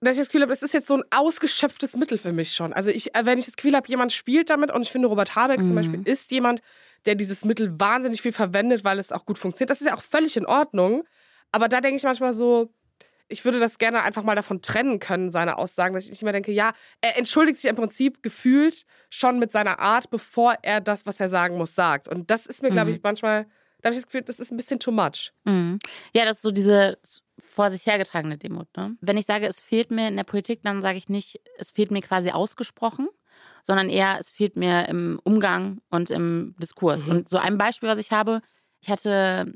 Dass 0.00 0.16
ich 0.16 0.22
das 0.22 0.28
Gefühl 0.28 0.42
habe, 0.42 0.52
das 0.52 0.62
ist 0.62 0.74
jetzt 0.74 0.88
so 0.88 0.96
ein 0.96 1.04
ausgeschöpftes 1.10 1.94
Mittel 1.94 2.16
für 2.16 2.32
mich 2.32 2.54
schon. 2.54 2.72
Also 2.72 2.90
ich, 2.90 3.10
wenn 3.22 3.38
ich 3.38 3.44
das 3.44 3.56
Gefühl 3.56 3.76
habe, 3.76 3.86
jemand 3.88 4.12
spielt 4.12 4.48
damit 4.48 4.72
und 4.72 4.82
ich 4.82 4.90
finde, 4.90 5.08
Robert 5.08 5.36
Habeck 5.36 5.60
mhm. 5.60 5.66
zum 5.66 5.76
Beispiel 5.76 6.02
ist 6.04 6.30
jemand, 6.30 6.62
der 7.04 7.14
dieses 7.14 7.44
Mittel 7.44 7.78
wahnsinnig 7.78 8.22
viel 8.22 8.32
verwendet, 8.32 8.82
weil 8.82 8.98
es 8.98 9.12
auch 9.12 9.26
gut 9.26 9.38
funktioniert. 9.38 9.70
Das 9.70 9.80
ist 9.80 9.86
ja 9.86 9.94
auch 9.94 10.02
völlig 10.02 10.36
in 10.36 10.46
Ordnung. 10.46 11.04
Aber 11.52 11.68
da 11.68 11.80
denke 11.80 11.96
ich 11.98 12.02
manchmal 12.02 12.32
so, 12.32 12.72
ich 13.30 13.44
würde 13.44 13.60
das 13.60 13.78
gerne 13.78 14.02
einfach 14.02 14.24
mal 14.24 14.34
davon 14.34 14.60
trennen 14.60 14.98
können, 14.98 15.30
seine 15.30 15.56
Aussagen, 15.56 15.94
dass 15.94 16.04
ich 16.04 16.10
nicht 16.10 16.22
mehr 16.22 16.32
denke, 16.32 16.52
ja, 16.52 16.72
er 17.00 17.16
entschuldigt 17.16 17.58
sich 17.58 17.70
im 17.70 17.76
Prinzip 17.76 18.22
gefühlt 18.22 18.84
schon 19.08 19.38
mit 19.38 19.52
seiner 19.52 19.78
Art, 19.78 20.10
bevor 20.10 20.56
er 20.62 20.80
das, 20.80 21.06
was 21.06 21.20
er 21.20 21.28
sagen 21.28 21.56
muss, 21.56 21.74
sagt. 21.74 22.08
Und 22.08 22.30
das 22.30 22.46
ist 22.46 22.62
mir, 22.62 22.70
glaube 22.70 22.90
ich, 22.90 22.96
mhm. 22.96 23.02
manchmal, 23.04 23.44
da 23.80 23.86
habe 23.86 23.94
ich 23.94 24.00
das 24.00 24.06
Gefühl, 24.06 24.22
das 24.22 24.40
ist 24.40 24.50
ein 24.50 24.56
bisschen 24.56 24.80
too 24.80 24.90
much. 24.90 25.32
Mhm. 25.44 25.78
Ja, 26.12 26.24
das 26.24 26.36
ist 26.36 26.42
so 26.42 26.50
diese 26.50 26.98
vor 27.38 27.70
sich 27.70 27.86
hergetragene 27.86 28.36
Demut. 28.36 28.68
Ne? 28.76 28.96
Wenn 29.00 29.16
ich 29.16 29.26
sage, 29.26 29.46
es 29.46 29.60
fehlt 29.60 29.90
mir 29.90 30.08
in 30.08 30.16
der 30.16 30.24
Politik, 30.24 30.62
dann 30.62 30.82
sage 30.82 30.98
ich 30.98 31.08
nicht, 31.08 31.40
es 31.56 31.70
fehlt 31.70 31.90
mir 31.90 32.02
quasi 32.02 32.30
ausgesprochen, 32.30 33.08
sondern 33.62 33.88
eher, 33.88 34.18
es 34.18 34.30
fehlt 34.30 34.56
mir 34.56 34.88
im 34.88 35.20
Umgang 35.24 35.80
und 35.90 36.10
im 36.10 36.54
Diskurs. 36.58 37.06
Mhm. 37.06 37.12
Und 37.12 37.28
so 37.28 37.38
ein 37.38 37.58
Beispiel, 37.58 37.88
was 37.88 37.98
ich 37.98 38.10
habe, 38.10 38.40
ich 38.82 38.90
hatte 38.90 39.54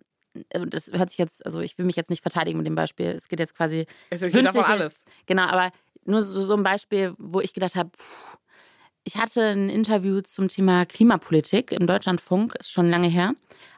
das 0.51 0.91
hört 0.93 1.11
sich 1.11 1.19
jetzt, 1.19 1.45
also 1.45 1.61
ich 1.61 1.79
will 1.79 1.87
mich 1.87 1.97
jetzt 1.97 2.11
nicht 2.11 2.23
verteidigen 2.23 2.59
mit 2.59 2.67
dem 2.67 2.75
Beispiel. 2.75 3.07
Es 3.07 3.29
geht 3.29 3.41
jetzt 3.41 3.55
quasi. 3.55 3.87
Es 4.11 4.21
geht 4.21 4.45
davon 4.45 4.65
alles. 4.65 5.05
Genau, 5.27 5.45
aber 5.45 5.71
nur 6.05 6.23
so, 6.23 6.43
so 6.43 6.55
ein 6.55 6.63
Beispiel, 6.63 7.15
wo 7.19 7.41
ich 7.41 7.53
gedacht 7.55 7.77
habe, 7.77 7.91
ich 9.05 9.17
hatte 9.17 9.43
ein 9.43 9.69
Interview 9.69 10.21
zum 10.23 10.49
Thema 10.49 10.87
Klimapolitik 10.87 11.73
im 11.73 11.87
Deutschlandfunk, 11.87 12.55
ist 12.57 12.71
schon 12.71 12.89
lange 12.89 13.09
her. 13.09 13.35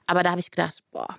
Aber 0.06 0.22
da 0.22 0.30
habe 0.30 0.40
ich 0.40 0.50
gedacht, 0.50 0.82
boah. 0.92 1.16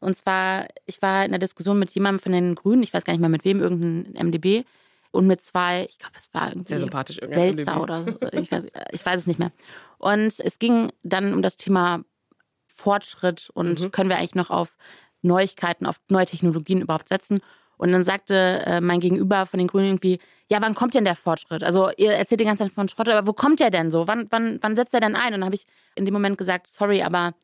Und 0.00 0.16
zwar, 0.16 0.66
ich 0.86 1.00
war 1.00 1.24
in 1.24 1.30
der 1.30 1.38
Diskussion 1.38 1.78
mit 1.78 1.90
jemandem 1.92 2.20
von 2.20 2.32
den 2.32 2.54
Grünen, 2.54 2.82
ich 2.82 2.92
weiß 2.92 3.04
gar 3.04 3.12
nicht 3.12 3.20
mehr 3.20 3.28
mit 3.28 3.44
wem, 3.44 3.60
irgendein 3.60 4.26
MDB. 4.26 4.64
Und 5.12 5.26
mit 5.26 5.42
zwei, 5.42 5.86
ich 5.88 5.98
glaube, 5.98 6.14
es 6.18 6.32
war 6.32 6.48
irgendwie 6.48 6.72
Sehr 6.72 6.78
sympathisch, 6.78 7.18
Welser 7.20 7.82
oder 7.82 8.04
so, 8.04 8.18
ich 8.32 8.50
weiß, 8.50 8.64
ich 8.92 9.04
weiß 9.04 9.20
es 9.20 9.26
nicht 9.26 9.38
mehr. 9.38 9.52
Und 9.98 10.40
es 10.40 10.58
ging 10.58 10.90
dann 11.02 11.34
um 11.34 11.42
das 11.42 11.56
Thema 11.56 12.02
Fortschritt 12.74 13.50
und 13.54 13.80
mhm. 13.80 13.90
können 13.90 14.08
wir 14.10 14.18
eigentlich 14.18 14.34
noch 14.34 14.50
auf 14.50 14.76
Neuigkeiten, 15.22 15.86
auf 15.86 16.00
neue 16.08 16.26
Technologien 16.26 16.80
überhaupt 16.80 17.08
setzen? 17.08 17.40
Und 17.76 17.90
dann 17.90 18.04
sagte 18.04 18.62
äh, 18.64 18.80
mein 18.80 19.00
Gegenüber 19.00 19.44
von 19.44 19.58
den 19.58 19.66
Grünen 19.66 19.88
irgendwie, 19.88 20.20
ja, 20.48 20.62
wann 20.62 20.74
kommt 20.74 20.94
denn 20.94 21.04
der 21.04 21.16
Fortschritt? 21.16 21.64
Also 21.64 21.90
ihr 21.96 22.12
erzählt 22.12 22.40
die 22.40 22.44
ganze 22.44 22.64
Zeit 22.64 22.72
von 22.72 22.88
Schrott, 22.88 23.08
aber 23.08 23.26
wo 23.26 23.32
kommt 23.32 23.58
der 23.58 23.70
denn 23.70 23.90
so? 23.90 24.06
Wann, 24.06 24.28
wann, 24.30 24.58
wann 24.60 24.76
setzt 24.76 24.94
er 24.94 25.00
denn 25.00 25.16
ein? 25.16 25.34
Und 25.34 25.40
dann 25.40 25.44
habe 25.44 25.56
ich 25.56 25.64
in 25.96 26.04
dem 26.04 26.14
Moment 26.14 26.38
gesagt, 26.38 26.68
sorry, 26.68 27.02
aber 27.02 27.34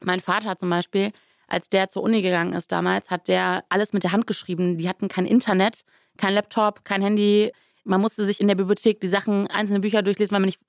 mein 0.00 0.20
Vater 0.20 0.58
zum 0.58 0.68
Beispiel, 0.68 1.12
als 1.46 1.70
der 1.70 1.88
zur 1.88 2.02
Uni 2.02 2.20
gegangen 2.20 2.52
ist 2.52 2.70
damals, 2.70 3.10
hat 3.10 3.28
der 3.28 3.64
alles 3.70 3.92
mit 3.92 4.04
der 4.04 4.12
Hand 4.12 4.26
geschrieben. 4.26 4.76
Die 4.76 4.88
hatten 4.88 5.08
kein 5.08 5.24
Internet, 5.24 5.84
kein 6.18 6.34
Laptop, 6.34 6.84
kein 6.84 7.00
Handy, 7.00 7.52
man 7.88 8.00
musste 8.00 8.24
sich 8.24 8.40
in 8.40 8.48
der 8.48 8.54
Bibliothek 8.54 9.00
die 9.00 9.08
Sachen, 9.08 9.46
einzelne 9.48 9.80
Bücher 9.80 10.02
durchlesen, 10.02 10.32
weil 10.32 10.40
man 10.40 10.46
nicht, 10.46 10.60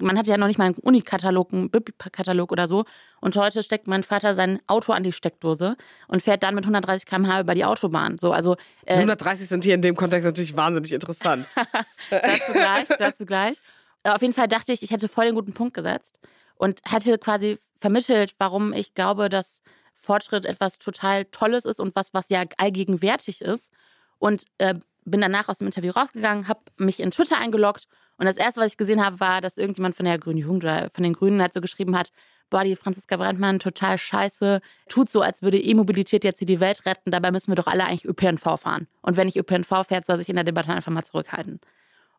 man 0.00 0.16
hatte 0.16 0.30
ja 0.30 0.36
noch 0.36 0.46
nicht 0.46 0.58
mal 0.58 0.66
einen 0.66 0.76
Unikatalog, 0.76 1.52
einen 1.52 1.70
Bibelkatalog 1.70 2.52
oder 2.52 2.66
so. 2.66 2.84
Und 3.20 3.36
heute 3.36 3.62
steckt 3.62 3.88
mein 3.88 4.04
Vater 4.04 4.34
sein 4.34 4.60
Auto 4.66 4.92
an 4.92 5.02
die 5.02 5.12
Steckdose 5.12 5.76
und 6.06 6.22
fährt 6.22 6.42
dann 6.42 6.54
mit 6.54 6.64
130 6.64 7.06
km/h 7.06 7.40
über 7.40 7.54
die 7.54 7.64
Autobahn. 7.64 8.18
So, 8.18 8.32
also, 8.32 8.56
äh, 8.86 8.94
130 8.94 9.48
sind 9.48 9.64
hier 9.64 9.74
in 9.74 9.82
dem 9.82 9.96
Kontext 9.96 10.24
natürlich 10.24 10.56
wahnsinnig 10.56 10.92
interessant. 10.92 11.46
dazu 12.10 12.52
gleich, 12.52 12.86
dazu 12.98 13.26
gleich. 13.26 13.58
Auf 14.04 14.22
jeden 14.22 14.34
Fall 14.34 14.48
dachte 14.48 14.72
ich, 14.72 14.82
ich 14.82 14.92
hätte 14.92 15.08
voll 15.08 15.26
den 15.26 15.34
guten 15.34 15.52
Punkt 15.52 15.74
gesetzt 15.74 16.18
und 16.54 16.80
hätte 16.88 17.18
quasi 17.18 17.58
vermittelt, 17.80 18.34
warum 18.38 18.72
ich 18.72 18.94
glaube, 18.94 19.28
dass 19.28 19.62
Fortschritt 19.96 20.44
etwas 20.44 20.78
total 20.78 21.24
Tolles 21.26 21.64
ist 21.64 21.80
und 21.80 21.96
was, 21.96 22.14
was 22.14 22.28
ja 22.28 22.42
allgegenwärtig 22.58 23.42
ist. 23.42 23.72
Und 24.18 24.44
äh, 24.58 24.74
bin 25.04 25.20
danach 25.20 25.48
aus 25.48 25.58
dem 25.58 25.66
Interview 25.66 25.92
rausgegangen, 25.92 26.48
habe 26.48 26.60
mich 26.76 27.00
in 27.00 27.10
Twitter 27.10 27.38
eingeloggt 27.38 27.86
und 28.20 28.26
das 28.26 28.36
erste, 28.36 28.60
was 28.60 28.72
ich 28.72 28.76
gesehen 28.76 29.02
habe, 29.02 29.18
war, 29.18 29.40
dass 29.40 29.56
irgendjemand 29.56 29.96
von 29.96 30.04
der 30.04 30.18
Grünen 30.18 30.38
Jugend 30.38 30.64
oder 30.64 30.90
von 30.90 31.02
den 31.02 31.14
Grünen 31.14 31.40
halt 31.40 31.54
so 31.54 31.62
geschrieben 31.62 31.96
hat, 31.96 32.12
boah, 32.50 32.64
die 32.64 32.76
Franziska 32.76 33.16
Brandmann, 33.16 33.60
total 33.60 33.96
scheiße, 33.96 34.60
tut 34.88 35.10
so, 35.10 35.22
als 35.22 35.40
würde 35.40 35.58
E-Mobilität 35.58 36.24
jetzt 36.24 36.38
hier 36.38 36.46
die 36.46 36.60
Welt 36.60 36.84
retten, 36.84 37.12
dabei 37.12 37.30
müssen 37.30 37.50
wir 37.50 37.54
doch 37.54 37.66
alle 37.66 37.84
eigentlich 37.84 38.04
ÖPNV 38.04 38.60
fahren. 38.60 38.88
Und 39.00 39.16
wenn 39.16 39.28
ich 39.28 39.36
ÖPNV 39.36 39.86
fährt, 39.86 40.04
soll 40.04 40.18
sich 40.18 40.28
in 40.28 40.34
der 40.34 40.44
Debatte 40.44 40.72
einfach 40.72 40.92
mal 40.92 41.04
zurückhalten. 41.04 41.60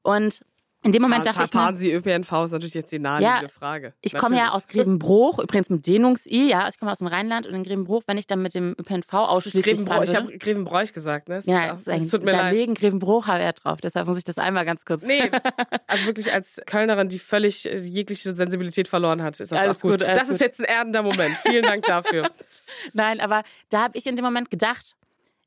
Und 0.02 0.44
in 0.84 0.92
dem 0.92 1.02
Moment 1.04 1.26
dachte 1.28 1.44
ich 1.44 1.52
Fahren 1.52 1.78
Sie 1.78 1.94
ÖPNV 1.94 2.32
ist 2.46 2.52
natürlich 2.52 2.74
jetzt 2.74 2.92
die 2.92 2.98
naheliegende 2.98 3.44
ja, 3.44 3.50
Frage. 3.50 3.94
Ich 4.02 4.16
komme 4.16 4.36
ja 4.36 4.50
aus 4.50 4.68
Grevenbruch, 4.68 5.38
übrigens 5.38 5.70
mit 5.70 5.86
Dehnungs-I, 5.86 6.50
ja, 6.50 6.68
ich 6.68 6.80
komme 6.80 6.92
aus 6.92 6.98
dem 6.98 7.08
Rheinland 7.08 7.46
und 7.46 7.54
in 7.54 7.64
Grevenbruch, 7.64 8.04
wenn 8.08 8.18
ich 8.18 8.26
dann 8.26 8.42
mit 8.42 8.56
dem 8.56 8.76
ÖPNV 8.80 9.14
ausschließlich 9.14 9.82
fahren 9.82 10.04
Ich 10.04 10.16
habe 10.16 10.38
Grevenbräuch 10.38 10.92
gesagt, 10.94 11.30
ne? 11.30 11.36
Das 11.36 11.46
ja, 11.46 11.74
ist 11.74 11.88
auch, 11.88 11.94
das 11.94 12.08
tut 12.08 12.24
mir 12.24 12.32
leid. 12.32 12.56
legen 12.56 12.74
Grevenbruch 12.74 13.28
Wert 13.28 13.64
drauf, 13.64 13.80
deshalb 13.80 14.08
muss 14.08 14.18
ich 14.18 14.24
das 14.24 14.40
einmal 14.40 14.66
ganz 14.66 14.84
kurz. 14.84 15.04
Nee, 15.04 15.30
also 15.88 16.06
wirklich 16.08 16.34
als 16.34 16.60
Kölnerin, 16.66 17.10
die 17.10 17.20
völlig 17.20 17.72
äh, 17.72 17.78
jegliche 17.78 18.36
Sensibilität 18.36 18.88
verloren 18.88 19.22
hat, 19.22 19.40
ist 19.40 19.52
das 19.52 19.60
alles 19.60 19.78
auch 19.78 19.82
gut. 19.82 20.00
gut 20.00 20.02
das 20.02 20.28
gut. 20.28 20.32
ist 20.36 20.42
jetzt 20.42 20.60
ein 20.62 20.66
erdender 20.66 21.04
Moment. 21.04 21.36
Vielen 21.46 21.64
Dank 21.64 21.86
dafür. 21.86 22.30
Nein, 22.94 23.20
aber 23.20 23.44
da 23.70 23.84
habe 23.84 23.98
ich 23.98 24.08
in 24.08 24.16
dem 24.16 24.26
Moment 24.26 24.50
gedacht, 24.50 24.96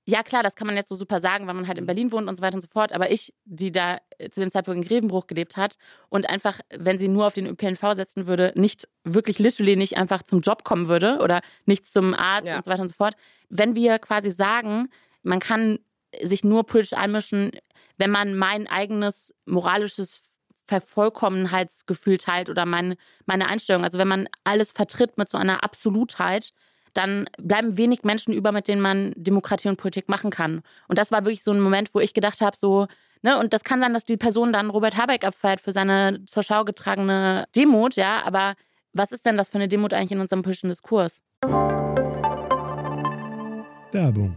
ja, 0.06 0.22
klar, 0.22 0.42
das 0.42 0.54
kann 0.54 0.66
man 0.66 0.76
jetzt 0.76 0.90
so 0.90 0.94
super 0.94 1.18
sagen, 1.18 1.46
weil 1.46 1.54
man 1.54 1.66
halt 1.66 1.78
in 1.78 1.86
Berlin 1.86 2.12
wohnt 2.12 2.28
und 2.28 2.36
so 2.36 2.42
weiter 2.42 2.56
und 2.56 2.60
so 2.60 2.68
fort. 2.68 2.92
Aber 2.92 3.10
ich, 3.10 3.32
die 3.44 3.72
da 3.72 3.98
zu 4.30 4.40
dem 4.40 4.50
Zeitpunkt 4.50 4.82
in 4.82 4.88
Grevenbruch 4.88 5.26
gelebt 5.26 5.56
hat 5.56 5.76
und 6.10 6.28
einfach, 6.28 6.60
wenn 6.76 6.98
sie 6.98 7.08
nur 7.08 7.26
auf 7.26 7.32
den 7.32 7.46
ÖPNV 7.46 7.94
setzen 7.94 8.26
würde, 8.26 8.52
nicht 8.54 8.86
wirklich 9.04 9.38
literally 9.38 9.76
nicht 9.76 9.96
einfach 9.96 10.22
zum 10.22 10.40
Job 10.40 10.62
kommen 10.62 10.88
würde 10.88 11.20
oder 11.20 11.40
nicht 11.64 11.86
zum 11.86 12.12
Arzt 12.12 12.46
ja. 12.46 12.56
und 12.56 12.64
so 12.64 12.70
weiter 12.70 12.82
und 12.82 12.88
so 12.88 12.94
fort. 12.94 13.14
Wenn 13.48 13.74
wir 13.74 13.98
quasi 13.98 14.30
sagen, 14.30 14.90
man 15.22 15.40
kann 15.40 15.78
sich 16.22 16.44
nur 16.44 16.66
politisch 16.66 16.92
einmischen, 16.92 17.52
wenn 17.96 18.10
man 18.10 18.34
mein 18.34 18.66
eigenes 18.66 19.34
moralisches 19.46 20.20
Vervollkommenheitsgefühl 20.66 22.18
teilt 22.18 22.50
oder 22.50 22.66
mein, 22.66 22.96
meine 23.26 23.48
Einstellung. 23.48 23.84
Also 23.84 23.98
wenn 23.98 24.08
man 24.08 24.28
alles 24.44 24.70
vertritt 24.72 25.16
mit 25.16 25.28
so 25.28 25.38
einer 25.38 25.64
Absolutheit, 25.64 26.52
dann 26.94 27.28
bleiben 27.38 27.76
wenig 27.76 28.04
Menschen 28.04 28.32
über, 28.32 28.52
mit 28.52 28.68
denen 28.68 28.80
man 28.80 29.12
Demokratie 29.16 29.68
und 29.68 29.76
Politik 29.76 30.08
machen 30.08 30.30
kann. 30.30 30.62
Und 30.88 30.98
das 30.98 31.12
war 31.12 31.24
wirklich 31.24 31.42
so 31.44 31.52
ein 31.52 31.60
Moment, 31.60 31.94
wo 31.94 32.00
ich 32.00 32.14
gedacht 32.14 32.40
habe, 32.40 32.56
so, 32.56 32.86
ne, 33.22 33.38
und 33.38 33.52
das 33.52 33.64
kann 33.64 33.80
sein, 33.80 33.92
dass 33.92 34.04
die 34.04 34.16
Person 34.16 34.52
dann 34.52 34.70
Robert 34.70 34.96
Habeck 34.96 35.24
abfeiert 35.24 35.60
für 35.60 35.72
seine 35.72 36.24
zur 36.26 36.42
Schau 36.42 36.64
getragene 36.64 37.46
Demut, 37.54 37.96
ja, 37.96 38.22
aber 38.24 38.54
was 38.92 39.12
ist 39.12 39.26
denn 39.26 39.36
das 39.36 39.48
für 39.48 39.58
eine 39.58 39.68
Demut 39.68 39.92
eigentlich 39.92 40.12
in 40.12 40.20
unserem 40.20 40.42
politischen 40.42 40.68
Diskurs? 40.68 41.20
Werbung 43.92 44.36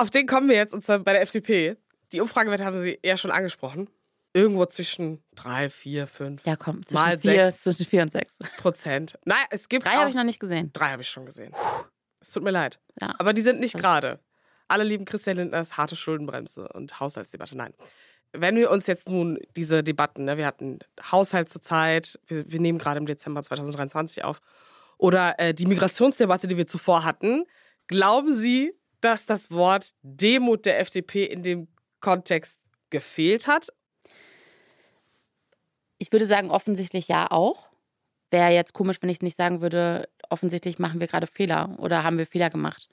Auf 0.00 0.08
den 0.08 0.26
kommen 0.26 0.48
wir 0.48 0.56
jetzt 0.56 0.72
und 0.72 0.82
zwar 0.82 0.98
bei 1.00 1.12
der 1.12 1.20
FDP. 1.20 1.76
Die 2.12 2.22
Umfragewerte 2.22 2.64
haben 2.64 2.78
Sie 2.78 2.98
eher 3.02 3.18
schon 3.18 3.30
angesprochen. 3.30 3.90
Irgendwo 4.32 4.64
zwischen 4.64 5.22
drei, 5.34 5.68
vier, 5.68 6.06
fünf. 6.06 6.46
Ja, 6.46 6.56
komm, 6.56 6.86
zwischen, 6.86 6.94
mal 6.94 7.18
vier, 7.18 7.46
sechs 7.50 7.62
zwischen 7.64 7.84
vier 7.84 8.02
und 8.02 8.12
sechs. 8.12 8.38
Prozent. 8.58 9.18
Naja, 9.24 9.44
es 9.50 9.68
gibt. 9.68 9.84
Drei 9.84 9.96
habe 9.96 10.08
ich 10.08 10.16
noch 10.16 10.24
nicht 10.24 10.40
gesehen. 10.40 10.70
Drei 10.72 10.90
habe 10.92 11.02
ich 11.02 11.08
schon 11.08 11.26
gesehen. 11.26 11.52
Es 12.20 12.32
tut 12.32 12.42
mir 12.42 12.50
leid. 12.50 12.80
Ja. 13.00 13.14
Aber 13.18 13.32
die 13.32 13.42
sind 13.42 13.60
nicht 13.60 13.76
gerade. 13.76 14.20
Alle 14.68 14.84
lieben 14.84 15.04
Christian 15.04 15.36
Lindners 15.36 15.76
harte 15.76 15.96
Schuldenbremse 15.96 16.68
und 16.68 17.00
Haushaltsdebatte. 17.00 17.56
Nein. 17.56 17.74
Wenn 18.32 18.56
wir 18.56 18.70
uns 18.70 18.86
jetzt 18.86 19.08
nun 19.08 19.38
diese 19.56 19.82
Debatten, 19.82 20.24
ne, 20.24 20.36
wir 20.36 20.46
hatten 20.46 20.78
Haushalt 21.10 21.48
zur 21.48 21.60
Zeit, 21.60 22.18
wir, 22.26 22.50
wir 22.50 22.60
nehmen 22.60 22.78
gerade 22.78 22.98
im 22.98 23.06
Dezember 23.06 23.42
2023 23.42 24.24
auf 24.24 24.40
oder 25.00 25.38
äh, 25.38 25.54
die 25.54 25.66
Migrationsdebatte, 25.66 26.46
die 26.46 26.56
wir 26.56 26.66
zuvor 26.66 27.04
hatten. 27.04 27.44
Glauben 27.86 28.32
Sie, 28.32 28.72
dass 29.00 29.26
das 29.26 29.50
Wort 29.50 29.90
Demut 30.02 30.66
der 30.66 30.78
FDP 30.78 31.24
in 31.24 31.42
dem 31.42 31.68
Kontext 32.00 32.60
gefehlt 32.90 33.46
hat? 33.46 33.68
Ich 35.98 36.12
würde 36.12 36.26
sagen, 36.26 36.50
offensichtlich 36.50 37.08
ja 37.08 37.30
auch. 37.30 37.68
Wäre 38.30 38.50
jetzt 38.50 38.74
komisch, 38.74 38.98
wenn 39.00 39.08
ich 39.08 39.22
nicht 39.22 39.36
sagen 39.36 39.60
würde, 39.60 40.08
offensichtlich 40.28 40.78
machen 40.78 41.00
wir 41.00 41.06
gerade 41.06 41.26
Fehler 41.26 41.76
oder 41.78 42.04
haben 42.04 42.18
wir 42.18 42.26
Fehler 42.26 42.50
gemacht. 42.50 42.88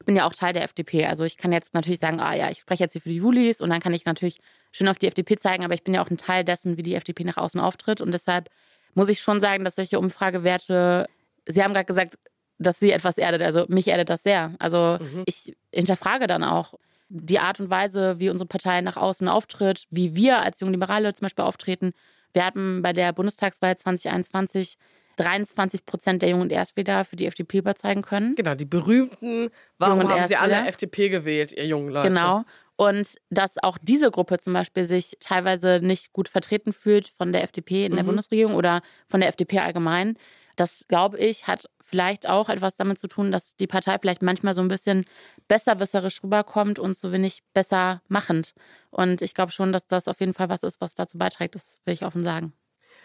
Ich 0.00 0.06
bin 0.06 0.16
ja 0.16 0.26
auch 0.26 0.32
Teil 0.32 0.54
der 0.54 0.64
FDP. 0.64 1.06
Also 1.06 1.24
ich 1.24 1.36
kann 1.36 1.52
jetzt 1.52 1.74
natürlich 1.74 2.00
sagen, 2.00 2.20
ah 2.20 2.34
ja, 2.34 2.50
ich 2.50 2.60
spreche 2.60 2.84
jetzt 2.84 2.94
hier 2.94 3.02
für 3.02 3.10
die 3.10 3.16
Julis 3.16 3.60
und 3.60 3.68
dann 3.68 3.80
kann 3.80 3.92
ich 3.92 4.06
natürlich 4.06 4.38
schön 4.72 4.88
auf 4.88 4.98
die 4.98 5.06
FDP 5.06 5.36
zeigen, 5.36 5.62
aber 5.62 5.74
ich 5.74 5.84
bin 5.84 5.92
ja 5.92 6.02
auch 6.02 6.10
ein 6.10 6.16
Teil 6.16 6.42
dessen, 6.42 6.78
wie 6.78 6.82
die 6.82 6.94
FDP 6.94 7.24
nach 7.24 7.36
außen 7.36 7.60
auftritt. 7.60 8.00
Und 8.00 8.12
deshalb 8.12 8.48
muss 8.94 9.10
ich 9.10 9.20
schon 9.20 9.40
sagen, 9.42 9.62
dass 9.62 9.76
solche 9.76 9.98
Umfragewerte 9.98 11.06
Sie 11.50 11.62
haben 11.62 11.72
gerade 11.72 11.86
gesagt, 11.86 12.18
dass 12.58 12.78
Sie 12.78 12.92
etwas 12.92 13.18
erdet. 13.18 13.42
Also 13.42 13.64
mich 13.68 13.88
erdet 13.88 14.10
das 14.10 14.22
sehr. 14.22 14.54
Also 14.58 14.98
mhm. 15.00 15.22
ich 15.26 15.56
hinterfrage 15.74 16.26
dann 16.26 16.44
auch 16.44 16.74
die 17.08 17.38
Art 17.38 17.58
und 17.58 17.70
Weise, 17.70 18.18
wie 18.18 18.30
unsere 18.30 18.46
Partei 18.46 18.80
nach 18.82 18.96
außen 18.96 19.28
auftritt, 19.28 19.84
wie 19.90 20.14
wir 20.14 20.40
als 20.40 20.60
Junge 20.60 20.72
Liberale 20.72 21.12
zum 21.12 21.24
Beispiel 21.24 21.44
auftreten. 21.44 21.92
Wir 22.32 22.44
hatten 22.44 22.82
bei 22.82 22.92
der 22.92 23.12
Bundestagswahl 23.12 23.76
2021 23.76 24.78
23 25.16 25.84
Prozent 25.84 26.22
der 26.22 26.30
Jungen 26.30 26.44
und 26.44 26.52
Erstwähler 26.52 27.04
für 27.04 27.16
die 27.16 27.26
FDP 27.26 27.58
überzeugen 27.58 28.02
können. 28.02 28.34
Genau, 28.36 28.54
die 28.54 28.64
berühmten, 28.64 29.50
warum 29.78 30.08
haben 30.08 30.26
sie 30.28 30.36
alle 30.36 30.66
FDP 30.66 31.10
gewählt, 31.10 31.52
ihr 31.52 31.66
jungen 31.66 31.90
Leute? 31.90 32.08
Genau. 32.08 32.44
Und 32.76 33.16
dass 33.28 33.62
auch 33.62 33.76
diese 33.82 34.10
Gruppe 34.10 34.38
zum 34.38 34.54
Beispiel 34.54 34.84
sich 34.84 35.18
teilweise 35.20 35.80
nicht 35.82 36.14
gut 36.14 36.28
vertreten 36.28 36.72
fühlt 36.72 37.08
von 37.08 37.32
der 37.32 37.42
FDP 37.42 37.84
in 37.84 37.92
der 37.92 38.04
mhm. 38.04 38.08
Bundesregierung 38.08 38.54
oder 38.54 38.80
von 39.06 39.20
der 39.20 39.28
FDP 39.28 39.58
allgemein. 39.58 40.16
Das, 40.56 40.84
glaube 40.88 41.18
ich, 41.18 41.46
hat 41.46 41.68
vielleicht 41.82 42.28
auch 42.28 42.48
etwas 42.48 42.76
damit 42.76 42.98
zu 42.98 43.08
tun, 43.08 43.32
dass 43.32 43.56
die 43.56 43.66
Partei 43.66 43.98
vielleicht 43.98 44.22
manchmal 44.22 44.54
so 44.54 44.62
ein 44.62 44.68
bisschen 44.68 45.04
besserwisserisch 45.48 46.22
rüberkommt 46.22 46.78
und 46.78 46.96
so 46.96 47.12
wenig 47.12 47.42
besser 47.52 48.02
machend. 48.08 48.54
Und 48.90 49.22
ich 49.22 49.34
glaube 49.34 49.52
schon, 49.52 49.72
dass 49.72 49.88
das 49.88 50.08
auf 50.08 50.20
jeden 50.20 50.34
Fall 50.34 50.48
was 50.48 50.62
ist, 50.62 50.80
was 50.80 50.94
dazu 50.94 51.18
beiträgt. 51.18 51.56
Das 51.56 51.80
will 51.84 51.94
ich 51.94 52.04
offen 52.04 52.24
sagen. 52.24 52.52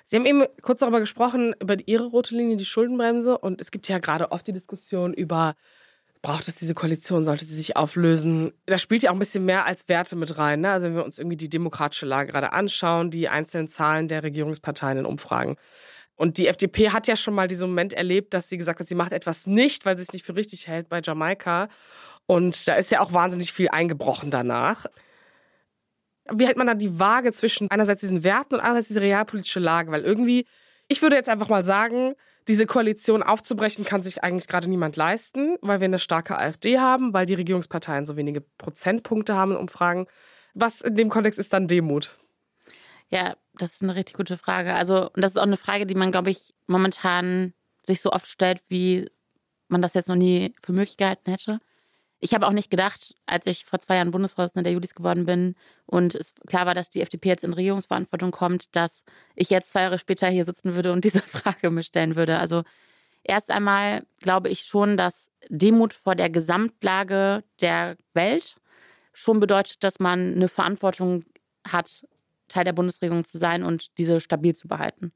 Sie 0.05 0.15
haben 0.15 0.25
eben 0.25 0.45
kurz 0.61 0.81
darüber 0.81 0.99
gesprochen, 0.99 1.55
über 1.59 1.75
Ihre 1.87 2.05
rote 2.05 2.35
Linie, 2.35 2.57
die 2.57 2.65
Schuldenbremse. 2.65 3.37
Und 3.37 3.59
es 3.59 3.71
gibt 3.71 3.87
ja 3.87 3.97
gerade 3.97 4.31
oft 4.31 4.45
die 4.45 4.53
Diskussion 4.53 5.13
über, 5.13 5.55
braucht 6.21 6.47
es 6.47 6.55
diese 6.55 6.75
Koalition, 6.75 7.25
sollte 7.25 7.45
sie 7.45 7.55
sich 7.55 7.75
auflösen? 7.75 8.53
Da 8.67 8.77
spielt 8.77 9.01
ja 9.01 9.09
auch 9.09 9.15
ein 9.15 9.19
bisschen 9.19 9.45
mehr 9.45 9.65
als 9.65 9.89
Werte 9.89 10.15
mit 10.15 10.37
rein. 10.37 10.61
Ne? 10.61 10.71
Also 10.71 10.87
wenn 10.87 10.95
wir 10.95 11.05
uns 11.05 11.17
irgendwie 11.17 11.37
die 11.37 11.49
demokratische 11.49 12.05
Lage 12.05 12.31
gerade 12.31 12.53
anschauen, 12.53 13.09
die 13.09 13.29
einzelnen 13.29 13.67
Zahlen 13.67 14.07
der 14.07 14.21
Regierungsparteien 14.21 14.99
in 14.99 15.05
Umfragen. 15.05 15.55
Und 16.15 16.37
die 16.37 16.47
FDP 16.47 16.91
hat 16.91 17.07
ja 17.07 17.15
schon 17.15 17.33
mal 17.33 17.47
diesen 17.47 17.69
Moment 17.69 17.93
erlebt, 17.93 18.33
dass 18.33 18.49
sie 18.49 18.57
gesagt 18.57 18.79
hat, 18.79 18.87
sie 18.87 18.95
macht 18.95 19.11
etwas 19.11 19.47
nicht, 19.47 19.85
weil 19.85 19.97
sie 19.97 20.03
es 20.03 20.13
nicht 20.13 20.23
für 20.23 20.35
richtig 20.35 20.67
hält 20.67 20.87
bei 20.87 21.01
Jamaika. 21.03 21.67
Und 22.25 22.67
da 22.67 22.75
ist 22.75 22.91
ja 22.91 23.01
auch 23.01 23.13
wahnsinnig 23.13 23.51
viel 23.51 23.67
eingebrochen 23.69 24.31
danach. 24.31 24.85
Wie 26.31 26.47
hält 26.47 26.57
man 26.57 26.67
da 26.67 26.73
die 26.73 26.99
Waage 26.99 27.31
zwischen 27.33 27.69
einerseits 27.69 28.01
diesen 28.01 28.23
Werten 28.23 28.55
und 28.55 28.61
andererseits 28.61 28.87
diese 28.87 29.01
realpolitische 29.01 29.59
Lage? 29.59 29.91
Weil 29.91 30.03
irgendwie, 30.03 30.45
ich 30.87 31.01
würde 31.01 31.17
jetzt 31.17 31.29
einfach 31.29 31.49
mal 31.49 31.63
sagen, 31.63 32.15
diese 32.47 32.65
Koalition 32.65 33.21
aufzubrechen 33.21 33.85
kann 33.85 34.03
sich 34.03 34.23
eigentlich 34.23 34.47
gerade 34.47 34.69
niemand 34.69 34.95
leisten, 34.95 35.57
weil 35.61 35.81
wir 35.81 35.85
eine 35.85 35.99
starke 35.99 36.37
AfD 36.37 36.79
haben, 36.79 37.13
weil 37.13 37.25
die 37.25 37.33
Regierungsparteien 37.33 38.05
so 38.05 38.15
wenige 38.15 38.41
Prozentpunkte 38.41 39.35
haben 39.35 39.51
in 39.51 39.57
Umfragen. 39.57 40.07
Was 40.53 40.81
in 40.81 40.95
dem 40.95 41.09
Kontext 41.09 41.39
ist 41.39 41.53
dann 41.53 41.67
Demut? 41.67 42.17
Ja, 43.09 43.35
das 43.53 43.75
ist 43.75 43.83
eine 43.83 43.95
richtig 43.95 44.15
gute 44.15 44.37
Frage. 44.37 44.73
Also, 44.73 45.11
und 45.11 45.23
das 45.23 45.31
ist 45.31 45.37
auch 45.37 45.43
eine 45.43 45.57
Frage, 45.57 45.85
die 45.85 45.95
man, 45.95 46.11
glaube 46.11 46.31
ich, 46.31 46.53
momentan 46.67 47.53
sich 47.83 48.01
so 48.01 48.11
oft 48.11 48.27
stellt, 48.27 48.61
wie 48.69 49.09
man 49.67 49.81
das 49.81 49.93
jetzt 49.93 50.09
noch 50.09 50.15
nie 50.15 50.53
für 50.61 50.73
möglich 50.73 50.97
gehalten 50.97 51.29
hätte. 51.29 51.59
Ich 52.19 52.33
habe 52.33 52.47
auch 52.47 52.51
nicht 52.51 52.71
gedacht, 52.71 53.13
als 53.25 53.45
ich 53.45 53.65
vor 53.65 53.79
zwei 53.79 53.97
Jahren 53.97 54.11
Bundesvorsitzende 54.11 54.63
der 54.63 54.73
Julis 54.73 54.95
geworden 54.95 55.25
bin 55.25 55.55
und 55.85 56.15
es 56.15 56.33
klar 56.47 56.65
war, 56.65 56.73
dass 56.73 56.89
die 56.89 57.01
FDP 57.01 57.29
jetzt 57.29 57.43
in 57.43 57.53
Regierungsverantwortung 57.53 58.31
kommt, 58.31 58.75
dass 58.75 59.03
ich 59.35 59.49
jetzt 59.49 59.71
zwei 59.71 59.81
Jahre 59.81 59.99
später 59.99 60.27
hier 60.27 60.45
sitzen 60.45 60.75
würde 60.75 60.91
und 60.91 61.03
diese 61.05 61.21
Frage 61.21 61.69
mir 61.69 61.83
stellen 61.83 62.15
würde. 62.15 62.39
Also 62.39 62.63
erst 63.23 63.51
einmal 63.51 64.05
glaube 64.21 64.49
ich 64.49 64.61
schon, 64.61 64.97
dass 64.97 65.29
Demut 65.49 65.93
vor 65.93 66.15
der 66.15 66.29
Gesamtlage 66.29 67.43
der 67.61 67.97
Welt 68.13 68.55
schon 69.13 69.39
bedeutet, 69.39 69.83
dass 69.83 69.99
man 69.99 70.33
eine 70.33 70.47
Verantwortung 70.47 71.25
hat 71.67 72.07
Teil 72.47 72.63
der 72.63 72.73
Bundesregierung 72.73 73.25
zu 73.25 73.37
sein 73.37 73.63
und 73.63 73.97
diese 73.97 74.19
stabil 74.19 74.55
zu 74.55 74.67
behalten. 74.67 75.11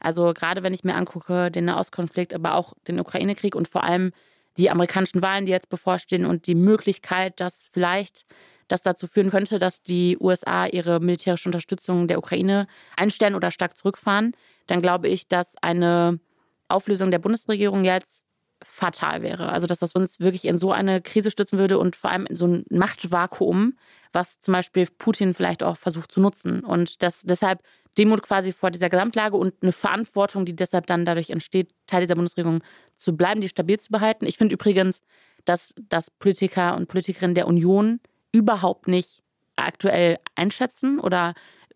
Also 0.00 0.32
gerade 0.32 0.62
wenn 0.62 0.72
ich 0.72 0.84
mir 0.84 0.94
angucke, 0.94 1.50
den 1.50 1.66
Nahostkonflikt, 1.66 2.34
aber 2.34 2.54
auch 2.54 2.72
den 2.88 2.98
Ukraine-Krieg 2.98 3.54
und 3.54 3.68
vor 3.68 3.84
allem 3.84 4.12
die 4.56 4.70
amerikanischen 4.70 5.22
Wahlen, 5.22 5.46
die 5.46 5.52
jetzt 5.52 5.68
bevorstehen 5.68 6.24
und 6.24 6.46
die 6.46 6.54
Möglichkeit, 6.54 7.38
dass 7.38 7.68
vielleicht 7.70 8.24
das 8.68 8.82
dazu 8.82 9.06
führen 9.06 9.30
könnte, 9.30 9.58
dass 9.58 9.82
die 9.82 10.16
USA 10.20 10.66
ihre 10.66 11.00
militärische 11.00 11.48
Unterstützung 11.48 12.08
der 12.08 12.18
Ukraine 12.18 12.66
einstellen 12.96 13.34
oder 13.34 13.50
stark 13.50 13.76
zurückfahren, 13.76 14.32
dann 14.66 14.80
glaube 14.80 15.08
ich, 15.08 15.28
dass 15.28 15.54
eine 15.60 16.20
Auflösung 16.68 17.10
der 17.10 17.18
Bundesregierung 17.18 17.84
jetzt 17.84 18.24
fatal 18.62 19.22
wäre. 19.22 19.50
Also 19.50 19.66
dass 19.66 19.78
das 19.78 19.94
uns 19.94 20.20
wirklich 20.20 20.44
in 20.44 20.58
so 20.58 20.72
eine 20.72 21.00
Krise 21.00 21.30
stützen 21.30 21.58
würde 21.58 21.78
und 21.78 21.96
vor 21.96 22.10
allem 22.10 22.26
in 22.26 22.36
so 22.36 22.46
ein 22.46 22.64
Machtvakuum, 22.70 23.74
was 24.12 24.38
zum 24.38 24.52
Beispiel 24.52 24.86
Putin 24.98 25.34
vielleicht 25.34 25.62
auch 25.62 25.76
versucht 25.76 26.12
zu 26.12 26.20
nutzen. 26.20 26.60
Und 26.60 27.02
das 27.02 27.22
deshalb 27.22 27.62
Demut 27.98 28.22
quasi 28.22 28.52
vor 28.52 28.70
dieser 28.70 28.88
Gesamtlage 28.88 29.36
und 29.36 29.54
eine 29.62 29.72
Verantwortung, 29.72 30.44
die 30.44 30.54
deshalb 30.54 30.86
dann 30.86 31.04
dadurch 31.04 31.30
entsteht, 31.30 31.70
Teil 31.86 32.02
dieser 32.02 32.14
Bundesregierung 32.14 32.62
zu 32.94 33.16
bleiben, 33.16 33.40
die 33.40 33.48
stabil 33.48 33.80
zu 33.80 33.90
behalten. 33.90 34.26
Ich 34.26 34.38
finde 34.38 34.54
übrigens, 34.54 35.02
dass, 35.44 35.74
dass 35.88 36.10
Politiker 36.10 36.76
und 36.76 36.86
Politikerinnen 36.86 37.34
der 37.34 37.48
Union 37.48 38.00
überhaupt 38.32 38.86
nicht 38.86 39.22
aktuell 39.56 40.18
einschätzen 40.34 41.00
oder 41.00 41.34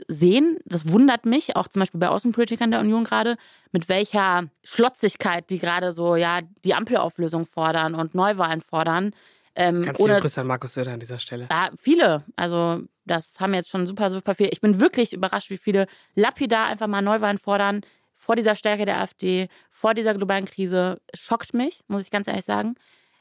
sehen. 0.09 0.59
Das 0.65 0.91
wundert 0.91 1.27
mich, 1.27 1.57
auch 1.57 1.69
zum 1.69 1.81
Beispiel 1.81 2.01
bei 2.01 2.09
Außenpolitikern 2.09 2.71
der 2.71 2.81
Union 2.81 3.05
gerade, 3.05 3.37
mit 3.73 3.89
welcher 3.89 4.45
Schlotzigkeit 4.63 5.51
die 5.51 5.59
gerade 5.59 5.93
so 5.93 6.17
ja 6.17 6.41
die 6.65 6.75
Ampelauflösung 6.75 7.47
fordern 7.47 7.95
und 7.95 8.15
Neuwahlen 8.15 8.61
fordern. 8.61 9.13
Ähm, 9.57 9.83
Ganz 9.83 9.99
liebe 9.99 10.21
Grüße 10.21 10.41
an 10.41 10.49
Markus 10.49 10.75
Söder 10.75 10.93
an 10.93 11.01
dieser 11.01 11.19
Stelle. 11.19 11.49
Ja, 11.51 11.71
viele. 11.81 12.25
Also 12.37 12.83
das 13.05 13.39
haben 13.39 13.55
jetzt 13.55 13.71
schon 13.71 13.87
super, 13.87 14.11
super 14.11 14.35
viel. 14.35 14.49
Ich 14.51 14.61
bin 14.61 14.81
wirklich 14.81 15.13
überrascht, 15.13 15.51
wie 15.51 15.59
viele 15.59 15.87
lapidar 16.15 16.67
einfach 16.67 16.89
mal 16.89 17.03
Neuwahlen 17.03 17.39
fordern 17.39 17.83
vor 18.17 18.37
dieser 18.37 18.57
Stärke 18.57 18.85
der 18.85 19.01
AfD, 19.01 19.49
vor 19.71 19.95
dieser 19.95 20.15
globalen 20.15 20.47
Krise. 20.47 21.01
Schockt 21.15 21.55
mich, 21.55 21.81
muss 21.87 22.03
ich 22.03 22.11
ganz 22.11 22.27
ehrlich 22.27 22.45
sagen. 22.45 22.75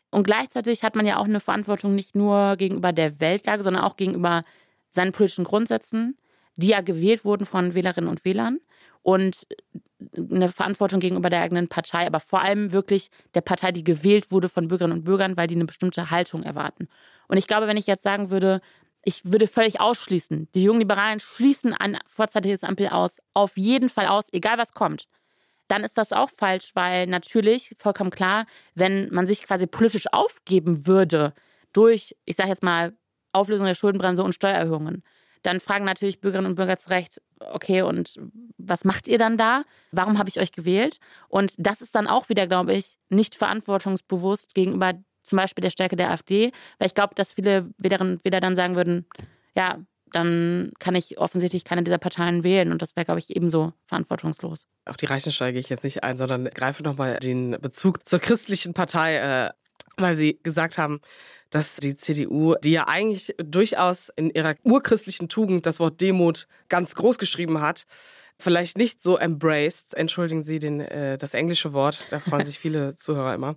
Und 0.09 0.23
gleichzeitig 0.23 0.83
hat 0.83 0.95
man 0.95 1.05
ja 1.05 1.17
auch 1.17 1.25
eine 1.25 1.39
Verantwortung 1.39 1.95
nicht 1.95 2.15
nur 2.15 2.55
gegenüber 2.55 2.93
der 2.93 3.19
Weltlage, 3.19 3.63
sondern 3.63 3.83
auch 3.83 3.97
gegenüber 3.97 4.43
seinen 4.91 5.11
politischen 5.11 5.43
Grundsätzen, 5.43 6.17
die 6.55 6.67
ja 6.67 6.81
gewählt 6.81 7.25
wurden 7.25 7.45
von 7.45 7.73
Wählerinnen 7.73 8.09
und 8.09 8.25
Wählern. 8.25 8.59
Und 9.01 9.45
eine 10.17 10.49
Verantwortung 10.49 10.99
gegenüber 10.99 11.29
der 11.29 11.41
eigenen 11.41 11.67
Partei, 11.67 12.07
aber 12.07 12.19
vor 12.19 12.41
allem 12.41 12.71
wirklich 12.71 13.09
der 13.33 13.41
Partei, 13.41 13.71
die 13.71 13.83
gewählt 13.83 14.31
wurde 14.31 14.49
von 14.49 14.67
Bürgerinnen 14.67 14.97
und 14.97 15.03
Bürgern, 15.03 15.37
weil 15.37 15.47
die 15.47 15.55
eine 15.55 15.65
bestimmte 15.65 16.09
Haltung 16.09 16.43
erwarten. 16.43 16.87
Und 17.27 17.37
ich 17.37 17.47
glaube, 17.47 17.67
wenn 17.67 17.77
ich 17.77 17.87
jetzt 17.87 18.03
sagen 18.03 18.29
würde, 18.29 18.61
ich 19.03 19.25
würde 19.25 19.47
völlig 19.47 19.81
ausschließen, 19.81 20.47
die 20.55 20.63
jungen 20.63 20.79
Liberalen 20.79 21.19
schließen 21.19 21.73
ein 21.73 21.97
vorzeitiges 22.07 22.63
Ampel 22.63 22.87
aus, 22.87 23.17
auf 23.33 23.57
jeden 23.57 23.89
Fall 23.89 24.07
aus, 24.07 24.27
egal 24.31 24.57
was 24.57 24.73
kommt, 24.73 25.07
dann 25.67 25.83
ist 25.83 25.97
das 25.97 26.13
auch 26.13 26.29
falsch, 26.29 26.71
weil 26.73 27.07
natürlich, 27.07 27.75
vollkommen 27.77 28.11
klar, 28.11 28.45
wenn 28.75 29.09
man 29.11 29.27
sich 29.27 29.43
quasi 29.43 29.67
politisch 29.67 30.07
aufgeben 30.11 30.87
würde 30.87 31.33
durch, 31.73 32.15
ich 32.25 32.35
sage 32.35 32.49
jetzt 32.49 32.63
mal, 32.63 32.93
Auflösung 33.31 33.65
der 33.65 33.75
Schuldenbremse 33.75 34.23
und 34.23 34.35
Steuererhöhungen, 34.35 35.03
dann 35.43 35.59
fragen 35.59 35.85
natürlich 35.85 36.19
Bürgerinnen 36.21 36.49
und 36.49 36.55
Bürger 36.55 36.77
zu 36.77 36.89
Recht, 36.89 37.21
okay, 37.39 37.81
und 37.81 38.19
was 38.57 38.85
macht 38.85 39.07
ihr 39.07 39.17
dann 39.17 39.37
da? 39.37 39.63
Warum 39.91 40.17
habe 40.17 40.29
ich 40.29 40.39
euch 40.39 40.51
gewählt? 40.51 40.99
Und 41.27 41.53
das 41.57 41.81
ist 41.81 41.93
dann 41.95 42.07
auch 42.07 42.29
wieder, 42.29 42.47
glaube 42.47 42.73
ich, 42.73 42.97
nicht 43.09 43.35
verantwortungsbewusst 43.35 44.55
gegenüber 44.55 44.93
zum 45.21 45.37
Beispiel 45.37 45.61
der 45.61 45.69
Stärke 45.69 45.95
der 45.95 46.11
AfD, 46.11 46.51
weil 46.79 46.87
ich 46.87 46.95
glaube, 46.95 47.15
dass 47.15 47.33
viele 47.33 47.69
Wählerinnen 47.77 48.15
und 48.15 48.25
Wähler 48.25 48.39
dann 48.39 48.55
sagen 48.55 48.75
würden, 48.75 49.05
ja, 49.55 49.79
dann 50.11 50.71
kann 50.79 50.95
ich 50.95 51.17
offensichtlich 51.17 51.65
keine 51.65 51.83
dieser 51.83 51.97
Parteien 51.97 52.43
wählen. 52.43 52.71
Und 52.71 52.81
das 52.81 52.95
wäre, 52.95 53.05
glaube 53.05 53.19
ich, 53.19 53.35
ebenso 53.35 53.73
verantwortungslos. 53.85 54.67
Auf 54.85 54.97
die 54.97 55.07
Reichensteuer 55.07 55.51
gehe 55.51 55.59
ich 55.59 55.69
jetzt 55.69 55.83
nicht 55.83 56.03
ein, 56.03 56.17
sondern 56.17 56.45
greife 56.45 56.83
nochmal 56.83 57.17
den 57.17 57.57
Bezug 57.59 58.05
zur 58.05 58.19
christlichen 58.19 58.73
Partei, 58.73 59.15
äh, 59.15 59.49
weil 59.97 60.15
Sie 60.15 60.39
gesagt 60.43 60.77
haben, 60.77 61.01
dass 61.49 61.75
die 61.75 61.95
CDU, 61.95 62.55
die 62.63 62.71
ja 62.71 62.87
eigentlich 62.87 63.35
durchaus 63.37 64.09
in 64.15 64.31
ihrer 64.31 64.55
urchristlichen 64.63 65.29
Tugend 65.29 65.65
das 65.65 65.79
Wort 65.79 66.01
Demut 66.01 66.47
ganz 66.67 66.95
groß 66.95 67.19
geschrieben 67.19 67.61
hat, 67.61 67.85
vielleicht 68.39 68.77
nicht 68.77 69.01
so 69.01 69.17
embraced, 69.17 69.93
entschuldigen 69.95 70.43
Sie 70.43 70.59
den, 70.59 70.81
äh, 70.81 71.17
das 71.17 71.33
englische 71.33 71.73
Wort, 71.73 72.01
da 72.11 72.19
freuen 72.19 72.43
sich 72.43 72.59
viele 72.59 72.95
Zuhörer 72.95 73.33
immer. 73.33 73.55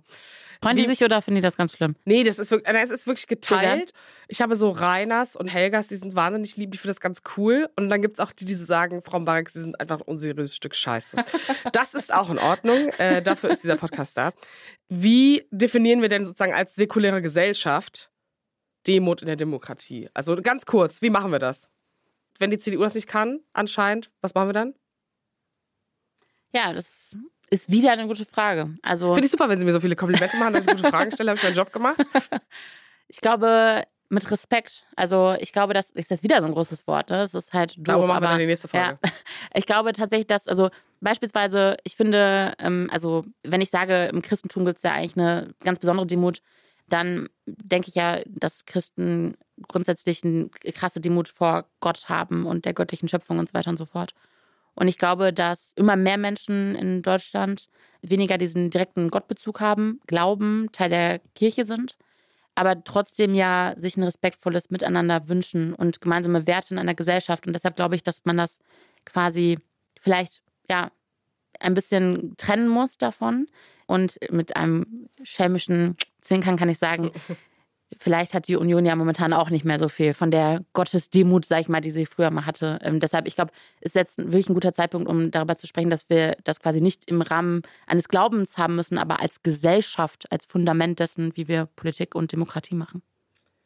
Freuen 0.61 0.77
die 0.77 0.85
sich 0.85 1.03
oder 1.03 1.21
finden 1.21 1.35
die 1.35 1.41
das 1.41 1.55
ganz 1.55 1.73
schlimm? 1.73 1.95
Nee, 2.05 2.23
das 2.23 2.39
ist 2.39 2.49
wirklich, 2.51 2.75
es 2.75 2.89
ist 2.89 3.05
wirklich 3.05 3.27
geteilt. 3.27 3.91
Ich 4.27 4.41
habe 4.41 4.55
so 4.55 4.71
Reiners 4.71 5.35
und 5.35 5.47
Helgas, 5.47 5.87
die 5.87 5.95
sind 5.95 6.15
wahnsinnig 6.15 6.57
lieb, 6.57 6.71
die 6.71 6.77
finden 6.77 6.95
das 6.95 6.99
ganz 6.99 7.21
cool. 7.37 7.69
Und 7.75 7.89
dann 7.89 8.01
gibt 8.01 8.17
es 8.17 8.25
auch 8.25 8.31
die, 8.31 8.45
die 8.45 8.55
sagen, 8.55 9.01
Frau 9.03 9.19
Barak, 9.19 9.49
sie 9.49 9.61
sind 9.61 9.79
einfach 9.79 9.99
ein 9.99 10.03
unseriöses 10.03 10.55
Stück 10.55 10.75
Scheiße. 10.75 11.17
das 11.73 11.93
ist 11.93 12.13
auch 12.13 12.29
in 12.29 12.39
Ordnung. 12.39 12.89
Äh, 12.97 13.21
dafür 13.21 13.51
ist 13.51 13.63
dieser 13.63 13.77
Podcast 13.77 14.17
da. 14.17 14.33
Wie 14.89 15.47
definieren 15.51 16.01
wir 16.01 16.09
denn 16.09 16.25
sozusagen 16.25 16.53
als 16.53 16.75
säkuläre 16.75 17.21
Gesellschaft 17.21 18.09
Demut 18.87 19.21
in 19.21 19.27
der 19.27 19.35
Demokratie? 19.35 20.09
Also 20.13 20.35
ganz 20.37 20.65
kurz, 20.65 21.01
wie 21.01 21.09
machen 21.09 21.31
wir 21.31 21.39
das? 21.39 21.69
Wenn 22.39 22.51
die 22.51 22.57
CDU 22.57 22.81
das 22.81 22.95
nicht 22.95 23.07
kann, 23.07 23.39
anscheinend, 23.53 24.11
was 24.21 24.33
machen 24.33 24.49
wir 24.49 24.53
dann? 24.53 24.73
Ja, 26.53 26.73
das 26.73 27.15
ist 27.49 27.71
wieder 27.71 27.91
eine 27.91 28.07
gute 28.07 28.25
Frage. 28.25 28.75
Also 28.81 29.13
Finde 29.13 29.25
ich 29.25 29.31
super, 29.31 29.49
wenn 29.49 29.59
Sie 29.59 29.65
mir 29.65 29.71
so 29.71 29.79
viele 29.79 29.95
Komplimente 29.95 30.37
machen, 30.37 30.53
dass 30.53 30.65
ich 30.65 30.71
gute 30.71 30.89
Fragen 30.89 31.11
stelle, 31.11 31.31
habe 31.31 31.37
ich 31.37 31.43
meinen 31.43 31.55
Job 31.55 31.71
gemacht. 31.71 31.97
ich 33.07 33.21
glaube, 33.21 33.83
mit 34.09 34.29
Respekt. 34.31 34.85
Also 34.95 35.35
ich 35.39 35.51
glaube, 35.51 35.73
das 35.73 35.89
ist 35.91 36.09
jetzt 36.09 36.23
wieder 36.23 36.39
so 36.41 36.47
ein 36.47 36.53
großes 36.53 36.87
Wort. 36.87 37.09
Ne? 37.09 37.17
Das 37.17 37.33
ist 37.33 37.53
halt 37.53 37.75
doof. 37.77 37.83
Darüber 37.85 38.07
machen 38.07 38.23
wir 38.23 38.29
dann 38.29 38.39
die 38.39 38.45
nächste 38.45 38.67
Folge. 38.67 38.99
Ja, 39.03 39.11
ich 39.53 39.65
glaube 39.65 39.93
tatsächlich, 39.93 40.27
dass, 40.27 40.47
also 40.47 40.69
beispielsweise, 41.01 41.77
ich 41.83 41.95
finde, 41.95 42.53
ähm, 42.59 42.89
also 42.91 43.25
wenn 43.43 43.61
ich 43.61 43.69
sage, 43.69 44.05
im 44.05 44.21
Christentum 44.21 44.65
gibt 44.65 44.77
es 44.77 44.83
ja 44.83 44.93
eigentlich 44.93 45.17
eine 45.17 45.53
ganz 45.63 45.79
besondere 45.79 46.07
Demut, 46.07 46.41
dann 46.87 47.27
denke 47.45 47.89
ich 47.89 47.95
ja, 47.95 48.21
dass 48.27 48.65
Christen 48.65 49.35
grundsätzlich 49.67 50.23
eine 50.23 50.49
krasse 50.49 51.01
Demut 51.01 51.29
vor 51.29 51.65
Gott 51.79 52.09
haben 52.09 52.45
und 52.45 52.65
der 52.65 52.73
göttlichen 52.73 53.09
Schöpfung 53.09 53.39
und 53.39 53.49
so 53.49 53.53
weiter 53.53 53.69
und 53.69 53.77
so 53.77 53.85
fort. 53.85 54.13
Und 54.75 54.87
ich 54.87 54.97
glaube, 54.97 55.33
dass 55.33 55.73
immer 55.75 55.95
mehr 55.95 56.17
Menschen 56.17 56.75
in 56.75 57.01
Deutschland 57.01 57.67
weniger 58.01 58.37
diesen 58.37 58.69
direkten 58.69 59.09
Gottbezug 59.09 59.59
haben, 59.59 59.99
glauben, 60.05 60.69
Teil 60.71 60.89
der 60.89 61.19
Kirche 61.33 61.65
sind, 61.65 61.97
aber 62.53 62.83
trotzdem 62.83 63.33
ja 63.33 63.73
sich 63.77 63.97
ein 63.97 64.03
respektvolles 64.03 64.69
Miteinander 64.69 65.27
wünschen 65.27 65.73
und 65.73 66.01
gemeinsame 66.01 66.47
Werte 66.47 66.73
in 66.73 66.79
einer 66.79 66.95
Gesellschaft. 66.95 67.47
Und 67.47 67.53
deshalb 67.53 67.75
glaube 67.75 67.95
ich, 67.95 68.03
dass 68.03 68.25
man 68.25 68.37
das 68.37 68.59
quasi 69.05 69.59
vielleicht 69.99 70.41
ja 70.69 70.91
ein 71.59 71.73
bisschen 71.73 72.35
trennen 72.37 72.67
muss 72.67 72.97
davon. 72.97 73.47
Und 73.85 74.17
mit 74.31 74.55
einem 74.55 75.07
schelmischen 75.23 75.95
Zwinkern 76.27 76.57
kann 76.57 76.69
ich 76.69 76.77
sagen, 76.77 77.11
vielleicht 77.97 78.33
hat 78.33 78.47
die 78.47 78.55
Union 78.55 78.85
ja 78.85 78.95
momentan 78.95 79.33
auch 79.33 79.49
nicht 79.49 79.65
mehr 79.65 79.79
so 79.79 79.89
viel 79.89 80.13
von 80.13 80.31
der 80.31 80.63
Gottesdemut, 80.73 81.45
sag 81.45 81.61
ich 81.61 81.69
mal, 81.69 81.81
die 81.81 81.91
sie 81.91 82.05
früher 82.05 82.31
mal 82.31 82.45
hatte. 82.45 82.79
Ähm, 82.81 82.99
deshalb, 82.99 83.27
ich 83.27 83.35
glaube, 83.35 83.51
ist 83.81 83.95
jetzt 83.95 84.17
wirklich 84.17 84.49
ein 84.49 84.53
guter 84.53 84.73
Zeitpunkt, 84.73 85.07
um 85.07 85.31
darüber 85.31 85.57
zu 85.57 85.67
sprechen, 85.67 85.89
dass 85.89 86.09
wir 86.09 86.37
das 86.43 86.59
quasi 86.59 86.81
nicht 86.81 87.09
im 87.09 87.21
Rahmen 87.21 87.63
eines 87.85 88.07
Glaubens 88.07 88.57
haben 88.57 88.75
müssen, 88.75 88.97
aber 88.97 89.21
als 89.21 89.41
Gesellschaft, 89.43 90.31
als 90.31 90.45
Fundament 90.45 90.99
dessen, 90.99 91.35
wie 91.35 91.47
wir 91.47 91.65
Politik 91.75 92.15
und 92.15 92.31
Demokratie 92.31 92.75
machen. 92.75 93.01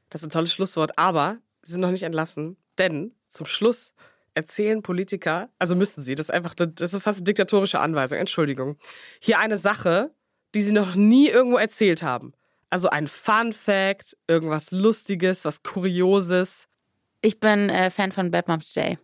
Das 0.09 0.22
ist 0.22 0.28
ein 0.28 0.32
tolles 0.32 0.53
Schlusswort, 0.53 0.97
aber 0.97 1.39
Sie 1.64 1.74
sind 1.74 1.82
noch 1.82 1.91
nicht 1.91 2.03
entlassen, 2.03 2.57
denn 2.78 3.14
zum 3.28 3.45
Schluss 3.45 3.93
erzählen 4.34 4.82
Politiker, 4.82 5.49
also 5.59 5.76
müssten 5.76 6.01
sie, 6.03 6.16
das 6.16 6.28
ist 6.28 6.32
einfach, 6.32 6.55
das 6.55 6.93
ist 6.93 7.03
fast 7.03 7.20
eine 7.20 7.26
diktatorische 7.26 7.80
Anweisung, 7.80 8.18
Entschuldigung, 8.18 8.78
hier 9.20 9.39
eine 9.39 9.57
Sache, 9.57 10.12
die 10.55 10.62
sie 10.62 10.72
noch 10.72 10.95
nie 10.95 11.28
irgendwo 11.28 11.57
erzählt 11.57 12.01
haben. 12.01 12.34
Also 12.72 12.89
ein 12.89 13.07
Fun 13.07 13.53
Fact, 13.53 14.17
irgendwas 14.28 14.72
Lustiges, 14.72 15.45
was 15.45 15.61
Kurioses. 15.61 16.67
Ich 17.22 17.39
bin 17.39 17.69
äh, 17.69 17.91
Fan 17.91 18.11
von 18.11 18.32
Bad 18.32 18.47
Moms 18.47 18.74
Day. 18.74 18.97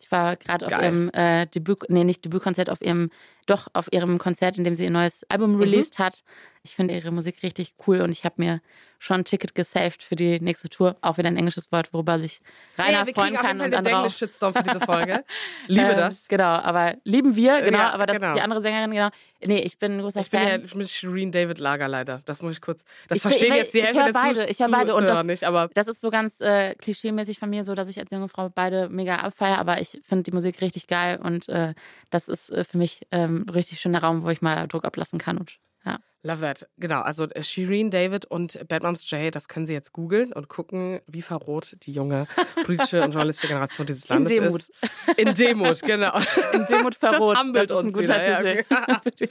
Ich 0.00 0.10
war 0.10 0.36
gerade 0.36 0.66
auf 0.66 0.72
ihrem 0.72 1.08
äh, 1.10 1.46
Debüt, 1.46 1.88
nee, 1.88 2.02
nicht 2.02 2.24
Debütkonzert, 2.24 2.68
auf 2.68 2.82
ihrem, 2.82 3.10
doch 3.46 3.68
auf 3.72 3.88
ihrem 3.92 4.18
Konzert, 4.18 4.58
in 4.58 4.64
dem 4.64 4.74
sie 4.74 4.84
ihr 4.84 4.90
neues 4.90 5.24
Album 5.28 5.52
mhm. 5.52 5.60
released 5.60 5.98
mhm. 5.98 6.04
hat. 6.04 6.22
Ich 6.62 6.74
finde 6.74 6.94
ihre 6.94 7.10
Musik 7.10 7.42
richtig 7.42 7.74
cool 7.86 8.00
und 8.00 8.10
ich 8.12 8.24
habe 8.24 8.36
mir 8.38 8.60
schon 9.02 9.22
ein 9.22 9.24
Ticket 9.24 9.56
gesaved 9.56 10.04
für 10.04 10.14
die 10.14 10.38
nächste 10.38 10.68
Tour. 10.68 10.96
Auch 11.00 11.18
wieder 11.18 11.26
ein 11.26 11.36
englisches 11.36 11.72
Wort, 11.72 11.92
worüber 11.92 12.20
sich 12.20 12.40
Rainer 12.78 12.98
hey, 12.98 13.06
wir 13.08 13.14
freuen 13.14 13.34
kann. 13.34 13.58
Wir 13.58 13.64
kriegen 13.64 13.74
auf 13.74 13.86
jeden 13.86 14.00
Fall 14.00 14.10
Shitstorm 14.10 14.54
für 14.54 14.62
diese 14.62 14.80
Folge. 14.86 15.24
Liebe 15.66 15.90
ähm, 15.90 15.96
das. 15.96 16.28
Genau, 16.28 16.44
aber 16.44 16.94
lieben 17.02 17.34
wir, 17.34 17.62
genau, 17.62 17.78
ja, 17.78 17.90
aber 17.90 18.06
das 18.06 18.16
genau. 18.16 18.28
ist 18.28 18.36
die 18.36 18.40
andere 18.42 18.62
Sängerin, 18.62 18.92
genau. 18.92 19.08
Nee, 19.44 19.58
ich 19.58 19.76
bin 19.80 19.96
ein 19.96 20.00
großer 20.02 20.20
ich 20.20 20.30
Fan. 20.30 20.60
Bin 20.60 20.68
ja, 20.70 20.76
mit 20.76 20.88
Shireen 20.88 21.32
David 21.32 21.58
Lager 21.58 21.88
leider. 21.88 22.22
Das 22.26 22.42
muss 22.42 22.52
ich 22.52 22.60
kurz. 22.60 22.84
Das 23.08 23.16
ich, 23.16 23.22
verstehen 23.22 23.52
ich, 23.54 23.58
jetzt 23.58 23.74
die 23.74 23.82
Hälfte 23.82 24.04
der 24.04 24.12
beide, 24.12 24.46
Ich 24.46 24.60
höre 24.60 24.70
beide 24.70 24.94
und 24.94 25.08
das, 25.08 25.26
nicht, 25.26 25.42
aber 25.42 25.68
das 25.74 25.88
ist 25.88 26.00
so 26.00 26.10
ganz 26.10 26.40
äh, 26.40 26.76
klischeemäßig 26.76 27.40
von 27.40 27.50
mir, 27.50 27.64
so 27.64 27.74
dass 27.74 27.88
ich 27.88 27.98
als 27.98 28.10
junge 28.12 28.28
Frau 28.28 28.50
beide 28.50 28.88
mega 28.88 29.16
abfeiere, 29.16 29.58
aber 29.58 29.80
ich 29.80 30.00
finde 30.04 30.22
die 30.22 30.32
Musik 30.32 30.60
richtig 30.60 30.86
geil 30.86 31.18
und 31.20 31.48
äh, 31.48 31.74
das 32.10 32.28
ist 32.28 32.50
äh, 32.50 32.62
für 32.62 32.78
mich 32.78 33.04
ähm, 33.10 33.31
richtig 33.52 33.80
schöner 33.80 34.02
Raum, 34.02 34.22
wo 34.22 34.30
ich 34.30 34.42
mal 34.42 34.66
Druck 34.68 34.84
ablassen 34.84 35.18
kann 35.18 35.38
und 35.38 35.58
ja. 35.84 35.98
Love 36.22 36.40
that. 36.40 36.68
Genau, 36.76 37.00
also 37.00 37.24
äh, 37.24 37.42
Shireen 37.42 37.90
David 37.90 38.24
und 38.26 38.68
Bad 38.68 38.84
Moms 38.84 39.10
Jay, 39.10 39.32
das 39.32 39.48
können 39.48 39.66
Sie 39.66 39.72
jetzt 39.72 39.92
googeln 39.92 40.32
und 40.32 40.48
gucken, 40.48 41.00
wie 41.08 41.22
verrot 41.22 41.76
die 41.82 41.92
junge 41.92 42.28
politische 42.64 43.02
und 43.02 43.10
journalistische 43.10 43.48
Generation 43.48 43.86
dieses 43.86 44.08
Landes 44.08 44.32
In 44.32 44.42
Demut. 44.42 44.60
ist. 44.60 44.70
In 45.16 45.34
Demut, 45.34 45.82
genau. 45.82 46.16
In 46.52 46.64
Demut 46.66 46.94
verrot. 46.94 47.36
Das, 47.36 47.52
das 47.52 47.64
ist 47.64 47.70
uns 47.72 47.86
ein 47.86 47.92
guter 47.92 48.64
wieder. 48.64 49.30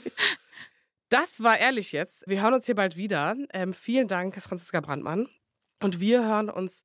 Das 1.08 1.42
war 1.42 1.58
ehrlich 1.58 1.92
jetzt. 1.92 2.24
Wir 2.26 2.42
hören 2.42 2.54
uns 2.54 2.64
hier 2.64 2.74
bald 2.74 2.96
wieder. 2.96 3.36
Ähm, 3.52 3.74
vielen 3.74 4.08
Dank, 4.08 4.34
Franziska 4.42 4.80
Brandmann. 4.80 5.28
Und 5.82 6.00
wir 6.00 6.24
hören 6.24 6.48
uns 6.48 6.84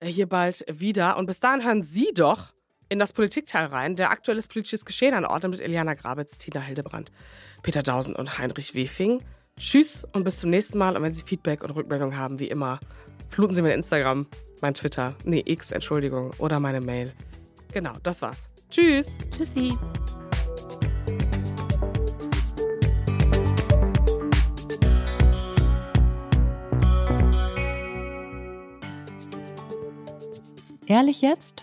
äh, 0.00 0.08
hier 0.08 0.28
bald 0.28 0.62
wieder. 0.68 1.16
Und 1.16 1.24
bis 1.24 1.40
dahin 1.40 1.64
hören 1.64 1.82
Sie 1.82 2.10
doch 2.14 2.52
in 2.92 2.98
das 2.98 3.14
Politikteil 3.14 3.66
rein, 3.66 3.96
der 3.96 4.10
aktuelles 4.10 4.46
politisches 4.46 4.84
Geschehen 4.84 5.14
anordnet 5.14 5.52
mit 5.52 5.60
Eliana 5.60 5.94
Grabitz, 5.94 6.36
Tina 6.36 6.60
Hildebrand, 6.60 7.10
Peter 7.62 7.82
Dausen 7.82 8.14
und 8.14 8.38
Heinrich 8.38 8.74
Wefing. 8.74 9.22
Tschüss 9.58 10.06
und 10.12 10.24
bis 10.24 10.40
zum 10.40 10.50
nächsten 10.50 10.76
Mal. 10.76 10.94
Und 10.94 11.02
wenn 11.02 11.10
Sie 11.10 11.24
Feedback 11.24 11.64
und 11.64 11.70
Rückmeldung 11.70 12.16
haben, 12.18 12.38
wie 12.38 12.48
immer, 12.48 12.80
fluten 13.30 13.54
Sie 13.54 13.62
mein 13.62 13.72
Instagram, 13.72 14.26
mein 14.60 14.74
Twitter, 14.74 15.16
nee, 15.24 15.42
X, 15.44 15.72
Entschuldigung, 15.72 16.32
oder 16.38 16.60
meine 16.60 16.82
Mail. 16.82 17.14
Genau, 17.72 17.94
das 18.02 18.20
war's. 18.20 18.50
Tschüss. 18.68 19.16
Tschüssi. 19.34 19.74
Ehrlich 30.86 31.22
jetzt? 31.22 31.62